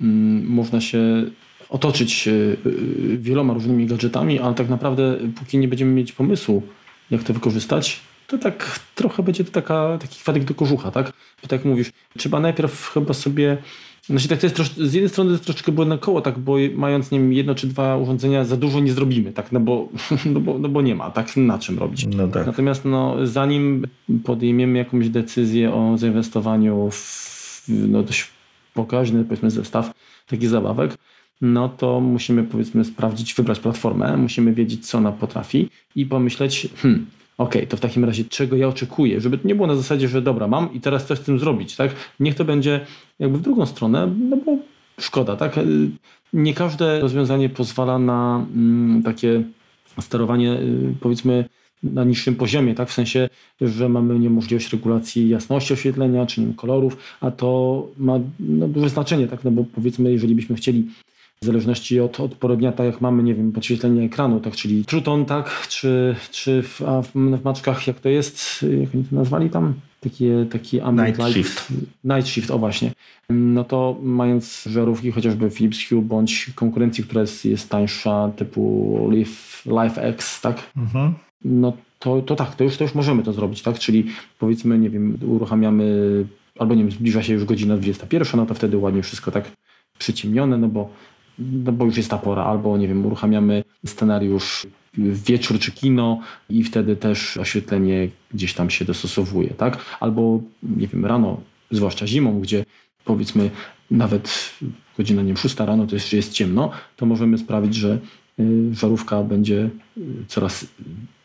mm, 0.00 0.46
można 0.46 0.80
się 0.80 0.98
otoczyć 1.68 2.28
y, 2.28 2.56
y, 2.66 3.18
wieloma 3.18 3.54
różnymi 3.54 3.86
gadżetami, 3.86 4.38
ale 4.38 4.54
tak 4.54 4.68
naprawdę 4.68 5.18
póki 5.36 5.58
nie 5.58 5.68
będziemy 5.68 5.92
mieć 5.92 6.12
pomysłu, 6.12 6.62
jak 7.10 7.22
to 7.22 7.32
wykorzystać, 7.32 8.00
to 8.26 8.38
tak 8.38 8.80
trochę 8.94 9.22
będzie 9.22 9.44
to 9.44 9.50
taka, 9.50 9.98
taki 10.00 10.20
kwadek 10.20 10.44
do 10.44 10.54
kożucha, 10.54 10.90
tak? 10.90 11.06
Bo 11.42 11.48
tak 11.48 11.52
jak 11.52 11.64
mówisz, 11.64 11.90
trzeba 12.18 12.40
najpierw 12.40 12.90
chyba 12.94 13.14
sobie 13.14 13.58
znaczy 14.10 14.28
tak 14.28 14.38
to 14.38 14.46
jest 14.46 14.56
trosz, 14.56 14.70
z 14.70 14.94
jednej 14.94 15.08
strony 15.08 15.30
to 15.30 15.32
jest 15.32 15.44
troszeczkę 15.44 15.72
błędne 15.72 15.98
koło, 15.98 16.20
tak, 16.20 16.38
bo 16.38 16.56
mając 16.74 17.10
nie 17.10 17.18
wiem, 17.18 17.32
jedno 17.32 17.54
czy 17.54 17.66
dwa 17.66 17.96
urządzenia 17.96 18.44
za 18.44 18.56
dużo 18.56 18.80
nie 18.80 18.92
zrobimy, 18.92 19.32
tak, 19.32 19.52
no 19.52 19.60
bo, 19.60 19.88
no 20.32 20.40
bo, 20.40 20.58
no 20.58 20.68
bo 20.68 20.82
nie 20.82 20.94
ma, 20.94 21.10
tak, 21.10 21.36
na 21.36 21.58
czym 21.58 21.78
robić. 21.78 22.06
No 22.06 22.28
tak. 22.28 22.46
Natomiast 22.46 22.84
no, 22.84 23.26
zanim 23.26 23.86
podejmiemy 24.24 24.78
jakąś 24.78 25.08
decyzję 25.08 25.74
o 25.74 25.98
zainwestowaniu 25.98 26.90
w 26.90 27.64
no, 27.68 28.02
dość 28.02 28.28
pokaźny 28.74 29.24
powiedzmy 29.24 29.50
zestaw 29.50 29.92
takich 30.26 30.48
zabawek, 30.48 30.98
no 31.40 31.68
to 31.68 32.00
musimy 32.00 32.44
powiedzmy 32.44 32.84
sprawdzić, 32.84 33.34
wybrać 33.34 33.58
platformę, 33.58 34.16
musimy 34.16 34.52
wiedzieć, 34.52 34.86
co 34.86 34.98
ona 34.98 35.12
potrafi 35.12 35.68
i 35.96 36.06
pomyśleć, 36.06 36.68
hmm, 36.76 37.06
okay, 37.38 37.66
to 37.66 37.76
w 37.76 37.80
takim 37.80 38.04
razie 38.04 38.24
czego 38.24 38.56
ja 38.56 38.68
oczekuję, 38.68 39.20
żeby 39.20 39.38
to 39.38 39.48
nie 39.48 39.54
było 39.54 39.66
na 39.66 39.76
zasadzie, 39.76 40.08
że 40.08 40.22
dobra, 40.22 40.48
mam 40.48 40.72
i 40.72 40.80
teraz 40.80 41.06
coś 41.06 41.18
z 41.18 41.22
tym 41.22 41.38
zrobić, 41.38 41.76
tak? 41.76 41.94
Niech 42.20 42.34
to 42.34 42.44
będzie 42.44 42.80
jakby 43.18 43.38
w 43.38 43.42
drugą 43.42 43.66
stronę, 43.66 44.14
no 44.30 44.36
bo 44.36 44.56
szkoda, 45.00 45.36
tak? 45.36 45.60
Nie 46.32 46.54
każde 46.54 47.00
rozwiązanie 47.00 47.48
pozwala 47.48 47.98
na 47.98 48.46
mm, 48.54 49.02
takie 49.02 49.42
sterowanie, 50.00 50.52
y, 50.52 50.94
powiedzmy, 51.00 51.44
na 51.82 52.04
niższym 52.04 52.34
poziomie, 52.34 52.74
tak? 52.74 52.88
W 52.88 52.92
sensie, 52.92 53.28
że 53.60 53.88
mamy 53.88 54.18
niemożliwość 54.18 54.72
regulacji 54.72 55.28
jasności 55.28 55.72
oświetlenia, 55.72 56.26
czy 56.26 56.40
nie 56.40 56.54
kolorów, 56.54 56.96
a 57.20 57.30
to 57.30 57.86
ma 57.98 58.18
no, 58.40 58.68
duże 58.68 58.88
znaczenie, 58.88 59.28
tak? 59.28 59.44
No 59.44 59.50
bo 59.50 59.64
powiedzmy, 59.74 60.12
jeżeli 60.12 60.34
byśmy 60.34 60.56
chcieli 60.56 60.86
w 61.42 61.46
zależności 61.46 62.00
od, 62.00 62.20
od 62.20 62.34
pory 62.34 62.56
dnia, 62.56 62.72
tak 62.72 62.86
jak 62.86 63.00
mamy, 63.00 63.22
nie 63.22 63.34
wiem, 63.34 63.52
podświetlenie 63.52 64.02
ekranu, 64.02 64.40
tak, 64.40 64.56
czyli 64.56 64.84
Truton, 64.84 65.24
tak, 65.24 65.66
czy, 65.68 66.16
czy 66.30 66.62
w, 66.62 66.82
a 66.82 67.02
w, 67.02 67.12
w 67.12 67.44
maczkach, 67.44 67.86
jak 67.86 68.00
to 68.00 68.08
jest, 68.08 68.64
jak 68.80 68.94
oni 68.94 69.04
to 69.04 69.16
nazwali 69.16 69.50
tam? 69.50 69.74
Takie, 70.00 70.46
taki 70.50 70.80
ambient 70.80 71.18
Night 71.18 71.36
light, 71.36 71.48
Shift. 71.48 71.72
Night 72.04 72.28
Shift, 72.28 72.50
o 72.50 72.58
właśnie. 72.58 72.92
No 73.30 73.64
to 73.64 73.98
mając 74.02 74.64
żarówki 74.70 75.10
chociażby 75.10 75.50
Philips 75.50 75.88
Hue 75.88 76.02
bądź 76.02 76.50
konkurencji, 76.54 77.04
która 77.04 77.20
jest, 77.20 77.44
jest 77.44 77.68
tańsza, 77.70 78.30
typu 78.36 79.08
Live, 79.12 79.66
Live 79.66 79.98
X, 79.98 80.40
tak? 80.40 80.72
Mhm. 80.76 81.14
No 81.44 81.72
to, 81.98 82.22
to 82.22 82.36
tak, 82.36 82.54
to 82.54 82.64
już, 82.64 82.76
to 82.76 82.84
już 82.84 82.94
możemy 82.94 83.22
to 83.22 83.32
zrobić, 83.32 83.62
tak? 83.62 83.78
Czyli 83.78 84.04
powiedzmy, 84.38 84.78
nie 84.78 84.90
wiem, 84.90 85.18
uruchamiamy, 85.26 86.24
albo 86.58 86.74
nie 86.74 86.82
wiem, 86.82 86.92
zbliża 86.92 87.22
się 87.22 87.32
już 87.32 87.44
godzina 87.44 87.76
21, 87.76 88.40
no 88.40 88.46
to 88.46 88.54
wtedy 88.54 88.78
ładnie 88.78 89.02
wszystko 89.02 89.30
tak 89.30 89.50
przyciemnione, 89.98 90.58
no 90.58 90.68
bo 90.68 90.90
no 91.38 91.72
bo 91.72 91.84
już 91.84 91.96
jest 91.96 92.10
ta 92.10 92.18
pora, 92.18 92.44
albo 92.44 92.78
nie 92.78 92.88
wiem, 92.88 93.06
uruchamiamy 93.06 93.64
scenariusz 93.86 94.66
wieczór 94.98 95.58
czy 95.58 95.72
kino 95.72 96.20
i 96.48 96.64
wtedy 96.64 96.96
też 96.96 97.36
oświetlenie 97.36 98.08
gdzieś 98.34 98.54
tam 98.54 98.70
się 98.70 98.84
dostosowuje, 98.84 99.50
tak? 99.50 99.78
Albo 100.00 100.40
nie 100.62 100.86
wiem, 100.86 101.06
rano, 101.06 101.40
zwłaszcza 101.70 102.06
zimą, 102.06 102.40
gdzie 102.40 102.64
powiedzmy 103.04 103.50
nawet 103.90 104.54
godzina 104.96 105.22
nie 105.22 105.28
wiem, 105.28 105.36
6 105.36 105.56
rano 105.60 105.86
to 105.86 105.94
jeszcze 105.94 106.16
jest 106.16 106.32
ciemno, 106.32 106.70
to 106.96 107.06
możemy 107.06 107.38
sprawić, 107.38 107.74
że 107.74 107.98
y, 108.40 108.74
żarówka 108.74 109.22
będzie 109.22 109.70
y, 109.98 110.24
coraz 110.28 110.66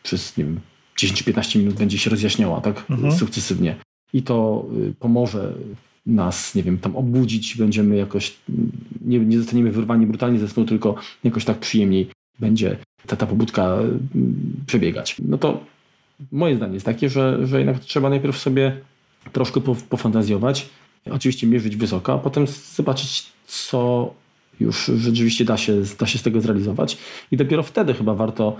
przez 0.02 0.36
nie 0.36 0.44
wiem, 0.44 0.60
10-15 0.98 1.58
minut 1.58 1.74
będzie 1.74 1.98
się 1.98 2.10
rozjaśniała, 2.10 2.60
tak? 2.60 2.84
Mhm. 2.90 3.12
Sukcesywnie. 3.12 3.76
I 4.12 4.22
to 4.22 4.66
y, 4.88 4.94
pomoże 4.98 5.52
nas, 6.06 6.54
nie 6.54 6.62
wiem, 6.62 6.78
tam 6.78 6.96
obudzić, 6.96 7.56
będziemy 7.56 7.96
jakoś, 7.96 8.36
nie, 9.00 9.18
nie 9.18 9.38
zostaniemy 9.38 9.70
wyrwani 9.70 10.06
brutalnie 10.06 10.38
ze 10.38 10.48
snu, 10.48 10.64
tylko 10.64 10.94
jakoś 11.24 11.44
tak 11.44 11.58
przyjemniej 11.58 12.10
będzie 12.38 12.76
ta, 13.06 13.16
ta 13.16 13.26
pobudka 13.26 13.64
mm, 13.64 14.62
przebiegać. 14.66 15.16
No 15.18 15.38
to 15.38 15.64
moje 16.32 16.56
zdanie 16.56 16.74
jest 16.74 16.86
takie, 16.86 17.08
że, 17.08 17.46
że 17.46 17.58
jednak 17.58 17.78
trzeba 17.78 18.10
najpierw 18.10 18.38
sobie 18.38 18.80
troszkę 19.32 19.60
pofantazjować, 19.88 20.68
oczywiście 21.10 21.46
mierzyć 21.46 21.76
wysoko, 21.76 22.12
a 22.12 22.18
potem 22.18 22.46
zobaczyć, 22.74 23.32
co 23.46 24.10
już 24.60 24.90
rzeczywiście 24.96 25.44
da 25.44 25.56
się, 25.56 25.82
da 25.98 26.06
się 26.06 26.18
z 26.18 26.22
tego 26.22 26.40
zrealizować 26.40 26.98
i 27.30 27.36
dopiero 27.36 27.62
wtedy 27.62 27.94
chyba 27.94 28.14
warto 28.14 28.56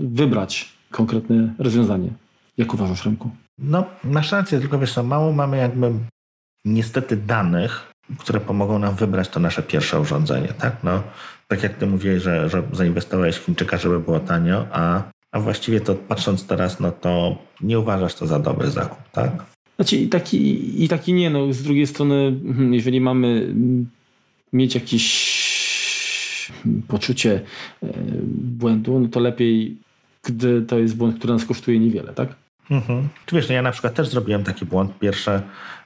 wybrać 0.00 0.72
konkretne 0.90 1.54
rozwiązanie. 1.58 2.08
Jak 2.56 2.74
uważasz, 2.74 3.04
Remku? 3.04 3.30
No, 3.58 3.84
masz 4.04 4.32
rację, 4.32 4.60
tylko 4.60 4.78
wiesz 4.78 4.94
co, 4.94 5.02
mało 5.02 5.32
mamy 5.32 5.56
jakby 5.56 5.92
niestety 6.64 7.16
danych, 7.16 7.92
które 8.18 8.40
pomogą 8.40 8.78
nam 8.78 8.94
wybrać 8.94 9.28
to 9.28 9.40
nasze 9.40 9.62
pierwsze 9.62 10.00
urządzenie, 10.00 10.48
tak? 10.48 10.76
No, 10.84 11.02
tak 11.48 11.62
jak 11.62 11.74
ty 11.74 11.86
mówiłeś, 11.86 12.22
że, 12.22 12.48
że 12.48 12.62
zainwestowałeś 12.72 13.36
w 13.36 13.44
Chińczyka, 13.44 13.76
żeby 13.76 14.00
było 14.00 14.20
tanio, 14.20 14.66
a, 14.72 15.02
a 15.32 15.40
właściwie 15.40 15.80
to 15.80 15.94
patrząc 15.94 16.46
teraz, 16.46 16.80
no 16.80 16.92
to 16.92 17.38
nie 17.60 17.78
uważasz 17.78 18.14
to 18.14 18.26
za 18.26 18.38
dobry 18.38 18.70
zakup, 18.70 19.08
tak? 19.12 19.44
Znaczy 19.76 19.96
i 19.96 20.08
taki, 20.08 20.84
i 20.84 20.88
taki 20.88 21.12
nie, 21.12 21.30
no 21.30 21.52
z 21.52 21.62
drugiej 21.62 21.86
strony, 21.86 22.40
hmm, 22.44 22.74
jeżeli 22.74 23.00
mamy 23.00 23.54
mieć 24.52 24.74
jakieś 24.74 25.34
poczucie 26.88 27.40
e, 27.82 27.88
błędu, 28.32 28.98
no 28.98 29.08
to 29.08 29.20
lepiej, 29.20 29.76
gdy 30.22 30.62
to 30.62 30.78
jest 30.78 30.96
błąd, 30.96 31.18
który 31.18 31.32
nas 31.32 31.44
kosztuje 31.44 31.78
niewiele, 31.78 32.12
tak? 32.12 32.43
Mhm. 32.70 33.08
Czy 33.26 33.36
wiesz, 33.36 33.48
no 33.48 33.54
ja 33.54 33.62
na 33.62 33.72
przykład 33.72 33.94
też 33.94 34.08
zrobiłem 34.08 34.44
taki 34.44 34.66
błąd. 34.66 34.98
Pierwsze 34.98 35.42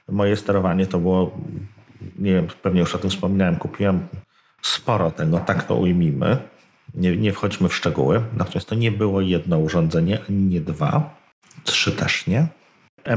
moje 0.09 0.35
sterowanie 0.35 0.85
to 0.85 0.99
było, 0.99 1.37
nie 2.19 2.33
wiem, 2.33 2.47
pewnie 2.61 2.79
już 2.79 2.95
o 2.95 2.97
tym 2.97 3.09
wspominałem, 3.09 3.55
kupiłem 3.55 4.07
sporo 4.61 5.11
tego, 5.11 5.39
tak 5.39 5.63
to 5.63 5.75
ujmijmy. 5.75 6.37
Nie, 6.95 7.17
nie 7.17 7.33
wchodźmy 7.33 7.69
w 7.69 7.75
szczegóły. 7.75 8.21
Natomiast 8.37 8.69
to 8.69 8.75
nie 8.75 8.91
było 8.91 9.21
jedno 9.21 9.59
urządzenie, 9.59 10.19
ani 10.29 10.37
nie 10.37 10.61
dwa, 10.61 11.17
trzy 11.63 11.91
też 11.91 12.27
nie. 12.27 12.47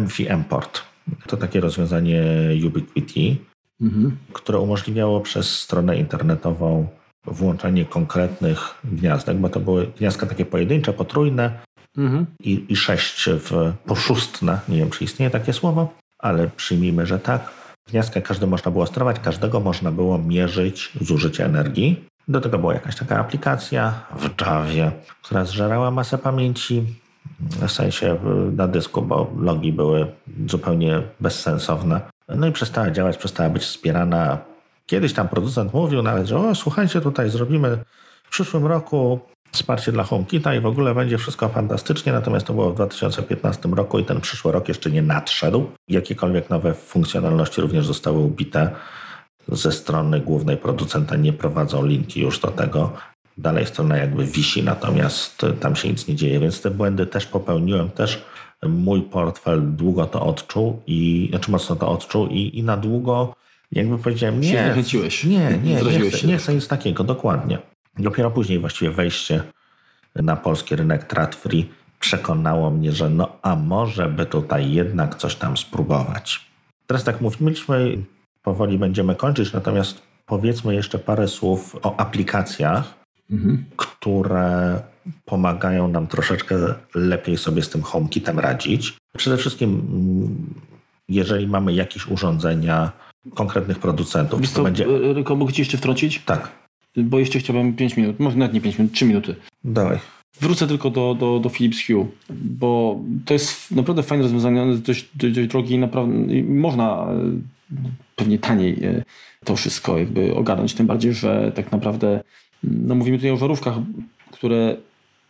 MFI 0.01 0.23
Import 0.23 0.83
to 1.27 1.37
takie 1.37 1.61
rozwiązanie 1.61 2.23
Ubiquiti, 2.67 3.39
mhm. 3.81 4.17
które 4.33 4.59
umożliwiało 4.59 5.21
przez 5.21 5.61
stronę 5.61 5.97
internetową 5.97 6.87
włączanie 7.25 7.85
konkretnych 7.85 8.75
gniazdek, 8.85 9.37
bo 9.37 9.49
to 9.49 9.61
były 9.61 9.87
gniazdka 9.87 10.27
takie 10.27 10.45
pojedyncze, 10.45 10.93
potrójne 10.93 11.61
mhm. 11.99 12.27
i, 12.41 12.67
i 12.69 12.77
sześć 12.77 13.29
w 13.29 13.73
poszustne. 13.87 14.61
Nie 14.69 14.79
wiem, 14.79 14.91
czy 14.91 15.05
istnieje 15.05 15.31
takie 15.31 15.53
słowo, 15.53 15.95
ale 16.19 16.51
przyjmijmy, 16.57 17.07
że 17.07 17.19
tak. 17.19 17.51
Gniazdka 17.91 18.21
każdy 18.21 18.47
można 18.47 18.71
było 18.71 18.87
sterować, 18.87 19.21
każdego 19.21 19.61
można 19.61 19.93
było 19.93 20.19
mierzyć 20.19 20.93
zużycie 21.01 21.45
energii. 21.45 22.05
Do 22.29 22.41
tego 22.41 22.59
była 22.59 22.75
jakaś 22.75 22.97
taka 22.97 23.19
aplikacja 23.19 23.95
w 24.17 24.41
Javie, 24.41 24.93
która 25.23 25.45
zżerała 25.45 25.91
masę 25.91 26.19
pamięci, 26.19 26.85
w 27.41 27.71
sensie 27.71 28.19
na 28.57 28.69
dysku, 28.69 29.03
bo 29.03 29.31
logi 29.37 29.73
były 29.73 30.07
zupełnie 30.47 31.03
bezsensowne. 31.21 32.01
No 32.29 32.47
i 32.47 32.53
przestała 32.53 32.91
działać, 32.91 33.17
przestała 33.17 33.49
być 33.51 33.63
wspierana. 33.63 34.39
Kiedyś 34.87 35.13
tam 35.13 35.29
producent 35.29 35.75
mówił 35.75 36.03
nawet, 36.03 36.27
że 36.27 36.39
o, 36.39 36.55
słuchajcie, 36.55 37.01
tutaj 37.01 37.31
zrobimy 37.31 37.79
w 38.25 38.31
przyszłym 38.31 38.67
roku 38.67 39.21
wsparcie 39.53 39.93
dla 39.93 40.05
HomeKita 40.05 40.55
i 40.55 40.61
w 40.61 40.67
ogóle 40.67 40.95
będzie 40.95 41.19
wszystko 41.19 41.49
fantastycznie, 41.49 42.13
natomiast 42.13 42.47
to 42.47 42.55
było 42.55 42.71
w 42.71 42.75
2015 42.75 43.69
roku 43.69 43.99
i 43.99 44.05
ten 44.05 44.21
przyszły 44.21 44.53
rok 44.53 44.69
jeszcze 44.69 44.91
nie 44.91 45.03
nadszedł. 45.03 45.71
Jakiekolwiek 45.89 46.51
nowe 46.51 46.75
funkcjonalności 46.75 47.61
również 47.61 47.87
zostały 47.87 48.19
ubite 48.19 48.71
ze 49.49 49.73
strony 49.73 50.21
głównej 50.21 50.57
producenta, 50.57 51.17
nie 51.17 51.33
prowadzą 51.33 51.87
linki 51.87 52.21
już 52.21 52.41
do 52.41 52.49
tego. 52.49 52.93
Dalej 53.39 53.67
strona 53.67 53.97
jakby 53.97 54.25
wisi, 54.25 54.63
natomiast 54.63 55.47
tam 55.61 55.77
się 55.77 55.89
nic 55.89 56.09
nie 56.09 56.17
dzieje, 56.17 56.41
więc 56.41 56.61
te 56.61 56.71
błędy 56.71 57.07
też 57.07 57.27
popełniłem, 57.27 57.91
też 57.91 58.25
mój 58.69 59.03
portfel 59.03 59.77
długo 59.77 60.07
to 60.07 60.27
odczuł 60.27 60.83
i, 60.87 61.27
znaczy 61.31 61.51
mocno 61.51 61.77
to 61.77 61.89
odczuł 61.89 62.27
i, 62.27 62.59
i 62.59 62.63
na 62.63 62.77
długo 62.77 63.35
jakby 63.73 63.99
powiedziałem, 63.99 64.41
nie, 64.41 64.75
nie, 65.27 65.59
nie, 65.63 65.83
nie, 65.83 65.99
nie, 65.99 66.11
chcę, 66.11 66.27
nie 66.27 66.37
chcę 66.37 66.55
nic 66.55 66.69
takiego, 66.69 67.05
dokładnie. 67.05 67.59
Dopiero 67.99 68.31
później 68.31 68.59
właściwie 68.59 68.91
wejście 68.91 69.43
na 70.15 70.37
polski 70.37 70.77
rynek 70.77 71.05
trad 71.05 71.35
free 71.35 71.71
przekonało 72.01 72.71
mnie, 72.71 72.93
że 72.93 73.11
no 73.11 73.37
a 73.43 73.57
może 73.57 74.09
by 74.09 74.27
tutaj 74.27 74.73
jednak 74.73 75.15
coś 75.15 75.35
tam 75.35 75.57
spróbować. 75.57 76.47
Teraz 76.87 77.05
tak 77.05 77.21
mówiliśmy, 77.21 77.99
powoli 78.43 78.79
będziemy 78.79 79.15
kończyć, 79.15 79.53
natomiast 79.53 80.03
powiedzmy 80.27 80.75
jeszcze 80.75 80.99
parę 80.99 81.29
słów 81.29 81.77
o 81.83 82.01
aplikacjach, 82.01 82.95
mhm. 83.31 83.65
które 83.77 84.81
pomagają 85.25 85.89
nam 85.89 86.07
troszeczkę 86.07 86.57
lepiej 86.95 87.37
sobie 87.39 87.63
z 87.63 87.69
tym 87.69 87.83
HomeKitem 87.83 88.39
radzić. 88.39 88.97
Przede 89.17 89.37
wszystkim, 89.37 89.83
jeżeli 91.09 91.47
mamy 91.47 91.73
jakieś 91.73 92.07
urządzenia 92.07 92.93
konkretnych 93.35 93.79
producentów. 93.79 94.41
Wiesz 94.41 94.53
to 94.53 94.63
będzie... 94.63 94.87
Ryko, 95.15 95.37
mogę 95.37 95.53
Ci 95.53 95.61
jeszcze 95.61 95.79
wtrącić? 95.79 96.23
Tak 96.25 96.62
bo 96.97 97.19
jeszcze 97.19 97.39
chciałbym 97.39 97.73
5 97.73 97.97
minut, 97.97 98.21
może 98.21 98.37
nawet 98.37 98.55
nie 98.55 98.61
5 98.61 98.79
minut, 98.79 98.93
3 98.93 99.05
minuty. 99.05 99.35
Dawaj. 99.65 99.99
Wrócę 100.41 100.67
tylko 100.67 100.91
do, 100.91 101.15
do, 101.15 101.39
do 101.39 101.49
Philips 101.49 101.87
Hue, 101.87 102.07
bo 102.31 103.01
to 103.25 103.35
jest 103.35 103.71
naprawdę 103.71 104.03
fajne 104.03 104.23
rozwiązanie, 104.23 104.63
ono 104.63 104.71
jest 104.71 104.83
dość, 104.83 105.09
dość, 105.15 105.35
dość 105.35 105.49
drogie 105.49 105.77
i 105.77 105.79
naprawdę 105.79 106.43
można 106.43 107.07
e, 107.11 107.77
pewnie 108.17 108.39
taniej 108.39 108.85
e, 108.85 109.03
to 109.45 109.57
wszystko 109.57 109.99
jakby 109.99 110.35
ogarnąć, 110.35 110.75
tym 110.75 110.87
bardziej, 110.87 111.15
że 111.15 111.53
tak 111.55 111.73
naprawdę 111.73 112.21
no 112.65 112.95
mówimy 112.95 113.19
tutaj 113.19 113.31
o 113.31 113.37
żarówkach, 113.37 113.75
które 114.33 114.77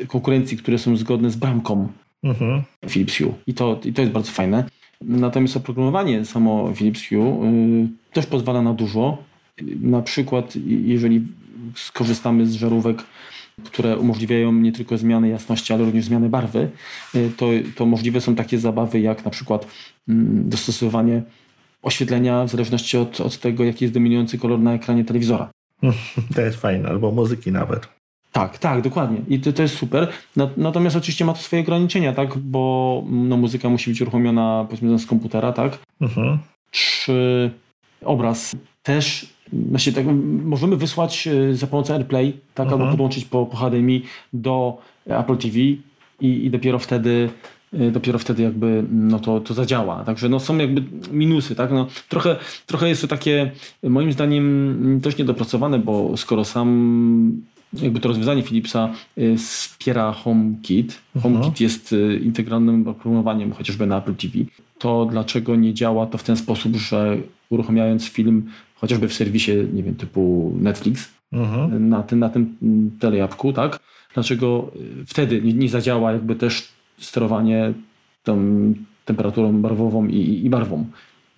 konkurencji, 0.09 0.57
które 0.57 0.79
są 0.79 0.97
zgodne 0.97 1.31
z 1.31 1.37
bramką 1.37 1.89
mhm. 2.25 2.63
Philips 2.89 3.19
Hue 3.19 3.35
i 3.47 3.55
to, 3.55 3.81
i 3.85 3.93
to 3.93 4.03
jest 4.03 4.13
bardzo 4.13 4.33
fajne. 4.33 4.65
Natomiast 5.01 5.57
oprogramowanie 5.57 6.25
samo 6.25 6.73
Philips 6.75 7.09
Hue 7.09 7.45
y, 7.45 7.89
też 8.13 8.27
pozwala 8.27 8.63
na 8.63 8.75
dużo. 8.75 9.19
Na 9.81 10.03
przykład, 10.03 10.55
jeżeli 10.67 11.27
skorzystamy 11.75 12.47
z 12.47 12.55
żarówek, 12.55 13.05
które 13.65 13.99
umożliwiają 13.99 14.53
nie 14.53 14.73
tylko 14.73 14.99
zmianę 14.99 15.29
jasności, 15.29 15.73
ale 15.73 15.85
również 15.85 16.05
zmianę 16.05 16.29
barwy, 16.29 16.71
y, 17.15 17.31
to, 17.37 17.47
to 17.77 17.87
możliwe 17.87 18.21
są 18.21 18.35
takie 18.35 18.59
zabawy 18.59 19.01
jak 19.01 19.25
na 19.25 19.31
przykład 19.31 19.67
mm, 20.09 20.49
dostosowanie 20.49 21.23
oświetlenia 21.83 22.45
w 22.45 22.51
zależności 22.51 22.99
od, 22.99 23.21
od 23.21 23.39
tego, 23.39 23.65
jaki 23.65 23.85
jest 23.85 23.95
dominujący 23.95 24.39
kolor 24.39 24.59
na 24.59 24.75
ekranie 24.75 25.05
telewizora. 25.05 25.51
To 26.35 26.41
jest 26.41 26.61
fajne, 26.61 26.89
albo 26.89 27.11
muzyki 27.11 27.53
nawet. 27.53 27.89
Tak, 28.33 28.59
tak, 28.59 28.83
dokładnie. 28.83 29.19
I 29.29 29.41
to, 29.41 29.53
to 29.53 29.63
jest 29.63 29.77
super. 29.77 30.09
Natomiast 30.57 30.97
oczywiście 30.97 31.25
ma 31.25 31.33
to 31.33 31.39
swoje 31.39 31.63
ograniczenia, 31.63 32.13
tak? 32.13 32.39
Bo 32.39 33.05
no, 33.11 33.37
muzyka 33.37 33.69
musi 33.69 33.91
być 33.91 34.01
uruchomiona 34.01 34.65
powiedzmy 34.69 34.99
z 34.99 35.07
komputera, 35.07 35.53
tak? 35.53 35.79
Mhm. 36.01 36.39
Czy 36.71 37.51
obraz 38.05 38.57
też, 38.83 39.35
znaczy 39.69 39.93
tak, 39.93 40.07
możemy 40.45 40.77
wysłać 40.77 41.29
e, 41.29 41.55
za 41.55 41.67
pomocą 41.67 41.95
AirPlay, 41.95 42.33
tak? 42.55 42.67
Mhm. 42.67 42.81
Albo 42.81 42.91
podłączyć 42.91 43.25
po, 43.25 43.47
po 43.47 43.57
HDMI 43.57 44.03
do 44.33 44.79
Apple 45.07 45.37
TV 45.37 45.59
i, 45.59 45.81
i 46.21 46.51
dopiero 46.51 46.79
wtedy 46.79 47.31
e, 47.73 47.91
dopiero 47.91 48.19
wtedy 48.19 48.43
jakby 48.43 48.85
no 48.91 49.19
to, 49.19 49.41
to 49.41 49.55
zadziała. 49.55 50.05
Także 50.05 50.29
no 50.29 50.41
są 50.41 50.59
jakby 50.59 50.83
minusy, 51.13 51.55
tak? 51.55 51.71
No, 51.71 51.87
trochę, 52.09 52.37
trochę 52.67 52.89
jest 52.89 53.03
to 53.03 53.09
takie 53.09 53.51
moim 53.83 54.13
zdaniem 54.13 54.99
dość 55.01 55.19
niedopracowane, 55.19 55.79
bo 55.79 56.17
skoro 56.17 56.45
sam 56.45 57.43
jakby 57.73 58.01
to 58.01 58.09
rozwiązanie 58.09 58.43
Philipsa 58.43 58.89
y, 59.19 59.37
wspiera 59.37 60.13
HomeKit. 60.13 61.01
Mhm. 61.17 61.35
HomeKit 61.35 61.61
jest 61.61 61.93
y, 61.93 62.21
integralnym 62.25 62.89
oprogramowaniem 62.89 63.53
chociażby 63.53 63.87
na 63.87 63.99
Apple 63.99 64.15
TV. 64.15 64.39
To 64.79 65.07
dlaczego 65.07 65.57
nie 65.57 65.75
działa 65.75 66.07
to 66.07 66.19
w 66.19 66.23
ten 66.23 66.37
sposób, 66.37 66.77
że 66.77 67.17
uruchamiając 67.51 68.09
film 68.09 68.51
chociażby 68.83 69.09
w 69.09 69.15
serwisie, 69.15 69.53
nie 69.73 69.83
wiem, 69.83 69.95
typu 69.95 70.53
Netflix, 70.61 71.09
mhm. 71.33 71.89
na, 71.89 72.03
tym, 72.03 72.19
na 72.19 72.29
tym 72.29 72.57
telejapku, 73.01 73.53
tak? 73.53 73.81
Dlaczego 74.15 74.73
y, 75.01 75.07
wtedy 75.07 75.43
nie, 75.43 75.53
nie 75.53 75.69
zadziała 75.69 76.13
jakby 76.13 76.35
też 76.35 76.69
sterowanie 76.99 77.73
tą 78.23 78.37
temperaturą 79.05 79.63
barwową 79.63 80.07
i, 80.07 80.45
i 80.45 80.51
barwą. 80.51 80.87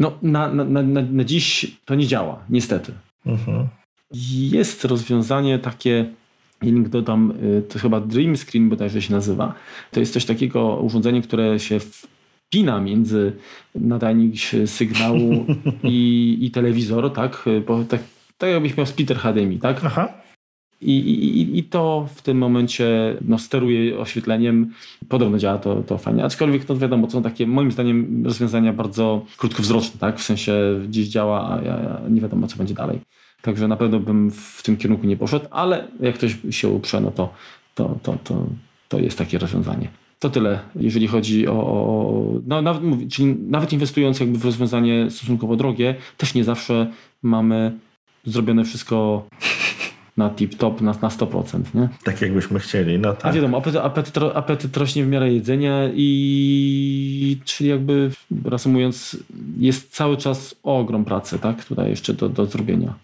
No, 0.00 0.12
na, 0.22 0.52
na, 0.54 0.64
na, 0.64 1.02
na 1.02 1.24
dziś 1.24 1.76
to 1.84 1.94
nie 1.94 2.06
działa, 2.06 2.44
niestety. 2.50 2.92
Mhm. 3.26 3.68
Jest 4.50 4.84
rozwiązanie 4.84 5.58
takie 5.58 6.10
link 6.62 6.88
dodam, 6.88 7.32
y, 7.42 7.62
to 7.62 7.78
chyba 7.78 8.00
Dream 8.00 8.36
Screen 8.36 8.68
bodajże 8.68 9.02
się 9.02 9.12
nazywa. 9.12 9.54
To 9.90 10.00
jest 10.00 10.12
coś 10.12 10.24
takiego, 10.24 10.76
urządzenie, 10.76 11.22
które 11.22 11.60
się 11.60 11.78
wpina 12.54 12.80
między 12.80 13.32
nadajnik 13.74 14.34
sygnału 14.66 15.46
i, 15.82 16.38
i 16.40 16.50
telewizor, 16.50 17.12
tak? 17.12 17.44
Bo 17.66 17.84
tak, 17.84 18.00
tak 18.38 18.50
jakbyś 18.50 18.76
miał 18.76 18.86
splitter 18.86 19.16
HDMI, 19.16 19.58
tak? 19.58 19.80
Aha. 19.84 20.08
I, 20.80 20.98
i, 20.98 21.58
I 21.58 21.64
to 21.64 22.08
w 22.14 22.22
tym 22.22 22.38
momencie 22.38 23.16
no, 23.20 23.38
steruje 23.38 23.98
oświetleniem. 23.98 24.72
Podobno 25.08 25.38
działa 25.38 25.58
to, 25.58 25.82
to 25.82 25.98
fajnie. 25.98 26.24
Aczkolwiek 26.24 26.64
to 26.64 26.76
wiadomo, 26.76 27.06
to 27.06 27.12
są 27.12 27.22
takie 27.22 27.46
moim 27.46 27.72
zdaniem 27.72 28.24
rozwiązania 28.24 28.72
bardzo 28.72 29.24
krótkowzroczne, 29.36 30.00
tak? 30.00 30.18
W 30.18 30.22
sensie 30.22 30.80
gdzieś 30.88 31.08
działa, 31.08 31.48
a 31.48 32.08
nie 32.08 32.20
wiadomo 32.20 32.46
co 32.46 32.56
będzie 32.56 32.74
dalej. 32.74 33.00
Także 33.42 33.68
na 33.68 33.76
pewno 33.76 34.00
bym 34.00 34.30
w 34.30 34.62
tym 34.62 34.76
kierunku 34.76 35.06
nie 35.06 35.16
poszedł, 35.16 35.46
ale 35.50 35.88
jak 36.00 36.14
ktoś 36.14 36.36
się 36.50 36.68
uprze, 36.68 37.00
no 37.00 37.10
to, 37.10 37.32
to, 37.74 37.98
to, 38.02 38.16
to, 38.24 38.46
to 38.88 38.98
jest 38.98 39.18
takie 39.18 39.38
rozwiązanie. 39.38 40.03
To 40.24 40.30
tyle, 40.30 40.58
jeżeli 40.76 41.06
chodzi 41.06 41.48
o. 41.48 42.40
no, 42.46 42.62
nawet, 42.62 42.82
czyli 43.10 43.36
nawet 43.48 43.72
inwestując 43.72 44.20
jakby 44.20 44.38
w 44.38 44.44
rozwiązanie 44.44 45.10
stosunkowo 45.10 45.56
drogie, 45.56 45.94
też 46.16 46.34
nie 46.34 46.44
zawsze 46.44 46.90
mamy 47.22 47.72
zrobione 48.24 48.64
wszystko 48.64 49.26
na 50.16 50.30
tip-top, 50.30 50.80
na, 50.80 50.92
na 51.02 51.08
100%. 51.08 51.60
Nie? 51.74 51.88
Tak 52.04 52.22
jakbyśmy 52.22 52.58
chcieli, 52.58 52.98
no 52.98 53.12
tak. 53.12 53.26
A 53.26 53.32
wiadomo, 53.32 53.58
apetyt, 53.58 53.80
apetyt, 53.80 54.18
apetyt 54.34 54.76
rośnie 54.76 55.04
w 55.04 55.08
miarę 55.08 55.32
jedzenia 55.32 55.90
i 55.94 57.38
czyli 57.44 57.70
jakby 57.70 58.10
reasumując, 58.44 59.16
jest 59.58 59.94
cały 59.94 60.16
czas 60.16 60.54
ogrom 60.62 61.04
pracy, 61.04 61.38
tak? 61.38 61.64
Tutaj 61.64 61.90
jeszcze 61.90 62.14
do, 62.14 62.28
do 62.28 62.46
zrobienia. 62.46 62.94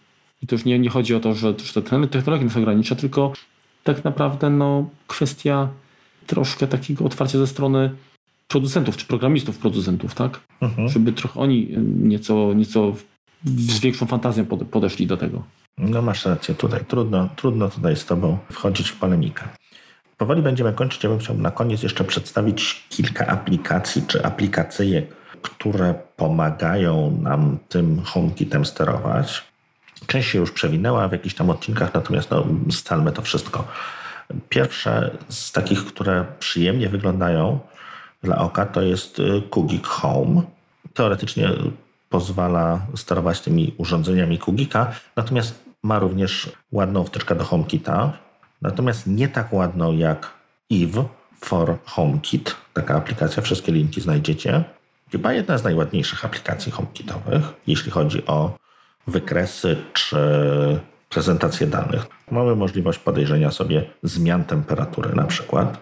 I 0.42 0.46
to 0.46 0.54
już 0.54 0.64
nie, 0.64 0.78
nie 0.78 0.90
chodzi 0.90 1.14
o 1.14 1.20
to, 1.20 1.34
że, 1.34 1.54
że 1.74 1.82
technologia 1.82 2.44
nas 2.44 2.56
ogranicza, 2.56 2.94
tylko 2.94 3.32
tak 3.84 4.04
naprawdę 4.04 4.50
no, 4.50 4.88
kwestia 5.06 5.68
troszkę 6.30 6.66
takiego 6.66 7.04
otwarcia 7.04 7.38
ze 7.38 7.46
strony 7.46 7.90
producentów 8.48 8.96
czy 8.96 9.06
programistów 9.06 9.58
producentów, 9.58 10.14
tak? 10.14 10.40
Mhm. 10.60 10.88
Żeby 10.88 11.12
trochę 11.12 11.40
oni 11.40 11.68
nieco, 12.02 12.52
nieco 12.54 12.94
z 13.44 13.78
większą 13.80 14.06
fantazją 14.06 14.46
podeszli 14.46 15.06
do 15.06 15.16
tego. 15.16 15.42
No 15.78 16.02
masz 16.02 16.24
rację 16.26 16.54
tutaj. 16.54 16.84
Trudno, 16.88 17.28
trudno 17.36 17.68
tutaj 17.68 17.96
z 17.96 18.06
Tobą 18.06 18.38
wchodzić 18.52 18.90
w 18.90 18.96
polemikę. 18.96 19.44
Powoli 20.16 20.42
będziemy 20.42 20.72
kończyć. 20.72 21.04
Ja 21.04 21.10
bym 21.10 21.18
chciał 21.18 21.36
na 21.36 21.50
koniec 21.50 21.82
jeszcze 21.82 22.04
przedstawić 22.04 22.84
kilka 22.88 23.26
aplikacji 23.26 24.02
czy 24.06 24.24
aplikacyjek, 24.24 25.16
które 25.42 25.94
pomagają 26.16 27.18
nam 27.22 27.58
tym 27.68 28.02
HomeKitem 28.04 28.64
sterować. 28.64 29.44
Część 30.06 30.28
się 30.28 30.38
już 30.38 30.52
przewinęła 30.52 31.08
w 31.08 31.12
jakichś 31.12 31.34
tam 31.34 31.50
odcinkach, 31.50 31.94
natomiast 31.94 32.30
no, 32.30 32.46
scalmy 32.70 33.12
to 33.12 33.22
wszystko. 33.22 33.64
Pierwsze 34.48 35.10
z 35.28 35.52
takich, 35.52 35.84
które 35.84 36.24
przyjemnie 36.38 36.88
wyglądają 36.88 37.58
dla 38.22 38.38
oka, 38.38 38.66
to 38.66 38.82
jest 38.82 39.18
y, 39.18 39.42
Kugik 39.50 39.86
Home. 39.86 40.42
Teoretycznie 40.94 41.50
pozwala 42.08 42.80
sterować 42.96 43.40
tymi 43.40 43.74
urządzeniami 43.78 44.38
Kugika, 44.38 44.92
natomiast 45.16 45.64
ma 45.82 45.98
również 45.98 46.50
ładną 46.72 47.04
wtyczkę 47.04 47.34
do 47.34 47.44
HomeKita, 47.44 48.12
natomiast 48.62 49.06
nie 49.06 49.28
tak 49.28 49.52
ładną 49.52 49.92
jak 49.92 50.30
Eve 50.72 51.04
for 51.40 51.78
HomeKit. 51.84 52.56
Taka 52.72 52.94
aplikacja, 52.94 53.42
wszystkie 53.42 53.72
linki 53.72 54.00
znajdziecie. 54.00 54.64
Chyba 55.12 55.32
jedna 55.32 55.58
z 55.58 55.64
najładniejszych 55.64 56.24
aplikacji 56.24 56.72
HomeKitowych, 56.72 57.42
jeśli 57.66 57.90
chodzi 57.90 58.26
o 58.26 58.56
wykresy 59.06 59.76
czy 59.92 60.16
prezentację 61.10 61.66
danych. 61.66 62.06
Mamy 62.30 62.56
możliwość 62.56 62.98
podejrzenia 62.98 63.50
sobie 63.50 63.84
zmian 64.02 64.44
temperatury 64.44 65.14
na 65.14 65.24
przykład 65.24 65.80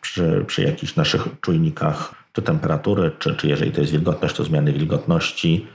przy, 0.00 0.44
przy 0.46 0.62
jakichś 0.62 0.96
naszych 0.96 1.28
czujnikach 1.40 2.14
czy 2.32 2.42
temperatury, 2.42 3.10
czy, 3.18 3.36
czy 3.36 3.48
jeżeli 3.48 3.72
to 3.72 3.80
jest 3.80 3.92
wilgotność, 3.92 4.36
to 4.36 4.44
zmiany 4.44 4.72
wilgotności, 4.72 5.66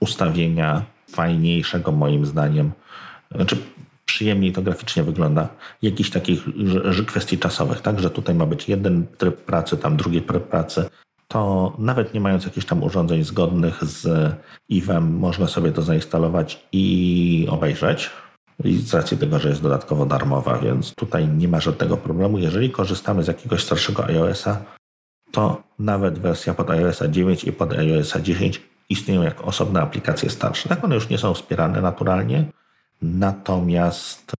ustawienia 0.00 0.82
fajniejszego 1.10 1.92
moim 1.92 2.26
zdaniem, 2.26 2.72
znaczy 3.34 3.56
przyjemniej 4.04 4.52
to 4.52 4.62
graficznie 4.62 5.02
wygląda, 5.02 5.48
jakichś 5.82 6.10
takich 6.10 6.44
kwestii 7.06 7.38
czasowych, 7.38 7.80
tak, 7.80 8.00
że 8.00 8.10
tutaj 8.10 8.34
ma 8.34 8.46
być 8.46 8.68
jeden 8.68 9.06
tryb 9.18 9.36
pracy, 9.36 9.76
tam 9.76 9.96
drugi 9.96 10.22
tryb 10.22 10.48
pracy, 10.48 10.88
to 11.28 11.72
nawet 11.78 12.14
nie 12.14 12.20
mając 12.20 12.44
jakichś 12.44 12.66
tam 12.66 12.82
urządzeń 12.82 13.24
zgodnych 13.24 13.84
z 13.84 14.32
IWem, 14.68 15.18
można 15.18 15.46
sobie 15.46 15.72
to 15.72 15.82
zainstalować 15.82 16.66
i 16.72 17.46
obejrzeć. 17.50 18.10
I 18.64 18.84
racji 18.92 19.18
tego, 19.18 19.38
że 19.38 19.48
jest 19.48 19.62
dodatkowo 19.62 20.06
darmowa, 20.06 20.58
więc 20.58 20.94
tutaj 20.94 21.28
nie 21.28 21.48
ma 21.48 21.60
żadnego 21.60 21.96
problemu. 21.96 22.38
Jeżeli 22.38 22.70
korzystamy 22.70 23.22
z 23.22 23.26
jakiegoś 23.26 23.64
starszego 23.64 24.04
iOS-a, 24.04 24.62
to 25.32 25.62
nawet 25.78 26.18
wersja 26.18 26.54
pod 26.54 26.70
iOS 26.70 27.02
9 27.10 27.44
i 27.44 27.52
pod 27.52 27.72
iOS 27.72 28.16
10 28.22 28.62
istnieją 28.88 29.22
jako 29.22 29.44
osobne 29.44 29.80
aplikacje 29.80 30.30
starsze. 30.30 30.68
Tak 30.68 30.84
one 30.84 30.94
już 30.94 31.08
nie 31.08 31.18
są 31.18 31.34
wspierane 31.34 31.80
naturalnie, 31.80 32.44
natomiast 33.02 34.32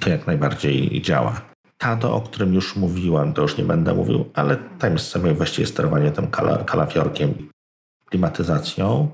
to 0.00 0.10
jak 0.10 0.26
najbardziej 0.26 1.02
działa. 1.02 1.40
Tado, 1.78 2.14
o 2.14 2.20
którym 2.20 2.54
już 2.54 2.76
mówiłem, 2.76 3.32
to 3.32 3.42
już 3.42 3.56
nie 3.58 3.64
będę 3.64 3.94
mówił, 3.94 4.24
ale 4.34 4.56
tam 4.56 4.92
jest 4.92 5.06
sobie 5.06 5.34
właściwie 5.34 5.66
sterowanie 5.66 6.10
tym 6.10 6.26
kalafiorkiem, 6.66 7.34
klimatyzacją. 8.06 9.08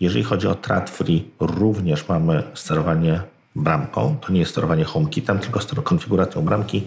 Jeżeli 0.00 0.24
chodzi 0.24 0.48
o 0.48 0.54
Tradfree, 0.54 1.30
również 1.40 2.08
mamy 2.08 2.42
sterowanie 2.54 3.22
bramką. 3.56 4.16
To 4.20 4.32
nie 4.32 4.40
jest 4.40 4.52
sterowanie 4.52 4.84
HomeKitem, 4.84 5.38
tylko 5.38 5.82
konfiguracją 5.82 6.42
bramki 6.42 6.82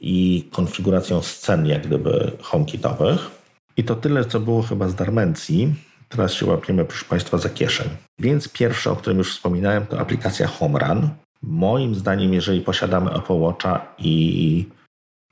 i 0.00 0.48
konfiguracją 0.52 1.22
scen, 1.22 1.66
jak 1.66 1.86
gdyby 1.86 2.32
HomeKitowych. 2.40 3.30
I 3.76 3.84
to 3.84 3.94
tyle, 3.94 4.24
co 4.24 4.40
było 4.40 4.62
chyba 4.62 4.88
z 4.88 4.94
Darmencji. 4.94 5.74
Teraz 6.08 6.32
się 6.32 6.46
łapiemy, 6.46 6.84
proszę 6.84 7.04
Państwa, 7.04 7.38
za 7.38 7.48
kieszeń. 7.48 7.88
Więc 8.18 8.48
pierwsze, 8.48 8.90
o 8.90 8.96
którym 8.96 9.18
już 9.18 9.32
wspominałem, 9.32 9.86
to 9.86 10.00
aplikacja 10.00 10.46
HomeRun. 10.46 11.08
Moim 11.42 11.94
zdaniem, 11.94 12.34
jeżeli 12.34 12.60
posiadamy 12.60 13.10
Apple 13.14 13.38
Watcha 13.38 13.86
i, 13.98 14.66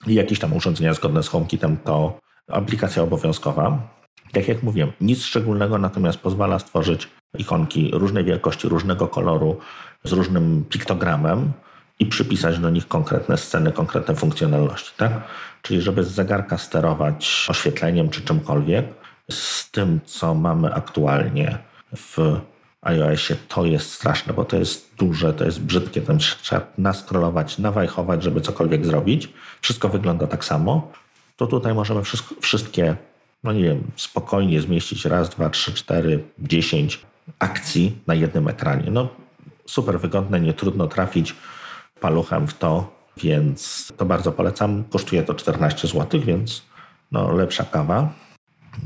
i 0.06 0.14
jakieś 0.14 0.38
tam 0.38 0.52
urządzenia 0.52 0.94
zgodne 0.94 1.22
z 1.22 1.28
HomeKitem, 1.28 1.76
to 1.76 2.18
aplikacja 2.48 3.02
obowiązkowa. 3.02 3.88
Tak 4.32 4.48
jak 4.48 4.62
mówiłem, 4.62 4.92
nic 5.00 5.22
szczególnego, 5.22 5.78
natomiast 5.78 6.18
pozwala 6.18 6.58
stworzyć 6.58 7.08
ikonki 7.38 7.90
różnej 7.92 8.24
wielkości, 8.24 8.68
różnego 8.68 9.08
koloru, 9.08 9.58
z 10.04 10.12
różnym 10.12 10.64
piktogramem 10.68 11.52
i 11.98 12.06
przypisać 12.06 12.58
do 12.58 12.70
nich 12.70 12.88
konkretne 12.88 13.36
sceny, 13.36 13.72
konkretne 13.72 14.14
funkcjonalności. 14.14 14.92
Tak? 14.96 15.12
Czyli 15.62 15.80
żeby 15.80 16.04
z 16.04 16.10
zegarka 16.10 16.58
sterować 16.58 17.46
oświetleniem 17.48 18.08
czy 18.08 18.20
czymkolwiek, 18.20 18.86
z 19.30 19.70
tym, 19.70 20.00
co 20.04 20.34
mamy 20.34 20.74
aktualnie 20.74 21.58
w 21.96 22.40
iOSie 22.82 23.36
to 23.48 23.64
jest 23.64 23.92
straszne, 23.92 24.32
bo 24.32 24.44
to 24.44 24.56
jest 24.56 24.94
duże, 24.98 25.34
to 25.34 25.44
jest 25.44 25.60
brzydkie, 25.60 26.00
tam 26.00 26.18
trzeba 26.18 26.66
naskrolować, 26.78 27.58
nawajchować, 27.58 28.22
żeby 28.22 28.40
cokolwiek 28.40 28.86
zrobić. 28.86 29.28
Wszystko 29.60 29.88
wygląda 29.88 30.26
tak 30.26 30.44
samo. 30.44 30.92
To 31.36 31.46
tutaj 31.46 31.74
możemy 31.74 32.02
wszystko, 32.02 32.34
wszystkie, 32.40 32.96
no 33.44 33.52
nie 33.52 33.62
wiem, 33.62 33.82
spokojnie 33.96 34.60
zmieścić 34.60 35.04
raz, 35.04 35.30
dwa, 35.30 35.50
trzy, 35.50 35.74
cztery, 35.74 36.24
dziesięć 36.38 37.00
akcji 37.38 37.98
na 38.06 38.14
jednym 38.14 38.48
ekranie. 38.48 38.90
No 38.90 39.08
super 39.70 40.00
wygodne, 40.00 40.40
nie 40.40 40.54
trudno 40.54 40.86
trafić 40.86 41.34
paluchem 42.00 42.46
w 42.46 42.54
to, 42.54 42.94
więc 43.16 43.92
to 43.96 44.04
bardzo 44.04 44.32
polecam. 44.32 44.84
Kosztuje 44.84 45.22
to 45.22 45.34
14 45.34 45.88
zł, 45.88 46.20
więc 46.20 46.62
no, 47.12 47.32
lepsza 47.32 47.64
kawa. 47.64 48.12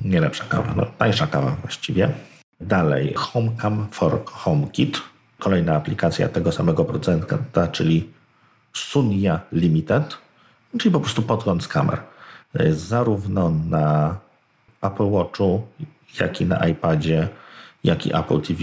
Nie 0.04 0.20
lepsza 0.20 0.44
kawa, 0.44 0.74
no, 0.76 0.86
tańsza 0.98 1.26
kawa 1.26 1.50
właściwie. 1.50 2.12
Dalej 2.60 3.14
HomeCam 3.16 3.86
for 3.90 4.24
HomeKit. 4.24 5.02
Kolejna 5.38 5.76
aplikacja 5.76 6.28
tego 6.28 6.52
samego 6.52 6.84
producenta, 6.84 7.68
czyli 7.68 8.10
Sunia 8.72 9.40
Limited, 9.52 10.18
czyli 10.78 10.92
po 10.92 11.00
prostu 11.00 11.22
podgląd 11.22 11.64
z 11.64 11.68
kamer. 11.68 12.00
Zarówno 12.70 13.50
na 13.70 14.16
Apple 14.82 15.10
Watchu, 15.10 15.66
jak 16.20 16.40
i 16.40 16.46
na 16.46 16.66
iPadzie, 16.66 17.28
jak 17.84 18.06
i 18.06 18.16
Apple 18.16 18.40
TV. 18.40 18.60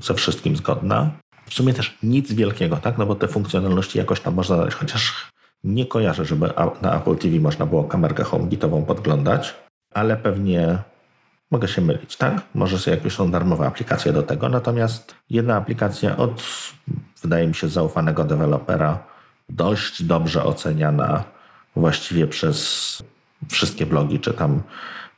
Ze 0.00 0.14
wszystkim 0.14 0.56
zgodna. 0.56 1.10
W 1.46 1.54
sumie 1.54 1.74
też 1.74 1.98
nic 2.02 2.32
wielkiego, 2.32 2.76
tak? 2.76 2.98
No 2.98 3.06
bo 3.06 3.14
te 3.14 3.28
funkcjonalności 3.28 3.98
jakoś 3.98 4.20
tam 4.20 4.34
można 4.34 4.56
dać, 4.56 4.74
chociaż 4.74 5.30
nie 5.64 5.86
kojarzę, 5.86 6.24
żeby 6.24 6.50
na 6.82 6.96
Apple 6.96 7.16
TV 7.16 7.40
można 7.40 7.66
było 7.66 7.84
kamerkę 7.84 8.24
HomeKitową 8.24 8.84
podglądać, 8.84 9.54
ale 9.94 10.16
pewnie 10.16 10.78
mogę 11.50 11.68
się 11.68 11.82
mylić, 11.82 12.16
tak? 12.16 12.42
Może 12.54 12.78
sobie 12.78 12.96
jakieś 12.96 13.12
są 13.12 13.30
darmowe 13.30 13.66
aplikacje 13.66 14.12
do 14.12 14.22
tego, 14.22 14.48
natomiast 14.48 15.14
jedna 15.30 15.56
aplikacja 15.56 16.16
od, 16.16 16.42
wydaje 17.22 17.46
mi 17.46 17.54
się, 17.54 17.68
zaufanego 17.68 18.24
dewelopera, 18.24 18.98
dość 19.48 20.02
dobrze 20.02 20.44
oceniana 20.44 21.24
właściwie 21.76 22.26
przez 22.26 23.02
wszystkie 23.48 23.86
blogi, 23.86 24.20
czy 24.20 24.34
tam 24.34 24.62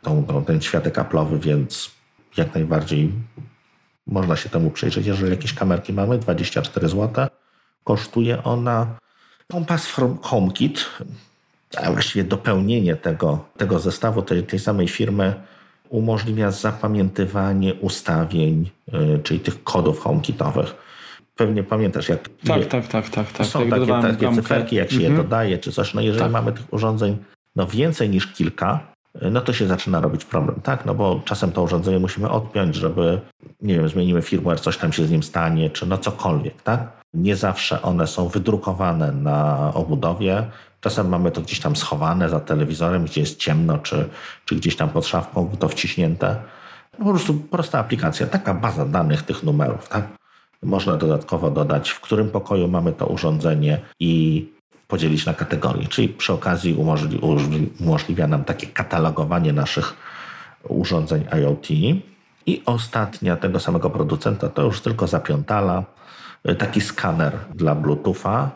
tą, 0.03 0.25
tą, 0.25 0.45
ten 0.45 0.61
światek 0.61 0.97
Apple'owy, 0.97 1.39
więc 1.39 1.91
jak 2.37 2.55
najbardziej 2.55 3.13
można 4.09 4.37
się 4.37 4.49
temu 4.49 4.71
przyjrzeć. 4.71 5.07
Jeżeli 5.07 5.31
jakieś 5.31 5.55
kamerki 5.55 5.93
mamy, 5.93 6.19
24 6.19 6.89
zł, 6.89 7.27
kosztuje 7.85 8.45
ona 8.45 8.87
Compass 9.53 9.87
from 9.87 10.19
HomeKit, 10.23 10.87
a 11.77 11.93
właściwie 11.93 12.25
dopełnienie 12.25 12.97
tego, 12.97 13.45
tego 13.57 13.79
zestawu 13.79 14.23
tej, 14.23 14.43
tej 14.43 14.59
samej 14.59 14.89
firmy 14.89 15.35
umożliwia 15.89 16.51
zapamiętywanie 16.51 17.75
ustawień, 17.75 18.71
yy, 18.93 19.21
czyli 19.23 19.41
tych 19.41 19.65
kodów 19.65 20.01
HomeKitowych. 20.01 20.75
Pewnie 21.37 21.63
pamiętasz, 21.63 22.09
jak. 22.09 22.29
Tak, 22.47 22.67
tak, 22.67 22.89
tak, 22.89 23.09
tak. 23.09 23.33
tak. 23.33 23.47
Są 23.47 23.71
takie, 23.71 23.87
takie 23.87 24.35
cyferki, 24.35 24.77
jak 24.77 24.91
się 24.91 24.97
mhm. 24.97 25.13
je 25.13 25.23
dodaje, 25.23 25.59
czy 25.59 25.73
coś. 25.73 25.95
No 25.95 26.01
jeżeli 26.01 26.23
tak. 26.23 26.33
mamy 26.33 26.53
tych 26.53 26.73
urządzeń 26.73 27.17
no 27.57 27.67
więcej 27.67 28.11
niż 28.11 28.27
kilka, 28.27 28.93
no 29.23 29.41
to 29.41 29.53
się 29.53 29.67
zaczyna 29.67 30.01
robić 30.01 30.25
problem, 30.25 30.61
tak? 30.63 30.87
No 30.87 30.95
bo 30.95 31.21
czasem 31.25 31.53
to 31.53 31.63
urządzenie 31.63 31.99
musimy 31.99 32.31
odpiąć, 32.31 32.77
żeby, 32.77 33.21
nie 33.63 33.75
wiem, 33.75 33.89
zmienimy 33.89 34.23
firmware, 34.23 34.61
coś 34.61 34.77
tam 34.77 34.93
się 34.93 35.07
z 35.07 35.11
nim 35.11 35.23
stanie, 35.23 35.71
czy 35.71 35.87
no 35.87 35.99
cokolwiek, 35.99 36.63
tak? 36.63 36.99
Nie 37.15 37.37
zawsze 37.37 37.83
one 37.83 38.07
są 38.07 38.29
wydrukowane 38.29 39.13
na 39.13 39.71
obudowie. 39.75 40.47
Czasem 40.81 41.09
mamy 41.09 41.31
to 41.31 41.41
gdzieś 41.41 41.61
tam 41.61 41.77
schowane 41.77 42.29
za 42.29 42.41
telewizorem, 42.41 43.05
gdzie 43.05 43.21
jest 43.21 43.39
ciemno, 43.39 43.79
czy, 43.79 44.09
czy 44.45 44.55
gdzieś 44.55 44.77
tam 44.77 44.89
pod 44.89 45.07
szafką 45.07 45.51
to 45.59 45.69
wciśnięte. 45.69 46.37
Po 46.99 47.05
prostu 47.05 47.35
prosta 47.35 47.79
aplikacja, 47.79 48.27
taka 48.27 48.55
baza 48.55 48.87
danych 48.87 49.23
tych 49.23 49.43
numerów, 49.43 49.89
tak? 49.89 50.05
Można 50.63 50.97
dodatkowo 50.97 51.51
dodać, 51.51 51.91
w 51.91 52.01
którym 52.01 52.31
pokoju 52.31 52.69
mamy 52.69 52.93
to 52.93 53.07
urządzenie 53.07 53.81
i 54.01 54.47
podzielić 54.89 55.27
na 55.27 55.35
kategorie, 55.35 55.87
czyli 55.87 56.09
przy 56.09 56.33
okazji 56.33 56.75
umożli, 56.75 57.21
umożliwia 57.81 58.27
nam 58.27 58.45
takie 58.45 58.67
katalogowanie 58.67 59.53
naszych 59.53 59.95
urządzeń 60.69 61.25
IoT. 61.41 61.71
I 62.47 62.63
ostatnia 62.67 63.37
tego 63.37 63.61
samego 63.61 63.91
producenta 63.91 64.49
to 64.49 64.63
już 64.63 64.81
tylko 64.81 65.07
zapiątala, 65.07 65.85
taki 66.59 66.81
skaner 66.81 67.39
dla 67.55 67.75
Bluetootha. 67.75 68.51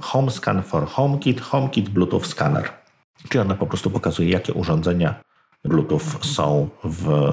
Home 0.00 0.30
Scan 0.30 0.62
for 0.62 0.86
HomeKit, 0.86 1.40
HomeKit 1.40 1.88
Bluetooth 1.88 2.24
Scanner. 2.24 2.68
Czyli 3.28 3.40
ona 3.40 3.54
po 3.54 3.66
prostu 3.66 3.90
pokazuje, 3.90 4.30
jakie 4.30 4.52
urządzenia 4.52 5.14
Bluetooth 5.64 6.00
są 6.22 6.68
w 6.84 7.32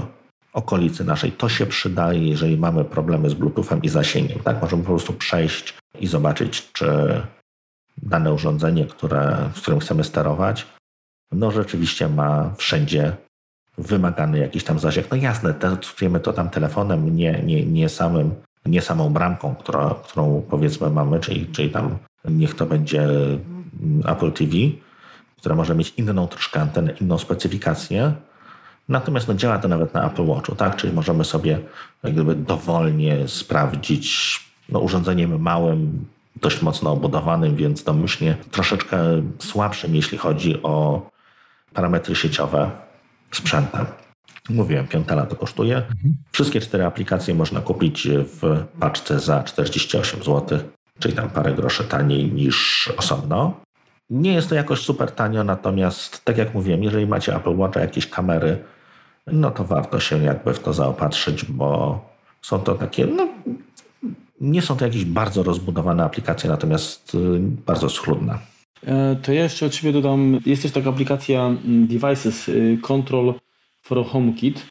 okolicy 0.53 1.03
naszej. 1.03 1.31
To 1.31 1.49
się 1.49 1.65
przydaje, 1.65 2.29
jeżeli 2.29 2.57
mamy 2.57 2.85
problemy 2.85 3.29
z 3.29 3.33
Bluetoothem 3.33 3.81
i 3.81 3.89
zasięgiem. 3.89 4.39
Tak? 4.39 4.61
Możemy 4.61 4.83
po 4.83 4.89
prostu 4.89 5.13
przejść 5.13 5.73
i 5.99 6.07
zobaczyć, 6.07 6.71
czy 6.73 7.21
dane 7.97 8.33
urządzenie, 8.33 8.85
które, 8.85 9.49
z 9.55 9.61
którym 9.61 9.79
chcemy 9.79 10.03
sterować, 10.03 10.67
no 11.31 11.51
rzeczywiście 11.51 12.09
ma 12.09 12.53
wszędzie 12.57 13.17
wymagany 13.77 14.37
jakiś 14.39 14.63
tam 14.63 14.79
zasięg. 14.79 15.11
No 15.11 15.17
jasne, 15.17 15.53
testujemy 15.53 16.19
to 16.19 16.33
tam 16.33 16.49
telefonem, 16.49 17.15
nie, 17.15 17.43
nie, 17.43 17.65
nie, 17.65 17.89
samym, 17.89 18.35
nie 18.65 18.81
samą 18.81 19.09
bramką, 19.09 19.55
która, 19.55 19.95
którą 20.03 20.43
powiedzmy 20.49 20.89
mamy, 20.89 21.19
czyli, 21.19 21.47
czyli 21.47 21.69
tam 21.69 21.97
niech 22.25 22.55
to 22.55 22.65
będzie 22.65 23.07
Apple 24.05 24.31
TV, 24.31 24.51
która 25.37 25.55
może 25.55 25.75
mieć 25.75 25.93
inną 25.97 26.27
troszkę 26.27 26.61
antenę, 26.61 26.93
inną 27.01 27.17
specyfikację. 27.17 28.13
Natomiast 28.89 29.27
no, 29.27 29.33
działa 29.33 29.59
to 29.59 29.67
nawet 29.67 29.93
na 29.93 30.07
Apple 30.07 30.25
Watchu, 30.25 30.55
tak? 30.55 30.75
Czyli 30.75 30.93
możemy 30.93 31.25
sobie 31.25 31.59
jak 32.03 32.13
gdyby 32.13 32.35
dowolnie 32.35 33.27
sprawdzić 33.27 34.39
no, 34.69 34.79
urządzeniem 34.79 35.41
małym, 35.41 36.05
dość 36.41 36.61
mocno 36.61 36.91
obudowanym, 36.91 37.55
więc 37.55 37.83
domyślnie 37.83 38.35
troszeczkę 38.51 38.97
słabszym, 39.39 39.95
jeśli 39.95 40.17
chodzi 40.17 40.63
o 40.63 41.01
parametry 41.73 42.15
sieciowe 42.15 42.71
sprzętem. 43.31 43.85
Mówiłem, 44.49 44.87
piątela 44.87 45.25
to 45.25 45.35
kosztuje. 45.35 45.83
Wszystkie 46.31 46.61
cztery 46.61 46.85
aplikacje 46.85 47.35
można 47.35 47.61
kupić 47.61 48.07
w 48.11 48.63
paczce 48.79 49.19
za 49.19 49.43
48 49.43 50.23
zł, 50.23 50.59
czyli 50.99 51.13
tam 51.13 51.29
parę 51.29 51.53
groszy 51.53 51.83
taniej 51.83 52.31
niż 52.31 52.89
osobno. 52.97 53.53
Nie 54.09 54.33
jest 54.33 54.49
to 54.49 54.55
jakoś 54.55 54.79
super 54.79 55.11
tanio, 55.11 55.43
natomiast 55.43 56.25
tak 56.25 56.37
jak 56.37 56.53
mówiłem, 56.53 56.83
jeżeli 56.83 57.07
macie 57.07 57.35
Apple 57.35 57.57
Watch, 57.57 57.75
jakieś 57.75 58.07
kamery, 58.07 58.57
no 59.27 59.51
to 59.51 59.63
warto 59.63 59.99
się 59.99 60.23
jakby 60.23 60.53
w 60.53 60.59
to 60.59 60.73
zaopatrzyć, 60.73 61.45
bo 61.45 61.99
są 62.41 62.59
to 62.59 62.75
takie 62.75 63.05
no, 63.05 63.27
nie 64.41 64.61
są 64.61 64.77
to 64.77 64.85
jakieś 64.85 65.05
bardzo 65.05 65.43
rozbudowane 65.43 66.03
aplikacje, 66.03 66.49
natomiast 66.49 67.15
y, 67.15 67.39
bardzo 67.65 67.89
schludne. 67.89 68.39
E, 68.85 69.15
to 69.21 69.33
ja 69.33 69.43
jeszcze 69.43 69.65
od 69.65 69.73
Ciebie 69.73 69.93
dodam, 69.93 70.39
jest 70.45 70.61
też 70.61 70.71
taka 70.71 70.89
aplikacja 70.89 71.45
mm, 71.45 71.87
Devices 71.87 72.49
y, 72.49 72.77
Control 72.81 73.33
for 73.81 74.05
HomeKit. 74.05 74.65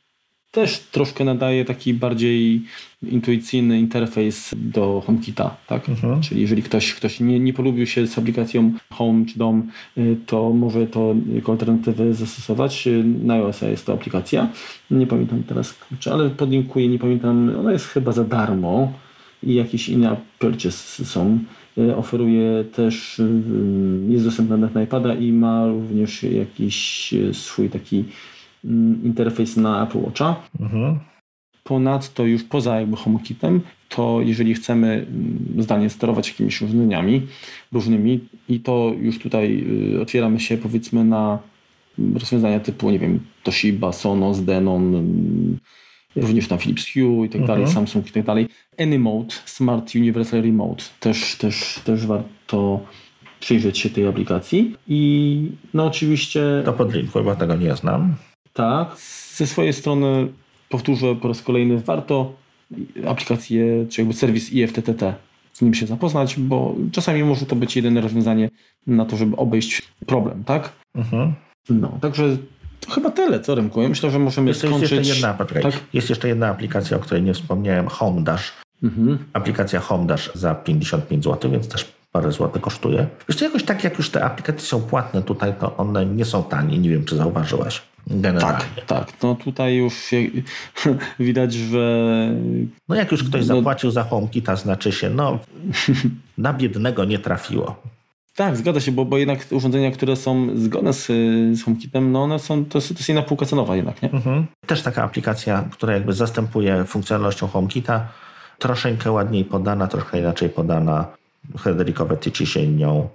Też 0.53 0.79
troszkę 0.79 1.25
nadaje 1.25 1.65
taki 1.65 1.95
bardziej 1.95 2.63
intuicyjny 3.03 3.79
interfejs 3.79 4.55
do 4.57 5.03
HomeKita, 5.07 5.57
tak? 5.67 5.89
Mhm. 5.89 6.21
Czyli 6.23 6.41
jeżeli 6.41 6.63
ktoś, 6.63 6.95
ktoś 6.95 7.21
nie, 7.21 7.41
nie 7.41 7.53
polubił 7.53 7.87
się 7.87 8.07
z 8.07 8.19
aplikacją 8.19 8.73
Home 8.93 9.25
czy 9.27 9.39
Dom, 9.39 9.71
y, 9.99 10.17
to 10.27 10.51
może 10.51 10.87
to 10.87 11.15
jako 11.35 11.53
alternatywę 11.53 12.15
zastosować. 12.15 12.89
Na 13.05 13.35
iOS 13.35 13.63
jest 13.63 13.87
to 13.87 13.93
aplikacja. 13.93 14.49
Nie 14.91 15.07
pamiętam 15.07 15.43
teraz, 15.43 15.75
ale 16.11 16.31
podlinkuję, 16.31 16.89
nie 16.89 16.99
pamiętam, 16.99 17.53
ona 17.61 17.73
jest 17.73 17.87
chyba 17.87 18.13
za 18.13 18.25
darmo 18.25 18.93
i 19.47 19.55
jakieś 19.55 19.89
inne 19.89 20.17
purchase 20.39 21.05
są. 21.05 21.39
E, 21.79 21.97
oferuje 21.97 22.65
też, 22.65 23.21
e, 23.21 23.25
jest 24.09 24.25
dostępna 24.25 24.57
na 24.57 24.83
iPada 24.83 25.15
i 25.15 25.33
ma 25.33 25.67
również 25.67 26.23
jakiś 26.23 27.15
e, 27.15 27.35
swój 27.35 27.71
taki 27.71 28.05
mm, 28.65 29.01
interfejs 29.05 29.57
na 29.57 29.85
Apple 29.85 29.99
Watcha. 29.99 30.37
Mhm. 30.61 30.99
Ponadto 31.65 32.25
już 32.25 32.45
poza 32.45 32.81
jakby 32.81 32.97
HomeKitem, 32.97 33.61
to 33.89 34.21
jeżeli 34.25 34.55
chcemy 34.55 34.87
mm, 34.87 35.63
zdalnie 35.63 35.91
sterować 35.91 36.29
jakimiś 36.29 36.63
urządzeniami 36.63 37.23
różnymi 37.73 38.21
i 38.49 38.61
to 38.61 38.93
już 39.01 39.19
tutaj 39.19 39.67
otwieramy 40.03 40.41
się 40.41 40.57
powiedzmy 40.57 41.05
na 41.05 41.39
rozwiązania 42.15 42.61
typu, 42.61 42.91
nie 42.91 42.99
wiem, 42.99 43.21
Toshiba, 43.43 43.93
Sonos, 43.93 44.41
Denon, 44.41 45.07
również 46.17 46.49
tam 46.49 46.59
Philips 46.59 46.87
Hue 46.93 47.25
i 47.25 47.29
tak 47.29 47.41
dalej, 47.41 47.63
mhm. 47.63 47.75
Samsung 47.75 48.09
i 48.09 48.13
tak 48.13 48.25
dalej. 48.25 48.49
AnyMode, 48.79 49.35
Smart 49.45 49.95
Universal 49.95 50.43
Remote, 50.43 50.85
też, 51.01 51.37
też, 51.37 51.81
też 51.85 52.07
warto 52.07 52.81
przyjrzeć 53.41 53.79
się 53.79 53.91
tej 53.91 54.07
aplikacji. 54.07 54.77
I 54.89 55.51
no 55.75 55.87
oczywiście... 55.87 56.63
To 56.65 56.73
podlinkuj, 56.73 57.23
bo 57.23 57.37
tego 57.37 57.57
nie 57.57 57.77
znam. 57.77 58.15
Tak. 58.53 58.97
Ze 59.35 59.47
swojej 59.47 59.73
strony 59.73 60.29
powtórzę 60.69 61.15
po 61.15 61.29
raz 61.29 61.43
kolejny, 61.43 61.81
warto 61.81 62.33
aplikację, 63.07 63.87
czy 63.91 64.01
jakby 64.01 64.15
serwis 64.15 64.53
IFTTT 64.53 65.15
z 65.53 65.63
nim 65.63 65.75
się 65.75 65.87
zapoznać, 65.87 66.37
bo 66.39 66.75
czasami 66.93 67.25
może 67.25 67.47
to 67.47 67.57
być 67.57 67.77
jedyne 67.77 68.01
rozwiązanie 68.01 68.51
na 68.87 69.05
to, 69.05 69.17
żeby 69.17 69.37
obejść 69.37 69.83
problem, 70.07 70.45
tak? 70.45 70.73
Mhm. 70.95 71.35
No, 71.71 71.99
także 72.01 72.37
Chyba 72.95 73.11
tyle, 73.11 73.41
co 73.41 73.55
Remku. 73.55 73.83
Ja 73.83 73.89
myślę, 73.89 74.11
że 74.11 74.19
możemy 74.19 74.49
jest, 74.49 74.61
skończyć... 74.61 74.81
Jest 74.81 74.93
jeszcze, 74.93 75.29
jedna, 75.29 75.45
tak? 75.63 75.81
jest 75.93 76.11
jeszcze 76.11 76.29
jedna 76.29 76.49
aplikacja, 76.49 76.97
o 76.97 77.01
której 77.01 77.23
nie 77.23 77.35
wspomniałem, 77.35 77.89
HomeDash. 77.89 78.53
Mhm. 78.83 79.19
Aplikacja 79.33 79.81
HomeDash 79.81 80.31
za 80.35 80.55
55 80.55 81.25
zł, 81.25 81.51
więc 81.51 81.69
też 81.69 81.93
parę 82.13 82.33
złotych 82.33 82.63
kosztuje. 82.63 83.07
Wiesz, 83.29 83.41
jakoś 83.41 83.63
tak 83.63 83.85
jak 83.85 83.99
już 83.99 84.11
te 84.11 84.25
aplikacje 84.25 84.61
są 84.61 84.83
płatne 84.83 85.23
tutaj, 85.23 85.55
to 85.61 85.77
one 85.77 86.07
nie 86.07 86.25
są 86.25 86.43
tanie. 86.43 86.79
Nie 86.79 86.91
wiem, 86.91 87.05
czy 87.05 87.17
zauważyłaś. 87.17 87.83
Generalnie. 88.07 88.59
Tak, 88.59 88.85
tak. 88.87 89.13
No 89.23 89.35
tutaj 89.35 89.77
już 89.77 89.95
widać, 91.19 91.55
że... 91.55 92.29
No 92.89 92.95
jak 92.95 93.13
już 93.13 93.25
ktoś 93.25 93.47
no... 93.47 93.57
zapłacił 93.57 93.91
za 93.91 94.03
HomeKita, 94.03 94.57
znaczy 94.57 94.93
się, 94.93 95.11
no 95.11 95.39
na 96.39 96.53
biednego 96.53 97.05
nie 97.05 97.19
trafiło. 97.19 97.83
Tak, 98.37 98.57
zgadza 98.57 98.81
się, 98.81 98.93
bo, 98.93 99.05
bo 99.05 99.19
jednak 99.19 99.39
urządzenia, 99.51 99.91
które 99.91 100.17
są 100.17 100.49
zgodne 100.59 100.93
z, 100.93 101.07
z 101.59 101.63
HomeKitem, 101.63 102.13
no 102.13 102.23
one 102.23 102.39
są, 102.39 102.65
to, 102.65 102.71
to 102.71 102.79
jest 102.79 103.09
inna 103.09 103.23
półka 103.23 103.47
cenowa 103.47 103.77
jednak, 103.77 104.03
nie? 104.03 104.11
Mhm. 104.13 104.47
Też 104.67 104.83
taka 104.83 105.03
aplikacja, 105.03 105.69
która 105.73 105.95
jakby 105.95 106.13
zastępuje 106.13 106.85
funkcjonalnością 106.85 107.49
HomeKita, 107.49 108.09
troszeczkę 108.59 109.13
ładniej 109.13 109.45
podana, 109.45 109.87
troszkę 109.87 110.19
inaczej 110.19 110.49
podana. 110.49 111.07
Federikowe 111.61 112.17
Tyci 112.17 112.47
się 112.47 112.67
nią 112.67 113.09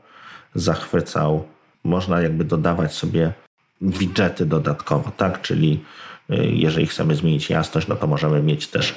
zachwycał. 0.56 1.44
Można 1.84 2.22
jakby 2.22 2.44
dodawać 2.44 2.94
sobie 2.94 3.34
widgety 3.82 4.46
dodatkowo, 4.46 5.12
tak? 5.18 5.42
Czyli 5.42 5.84
y, 6.30 6.36
jeżeli 6.46 6.88
chcemy 6.88 7.16
zmienić 7.16 7.50
jasność, 7.50 7.88
no 7.88 7.96
to 7.96 8.08
możemy 8.08 8.44
mieć 8.44 8.68
też 8.68 8.96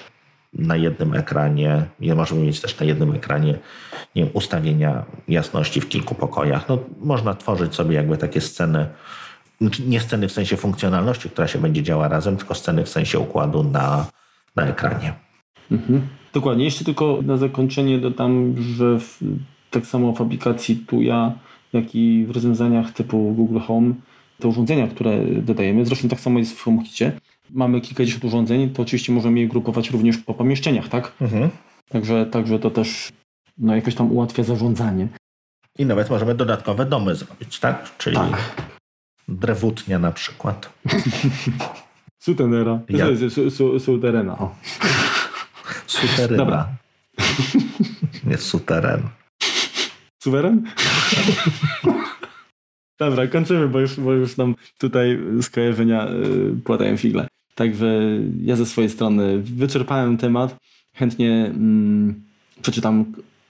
na 0.55 0.77
jednym 0.77 1.15
ekranie, 1.15 1.85
możemy 2.17 2.43
mieć 2.43 2.61
też 2.61 2.81
na 2.81 2.87
jednym 2.87 3.15
ekranie 3.15 3.59
nie 4.15 4.23
wiem, 4.25 4.31
ustawienia 4.33 5.05
jasności 5.29 5.81
w 5.81 5.89
kilku 5.89 6.15
pokojach. 6.15 6.69
No, 6.69 6.79
można 7.01 7.35
tworzyć 7.35 7.75
sobie 7.75 7.97
jakby 7.97 8.17
takie 8.17 8.41
sceny, 8.41 8.87
znaczy 9.61 9.83
nie 9.83 10.01
sceny 10.01 10.29
w 10.29 10.33
sensie 10.33 10.57
funkcjonalności, 10.57 11.31
która 11.31 11.49
się 11.49 11.59
będzie 11.59 11.83
działa 11.83 12.09
razem, 12.09 12.37
tylko 12.37 12.55
sceny 12.55 12.85
w 12.85 12.89
sensie 12.89 13.19
układu 13.19 13.63
na, 13.63 14.07
na 14.57 14.67
ekranie. 14.67 15.15
Mhm. 15.71 16.09
Dokładnie. 16.33 16.65
Jeszcze 16.65 16.85
tylko 16.85 17.19
na 17.23 17.37
zakończenie 17.37 17.99
dodam, 17.99 18.55
że 18.59 18.99
w, 18.99 19.19
tak 19.71 19.87
samo 19.87 20.13
w 20.13 20.21
aplikacji 20.21 20.77
Tuya, 20.77 21.33
jak 21.73 21.95
i 21.95 22.27
w 22.29 22.31
rozwiązaniach 22.31 22.93
typu 22.93 23.33
Google 23.33 23.59
Home, 23.59 23.95
te 24.39 24.49
urządzenia, 24.49 24.89
które 24.89 25.25
dodajemy, 25.27 25.87
zresztą 25.87 26.09
tak 26.09 26.21
samo 26.21 26.39
jest 26.39 26.59
w 26.59 26.63
HomeKitie, 26.63 27.13
mamy 27.51 27.81
kilkadziesiąt 27.81 28.25
urządzeń, 28.25 28.71
to 28.71 28.83
oczywiście 28.83 29.13
możemy 29.13 29.41
je 29.41 29.49
grupować 29.49 29.91
również 29.91 30.19
po 30.19 30.35
pomieszczeniach, 30.35 30.89
tak? 30.89 31.13
Mhm. 31.21 31.51
Także, 31.89 32.27
także 32.27 32.59
to 32.59 32.71
też 32.71 33.13
no, 33.59 33.77
jakoś 33.77 33.95
tam 33.95 34.13
ułatwia 34.13 34.43
zarządzanie. 34.43 35.09
I 35.79 35.87
nawet 35.87 36.11
możemy 36.11 36.35
dodatkowe 36.35 36.87
domy 36.87 37.15
zrobić, 37.15 37.61
tak? 37.61 37.97
Czyli 37.99 38.17
tak. 38.17 38.67
drewutnia 39.29 39.99
na 39.99 40.13
przykład. 40.13 40.73
Sutenera. 42.25 42.81
Ja. 42.89 43.07
Suterena. 43.79 44.37
Suteryna. 45.87 46.37
Dobra. 46.37 46.69
Nie 48.31 48.37
suteren. 48.39 49.03
Suweren? 50.23 50.63
Dobra, 52.99 53.27
kończymy, 53.27 53.69
bo 53.69 53.81
już, 53.81 54.01
bo 54.01 54.13
już 54.13 54.37
nam 54.37 54.55
tutaj 54.79 55.19
skojarzenia 55.43 56.09
y, 56.09 56.63
płatają 56.65 56.97
figle. 56.97 57.27
Także 57.55 58.03
ja 58.45 58.57
ze 58.57 58.67
swojej 58.67 58.91
strony 58.91 59.39
wyczerpałem 59.39 60.17
temat. 60.17 60.57
Chętnie 60.95 61.31
mm, 61.31 62.23
przeczytam 62.63 63.05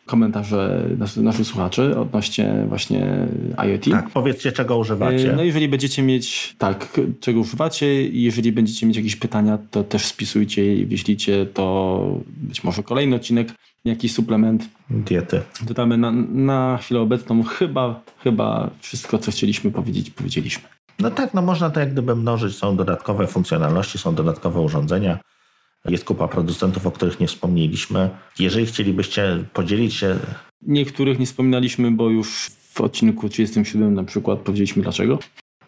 komentarze 0.07 0.89
naszych, 0.99 1.23
naszych 1.23 1.47
słuchaczy 1.47 1.99
odnośnie 1.99 2.65
właśnie 2.69 3.29
IoT. 3.67 3.85
Tak, 3.91 4.11
powiedzcie 4.11 4.53
czego 4.53 4.79
używacie. 4.79 5.33
No 5.37 5.43
jeżeli 5.43 5.69
będziecie 5.69 6.03
mieć, 6.03 6.55
tak, 6.59 7.01
czego 7.21 7.41
używacie 7.41 8.09
i 8.09 8.23
jeżeli 8.23 8.53
będziecie 8.53 8.87
mieć 8.87 8.97
jakieś 8.97 9.17
pytania, 9.17 9.59
to 9.71 9.85
też 9.85 10.05
spisujcie 10.05 10.77
i 10.77 10.87
wyślijcie 10.87 11.47
to 11.47 12.21
być 12.27 12.65
może 12.65 12.83
kolejny 12.83 13.17
odcinek, 13.17 13.49
jakiś 13.85 14.13
suplement. 14.13 14.69
Diety. 14.91 15.41
Dodamy 15.67 15.99
na, 15.99 16.11
na 16.33 16.79
chwilę 16.83 17.01
obecną 17.01 17.43
chyba, 17.43 18.03
chyba 18.25 18.71
wszystko, 18.81 19.19
co 19.19 19.31
chcieliśmy 19.31 19.71
powiedzieć, 19.71 20.11
powiedzieliśmy. 20.11 20.69
No 20.99 21.11
tak, 21.11 21.35
no 21.35 21.43
można 21.43 21.71
to 21.71 21.81
jak 21.81 21.93
gdyby 21.93 22.17
mnożyć. 22.17 22.57
Są 22.57 22.77
dodatkowe 22.77 23.27
funkcjonalności, 23.27 23.99
są 23.99 24.15
dodatkowe 24.15 24.61
urządzenia. 24.61 25.19
Jest 25.85 26.05
kupa 26.05 26.29
producentów, 26.29 26.87
o 26.87 26.91
których 26.91 27.21
nie 27.21 27.27
wspomnieliśmy. 27.27 28.11
Jeżeli 28.39 28.67
chcielibyście 28.67 29.45
podzielić 29.53 29.95
się. 29.95 30.17
Niektórych 30.63 31.19
nie 31.19 31.27
wspominaliśmy, 31.27 31.91
bo 31.91 32.11
już 32.11 32.51
w 32.75 32.81
odcinku 32.81 33.29
37 33.29 33.95
na 33.95 34.05
przykład 34.05 34.39
powiedzieliśmy 34.39 34.83
dlaczego. 34.83 35.19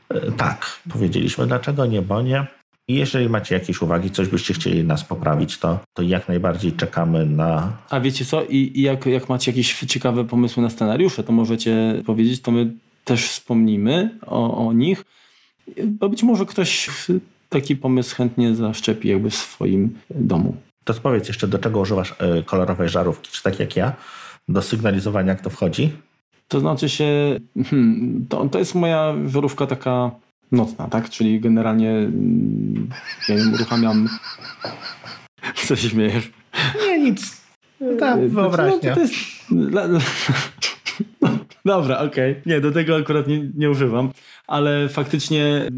E, 0.09 0.33
tak, 0.33 0.81
powiedzieliśmy 0.93 1.47
dlaczego, 1.47 1.87
nie, 1.87 2.03
bo 2.03 2.23
nie. 2.23 2.47
I 2.89 2.95
jeżeli 2.95 3.29
macie 3.29 3.55
jakieś 3.55 3.83
uwagi, 3.83 4.11
coś 4.11 4.29
byście 4.29 4.55
chcieli 4.55 4.85
nas 4.85 5.05
poprawić, 5.05 5.59
to, 5.59 5.79
to 5.95 6.03
jak 6.03 6.29
najbardziej 6.29 6.73
czekamy 6.73 7.27
na. 7.27 7.73
A 7.91 8.01
wiecie 8.01 8.25
co? 8.25 8.45
I, 8.45 8.73
i 8.75 8.83
jak, 8.83 9.07
jak 9.07 9.29
macie 9.29 9.51
jakieś 9.51 9.81
ciekawe 9.81 10.25
pomysły 10.25 10.63
na 10.63 10.71
scenariusze, 10.71 11.25
to 11.25 11.33
możecie 11.33 12.03
powiedzieć, 12.07 12.41
to 12.41 12.51
my 12.51 12.73
też 13.05 13.29
wspomnimy 13.29 14.19
o, 14.27 14.67
o 14.67 14.73
nich, 14.73 15.05
bo 15.85 16.09
być 16.09 16.23
może 16.23 16.47
ktoś 16.47 16.91
taki 17.49 17.77
pomysł 17.77 18.17
chętnie 18.17 18.55
zaszczepi 18.55 19.09
jakby 19.09 19.31
w 19.31 19.35
swoim 19.35 19.99
domu. 20.11 20.57
To 20.85 20.95
powiedz 20.95 21.29
jeszcze, 21.29 21.49
do 21.49 21.59
czego 21.59 21.81
używasz 21.81 22.15
e, 22.19 22.43
kolorowej 22.43 22.89
żarówki? 22.89 23.31
Czy 23.33 23.43
tak 23.43 23.61
jak 23.61 23.77
ja? 23.77 23.93
Do 24.49 24.63
sygnalizowania, 24.63 25.29
jak 25.29 25.41
to 25.41 25.51
wchodzi? 25.51 25.93
To 26.49 26.61
znaczy 26.61 26.89
się, 26.89 27.41
hmm, 27.65 28.27
to, 28.29 28.49
to 28.49 28.59
jest 28.59 28.75
moja 28.75 29.15
żarówka 29.27 29.67
taka 29.67 30.11
nocna, 30.53 30.89
tak? 30.89 31.11
Czyli 31.11 31.41
generalnie 31.41 31.91
mm, 31.91 32.89
ja 33.29 33.35
ją 33.35 33.53
uruchamiam. 33.55 34.09
Co 35.55 35.77
się 35.77 35.89
śmiejesz? 35.89 36.31
Nie, 36.87 36.99
nic. 36.99 37.47
Tak, 37.99 38.29
wyobraźnia. 38.29 38.91
No, 38.91 38.95
to 38.95 39.01
jest... 39.01 39.15
Dobra, 41.67 41.99
okej. 41.99 42.31
Okay. 42.31 42.43
Nie, 42.47 42.61
do 42.61 42.73
tego 42.73 42.97
akurat 42.97 43.29
nie, 43.29 43.51
nie 43.55 43.71
używam, 43.71 44.11
ale 44.47 44.89
faktycznie 44.89 45.69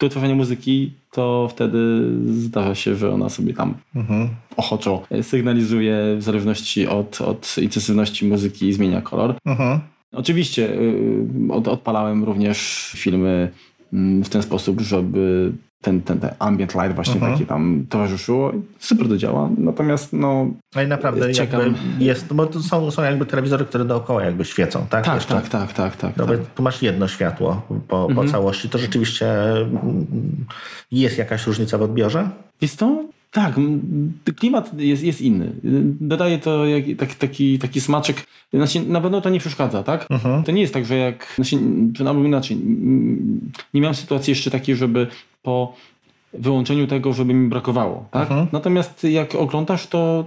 do 0.00 0.08
tworzenia 0.08 0.34
muzyki 0.34 0.92
to 1.12 1.48
wtedy 1.50 1.78
zdarza 2.26 2.74
się, 2.74 2.96
że 2.96 3.10
ona 3.10 3.28
sobie 3.28 3.54
tam 3.54 3.74
mhm. 3.96 4.28
ochoczo 4.56 5.02
sygnalizuje 5.22 5.96
w 6.16 6.22
zależności 6.22 6.86
od, 6.86 7.20
od 7.20 7.56
intensywności 7.58 8.26
muzyki 8.26 8.68
i 8.68 8.72
zmienia 8.72 9.00
kolor. 9.00 9.34
Mhm. 9.46 9.80
Oczywiście 10.12 10.72
y, 10.72 11.26
od, 11.50 11.68
odpalałem 11.68 12.24
również 12.24 12.90
filmy 12.96 13.50
mm, 13.92 14.24
w 14.24 14.28
ten 14.28 14.42
sposób, 14.42 14.80
żeby 14.80 15.52
ten, 15.84 16.02
ten, 16.02 16.20
ten 16.20 16.30
ambient 16.38 16.74
light 16.74 16.94
właśnie 16.94 17.20
uh-huh. 17.20 17.32
taki 17.32 17.46
tam 17.46 17.86
towarzyszyło. 17.88 18.52
Super 18.78 19.08
to 19.08 19.16
działa. 19.16 19.50
Natomiast 19.58 20.12
no... 20.12 20.46
No 20.76 20.82
i 20.82 20.86
naprawdę 20.86 21.32
czekam. 21.32 21.74
jest, 21.98 22.34
bo 22.34 22.46
to 22.46 22.60
są, 22.60 22.90
są 22.90 23.02
jakby 23.02 23.26
telewizory, 23.26 23.64
które 23.64 23.84
dookoła 23.84 24.24
jakby 24.24 24.44
świecą, 24.44 24.86
tak? 24.90 25.04
Tak, 25.04 25.24
tak, 25.24 25.48
tak, 25.48 25.72
tak, 25.72 25.96
tak, 25.96 26.16
no, 26.16 26.26
tak. 26.26 26.40
Tu 26.54 26.62
masz 26.62 26.82
jedno 26.82 27.08
światło 27.08 27.62
po, 27.68 27.76
po 27.88 28.06
uh-huh. 28.06 28.30
całości. 28.30 28.68
To 28.68 28.78
rzeczywiście 28.78 29.26
mm, 29.52 30.06
jest 30.92 31.18
jakaś 31.18 31.46
różnica 31.46 31.78
w 31.78 31.82
odbiorze? 31.82 32.28
Jest 32.60 32.78
to? 32.78 33.04
Tak, 33.30 33.54
klimat 34.36 34.80
jest, 34.80 35.02
jest 35.02 35.20
inny. 35.20 35.52
Dodaje 36.00 36.38
to 36.38 36.66
jak, 36.66 36.84
tak, 36.98 37.14
taki, 37.14 37.58
taki 37.58 37.80
smaczek. 37.80 38.16
Znaczy, 38.52 38.80
na 38.80 39.00
pewno 39.00 39.20
to 39.20 39.30
nie 39.30 39.40
przeszkadza, 39.40 39.82
tak? 39.82 40.06
Uh-huh. 40.10 40.44
To 40.44 40.52
nie 40.52 40.60
jest 40.60 40.74
tak, 40.74 40.84
że 40.84 40.96
jak. 40.96 41.34
Znaczy, 41.34 41.58
albo 42.08 42.24
inaczej. 42.24 42.56
Nie 43.74 43.80
miałem 43.80 43.94
sytuacji 43.94 44.30
jeszcze 44.30 44.50
takiej, 44.50 44.76
żeby 44.76 45.06
po 45.44 45.74
wyłączeniu 46.32 46.86
tego, 46.86 47.12
żeby 47.12 47.34
mi 47.34 47.48
brakowało. 47.48 48.08
Tak? 48.10 48.30
Mhm. 48.30 48.48
Natomiast 48.52 49.04
jak 49.04 49.34
oglądasz, 49.34 49.86
to, 49.86 50.24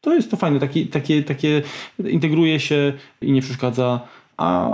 to 0.00 0.14
jest 0.14 0.30
to 0.30 0.36
fajne. 0.36 0.60
Taki, 0.60 0.86
takie, 0.86 1.22
takie 1.22 1.62
integruje 2.04 2.60
się 2.60 2.92
i 3.20 3.32
nie 3.32 3.42
przeszkadza, 3.42 4.00
a 4.36 4.70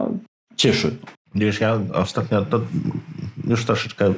cieszy. 0.57 0.97
Wiesz, 1.35 1.61
ja 1.61 1.81
ostatnio 1.93 2.43
to 2.45 2.61
już 3.47 3.65
troszeczkę 3.65 4.15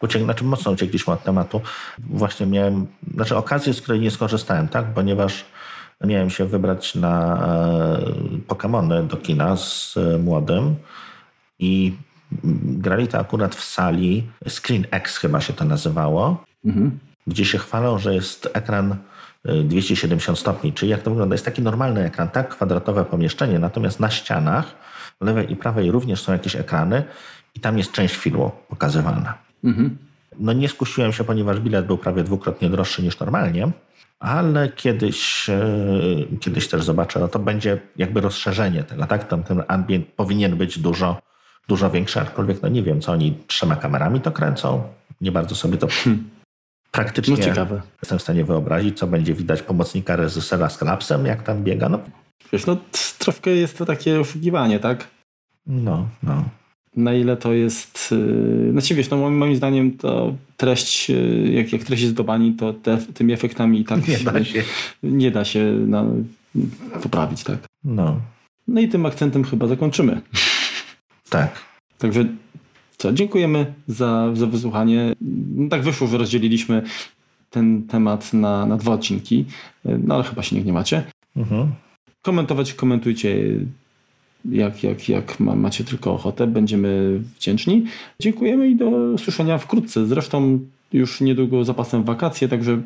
uciek, 0.00 0.22
znaczy 0.22 0.44
mocno 0.44 0.72
uciekliśmy 0.72 1.12
od 1.12 1.22
tematu. 1.22 1.60
Właśnie 1.98 2.46
miałem, 2.46 2.86
znaczy 3.14 3.36
okazję, 3.36 3.74
z 3.74 3.82
której 3.82 4.00
nie 4.00 4.10
skorzystałem, 4.10 4.68
tak? 4.68 4.84
Ponieważ 4.94 5.44
miałem 6.04 6.30
się 6.30 6.44
wybrać 6.44 6.94
na 6.94 7.36
e, 7.36 7.98
Pokémony 8.48 9.06
do 9.06 9.16
kina 9.16 9.56
z 9.56 9.96
e, 9.96 10.18
młodym 10.18 10.74
i 11.58 11.92
grali 12.62 13.08
to 13.08 13.18
akurat 13.18 13.54
w 13.54 13.64
sali, 13.64 14.28
Screen 14.48 14.86
X 14.90 15.16
chyba 15.16 15.40
się 15.40 15.52
to 15.52 15.64
nazywało, 15.64 16.44
mhm. 16.64 16.98
gdzie 17.26 17.44
się 17.44 17.58
chwalą, 17.58 17.98
że 17.98 18.14
jest 18.14 18.48
ekran 18.52 18.96
270 19.64 20.38
y, 20.38 20.40
stopni. 20.40 20.72
Czyli 20.72 20.90
jak 20.90 21.02
to 21.02 21.10
wygląda? 21.10 21.34
Jest 21.34 21.44
taki 21.44 21.62
normalny 21.62 22.04
ekran, 22.04 22.28
tak? 22.28 22.48
Kwadratowe 22.48 23.04
pomieszczenie, 23.04 23.58
natomiast 23.58 24.00
na 24.00 24.10
ścianach 24.10 24.74
lewej 25.20 25.52
i 25.52 25.56
prawej 25.56 25.90
również 25.90 26.22
są 26.22 26.32
jakieś 26.32 26.56
ekrany 26.56 27.04
i 27.54 27.60
tam 27.60 27.78
jest 27.78 27.92
część 27.92 28.16
filmu 28.16 28.50
pokazywana. 28.68 29.34
Mhm. 29.64 29.98
No 30.38 30.52
nie 30.52 30.68
skusiłem 30.68 31.12
się, 31.12 31.24
ponieważ 31.24 31.60
bilet 31.60 31.86
był 31.86 31.98
prawie 31.98 32.24
dwukrotnie 32.24 32.70
droższy 32.70 33.02
niż 33.02 33.20
normalnie, 33.20 33.70
ale 34.18 34.68
kiedyś, 34.68 35.48
y, 35.48 36.38
kiedyś 36.40 36.68
też 36.68 36.84
zobaczę, 36.84 37.20
no 37.20 37.28
to 37.28 37.38
będzie 37.38 37.80
jakby 37.96 38.20
rozszerzenie 38.20 38.82
tego, 38.82 39.06
tak? 39.06 39.28
Tam 39.28 39.42
ten 39.42 39.62
ambient 39.68 40.06
powinien 40.06 40.56
być 40.56 40.78
dużo 40.78 41.20
dużo 41.68 41.90
większe, 41.90 42.20
aczkolwiek 42.20 42.62
no 42.62 42.68
nie 42.68 42.82
wiem, 42.82 43.00
co 43.00 43.12
oni 43.12 43.34
trzema 43.46 43.76
kamerami 43.76 44.20
to 44.20 44.32
kręcą. 44.32 44.82
Nie 45.20 45.32
bardzo 45.32 45.54
sobie 45.54 45.78
to 45.78 45.86
hmm. 45.90 46.30
praktycznie 46.90 47.36
no, 47.56 47.80
jestem 48.02 48.18
w 48.18 48.22
stanie 48.22 48.44
wyobrazić, 48.44 48.98
co 48.98 49.06
będzie 49.06 49.34
widać 49.34 49.62
pomocnika 49.62 50.16
reżysera 50.16 50.68
z 50.68 50.78
klapsem, 50.78 51.26
jak 51.26 51.42
tam 51.42 51.64
biega. 51.64 51.88
No, 51.88 51.98
Wiesz, 52.52 52.66
no 52.66 52.76
troszkę 53.18 53.50
jest 53.50 53.78
to 53.78 53.86
takie 53.86 54.20
oszukiwanie, 54.20 54.78
tak? 54.78 55.08
No, 55.66 56.08
no. 56.22 56.44
Na 56.96 57.14
ile 57.14 57.36
to 57.36 57.52
jest... 57.52 58.10
Yy, 58.10 58.72
znaczy 58.72 58.94
wiesz, 58.94 59.10
no 59.10 59.30
moim 59.30 59.56
zdaniem 59.56 59.92
to 59.92 60.34
treść, 60.56 61.08
yy, 61.08 61.52
jak, 61.52 61.72
jak 61.72 61.84
treść 61.84 62.02
jest 62.02 62.14
do 62.14 62.24
bani, 62.24 62.52
to 62.52 62.72
te, 62.72 62.98
tymi 63.14 63.32
efektami 63.32 63.80
i 63.80 63.84
tak 63.84 64.08
Nie 64.08 64.18
da 64.18 64.44
się. 64.44 64.62
nie 65.02 65.30
da 65.30 65.44
się 65.44 65.72
na, 65.86 66.04
poprawić, 67.02 67.44
tak? 67.44 67.58
No, 67.84 68.20
No 68.68 68.80
i 68.80 68.88
tym 68.88 69.06
akcentem 69.06 69.44
chyba 69.44 69.66
zakończymy. 69.66 70.20
Tak. 71.28 71.64
Także 71.98 72.24
co, 72.96 73.12
dziękujemy 73.12 73.74
za, 73.88 74.30
za 74.34 74.46
wysłuchanie. 74.46 75.12
No, 75.56 75.68
tak 75.68 75.82
wyszło, 75.82 76.06
że 76.06 76.18
rozdzieliliśmy 76.18 76.82
ten 77.50 77.82
temat 77.82 78.32
na, 78.32 78.66
na 78.66 78.76
dwa 78.76 78.92
odcinki, 78.92 79.44
no 79.84 80.14
ale 80.14 80.24
chyba 80.24 80.42
się 80.42 80.56
nie 80.56 80.62
gniewacie. 80.62 81.04
Mhm. 81.36 81.72
Komentować 82.22 82.74
komentujcie 82.74 83.36
jak, 84.50 84.82
jak, 84.82 85.08
jak 85.08 85.40
ma, 85.40 85.54
macie 85.54 85.84
tylko 85.84 86.14
ochotę. 86.14 86.46
Będziemy 86.46 87.20
wdzięczni. 87.36 87.84
Dziękujemy 88.20 88.68
i 88.68 88.76
do 88.76 88.86
usłyszenia 88.88 89.58
wkrótce. 89.58 90.06
Zresztą 90.06 90.60
już 90.92 91.20
niedługo 91.20 91.64
zapasem 91.64 92.04
wakacje, 92.04 92.48
także 92.48 92.82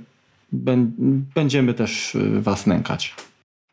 bę- 0.54 0.90
będziemy 1.34 1.74
też 1.74 2.14
y, 2.14 2.40
Was 2.40 2.66
nękać. 2.66 3.14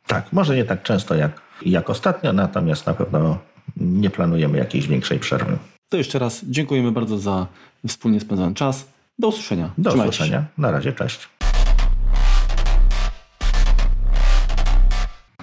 Tak, 0.07 0.33
może 0.33 0.55
nie 0.55 0.63
tak 0.63 0.83
często 0.83 1.15
jak, 1.15 1.41
jak 1.65 1.89
ostatnio, 1.89 2.33
natomiast 2.33 2.87
na 2.87 2.93
pewno 2.93 3.39
nie 3.77 4.09
planujemy 4.09 4.57
jakiejś 4.57 4.87
większej 4.87 5.19
przerwy. 5.19 5.57
To 5.89 5.97
jeszcze 5.97 6.19
raz 6.19 6.41
dziękujemy 6.45 6.91
bardzo 6.91 7.17
za 7.17 7.47
wspólnie 7.87 8.19
spędzony 8.19 8.55
czas. 8.55 8.89
Do 9.19 9.27
usłyszenia. 9.27 9.71
Do 9.77 9.89
Trzymajcie 9.89 10.17
się. 10.17 10.23
usłyszenia. 10.23 10.45
Na 10.57 10.71
razie, 10.71 10.93
cześć. 10.93 11.29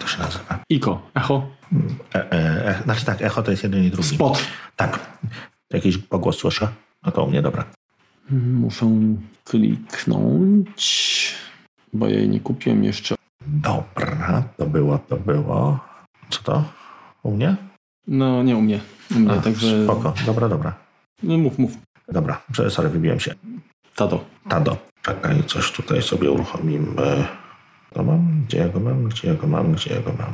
To 0.01 0.07
się 0.07 0.19
nazywa. 0.19 0.59
Iko, 0.69 1.03
echo, 1.15 1.47
E, 2.15 2.33
e, 2.33 2.69
e, 2.79 2.83
znaczy 2.83 3.05
tak, 3.05 3.23
echo 3.23 3.43
to 3.43 3.51
jest 3.51 3.63
jeden 3.63 3.85
i 3.85 3.91
drugi. 3.91 4.09
spot. 4.09 4.43
Tak. 4.77 5.01
Jakiś 5.71 5.99
pogłos 5.99 6.37
słyszę? 6.39 6.69
No 7.07 7.13
to 7.13 7.25
u 7.25 7.31
mnie, 7.31 7.43
dobra. 7.43 7.65
Muszę 8.31 8.91
kliknąć, 9.45 11.35
bo 11.93 12.09
ja 12.09 12.15
jej 12.17 12.29
nie 12.29 12.41
kupiłem 12.41 12.85
jeszcze. 12.85 13.15
Dobra, 13.47 14.43
to 14.57 14.67
było, 14.67 14.99
to 14.99 15.17
było. 15.17 15.79
Co 16.31 16.43
to? 16.43 16.65
U 17.23 17.31
mnie? 17.31 17.57
No 18.09 18.43
nie 18.43 18.57
u 18.57 18.61
mnie. 18.61 18.81
U 19.17 19.19
mnie 19.19 19.41
także. 19.41 19.85
Spoko, 19.85 20.15
dobra, 20.27 20.49
dobra. 20.49 20.75
No, 21.23 21.39
mów, 21.39 21.59
mów. 21.59 21.73
Dobra, 22.09 22.41
sorry, 22.69 22.89
wybiłem 22.89 23.21
się. 23.21 23.35
Tato. 23.97 24.25
Tado. 24.49 24.77
Czekaj, 25.03 25.45
coś 25.47 25.73
tutaj 25.73 26.03
sobie 26.03 26.31
uruchomimy. 26.31 27.25
To 27.93 28.03
mam? 28.03 28.43
Gdzie 28.47 28.59
ja 28.59 28.69
go 28.69 28.81
mam? 28.81 29.05
Gdzie 29.05 29.29
ja 29.29 29.35
go 29.35 29.47
mam? 29.47 29.73
Gdzie 29.73 29.95
ja 29.95 30.01
go 30.01 30.13
mam? 30.19 30.33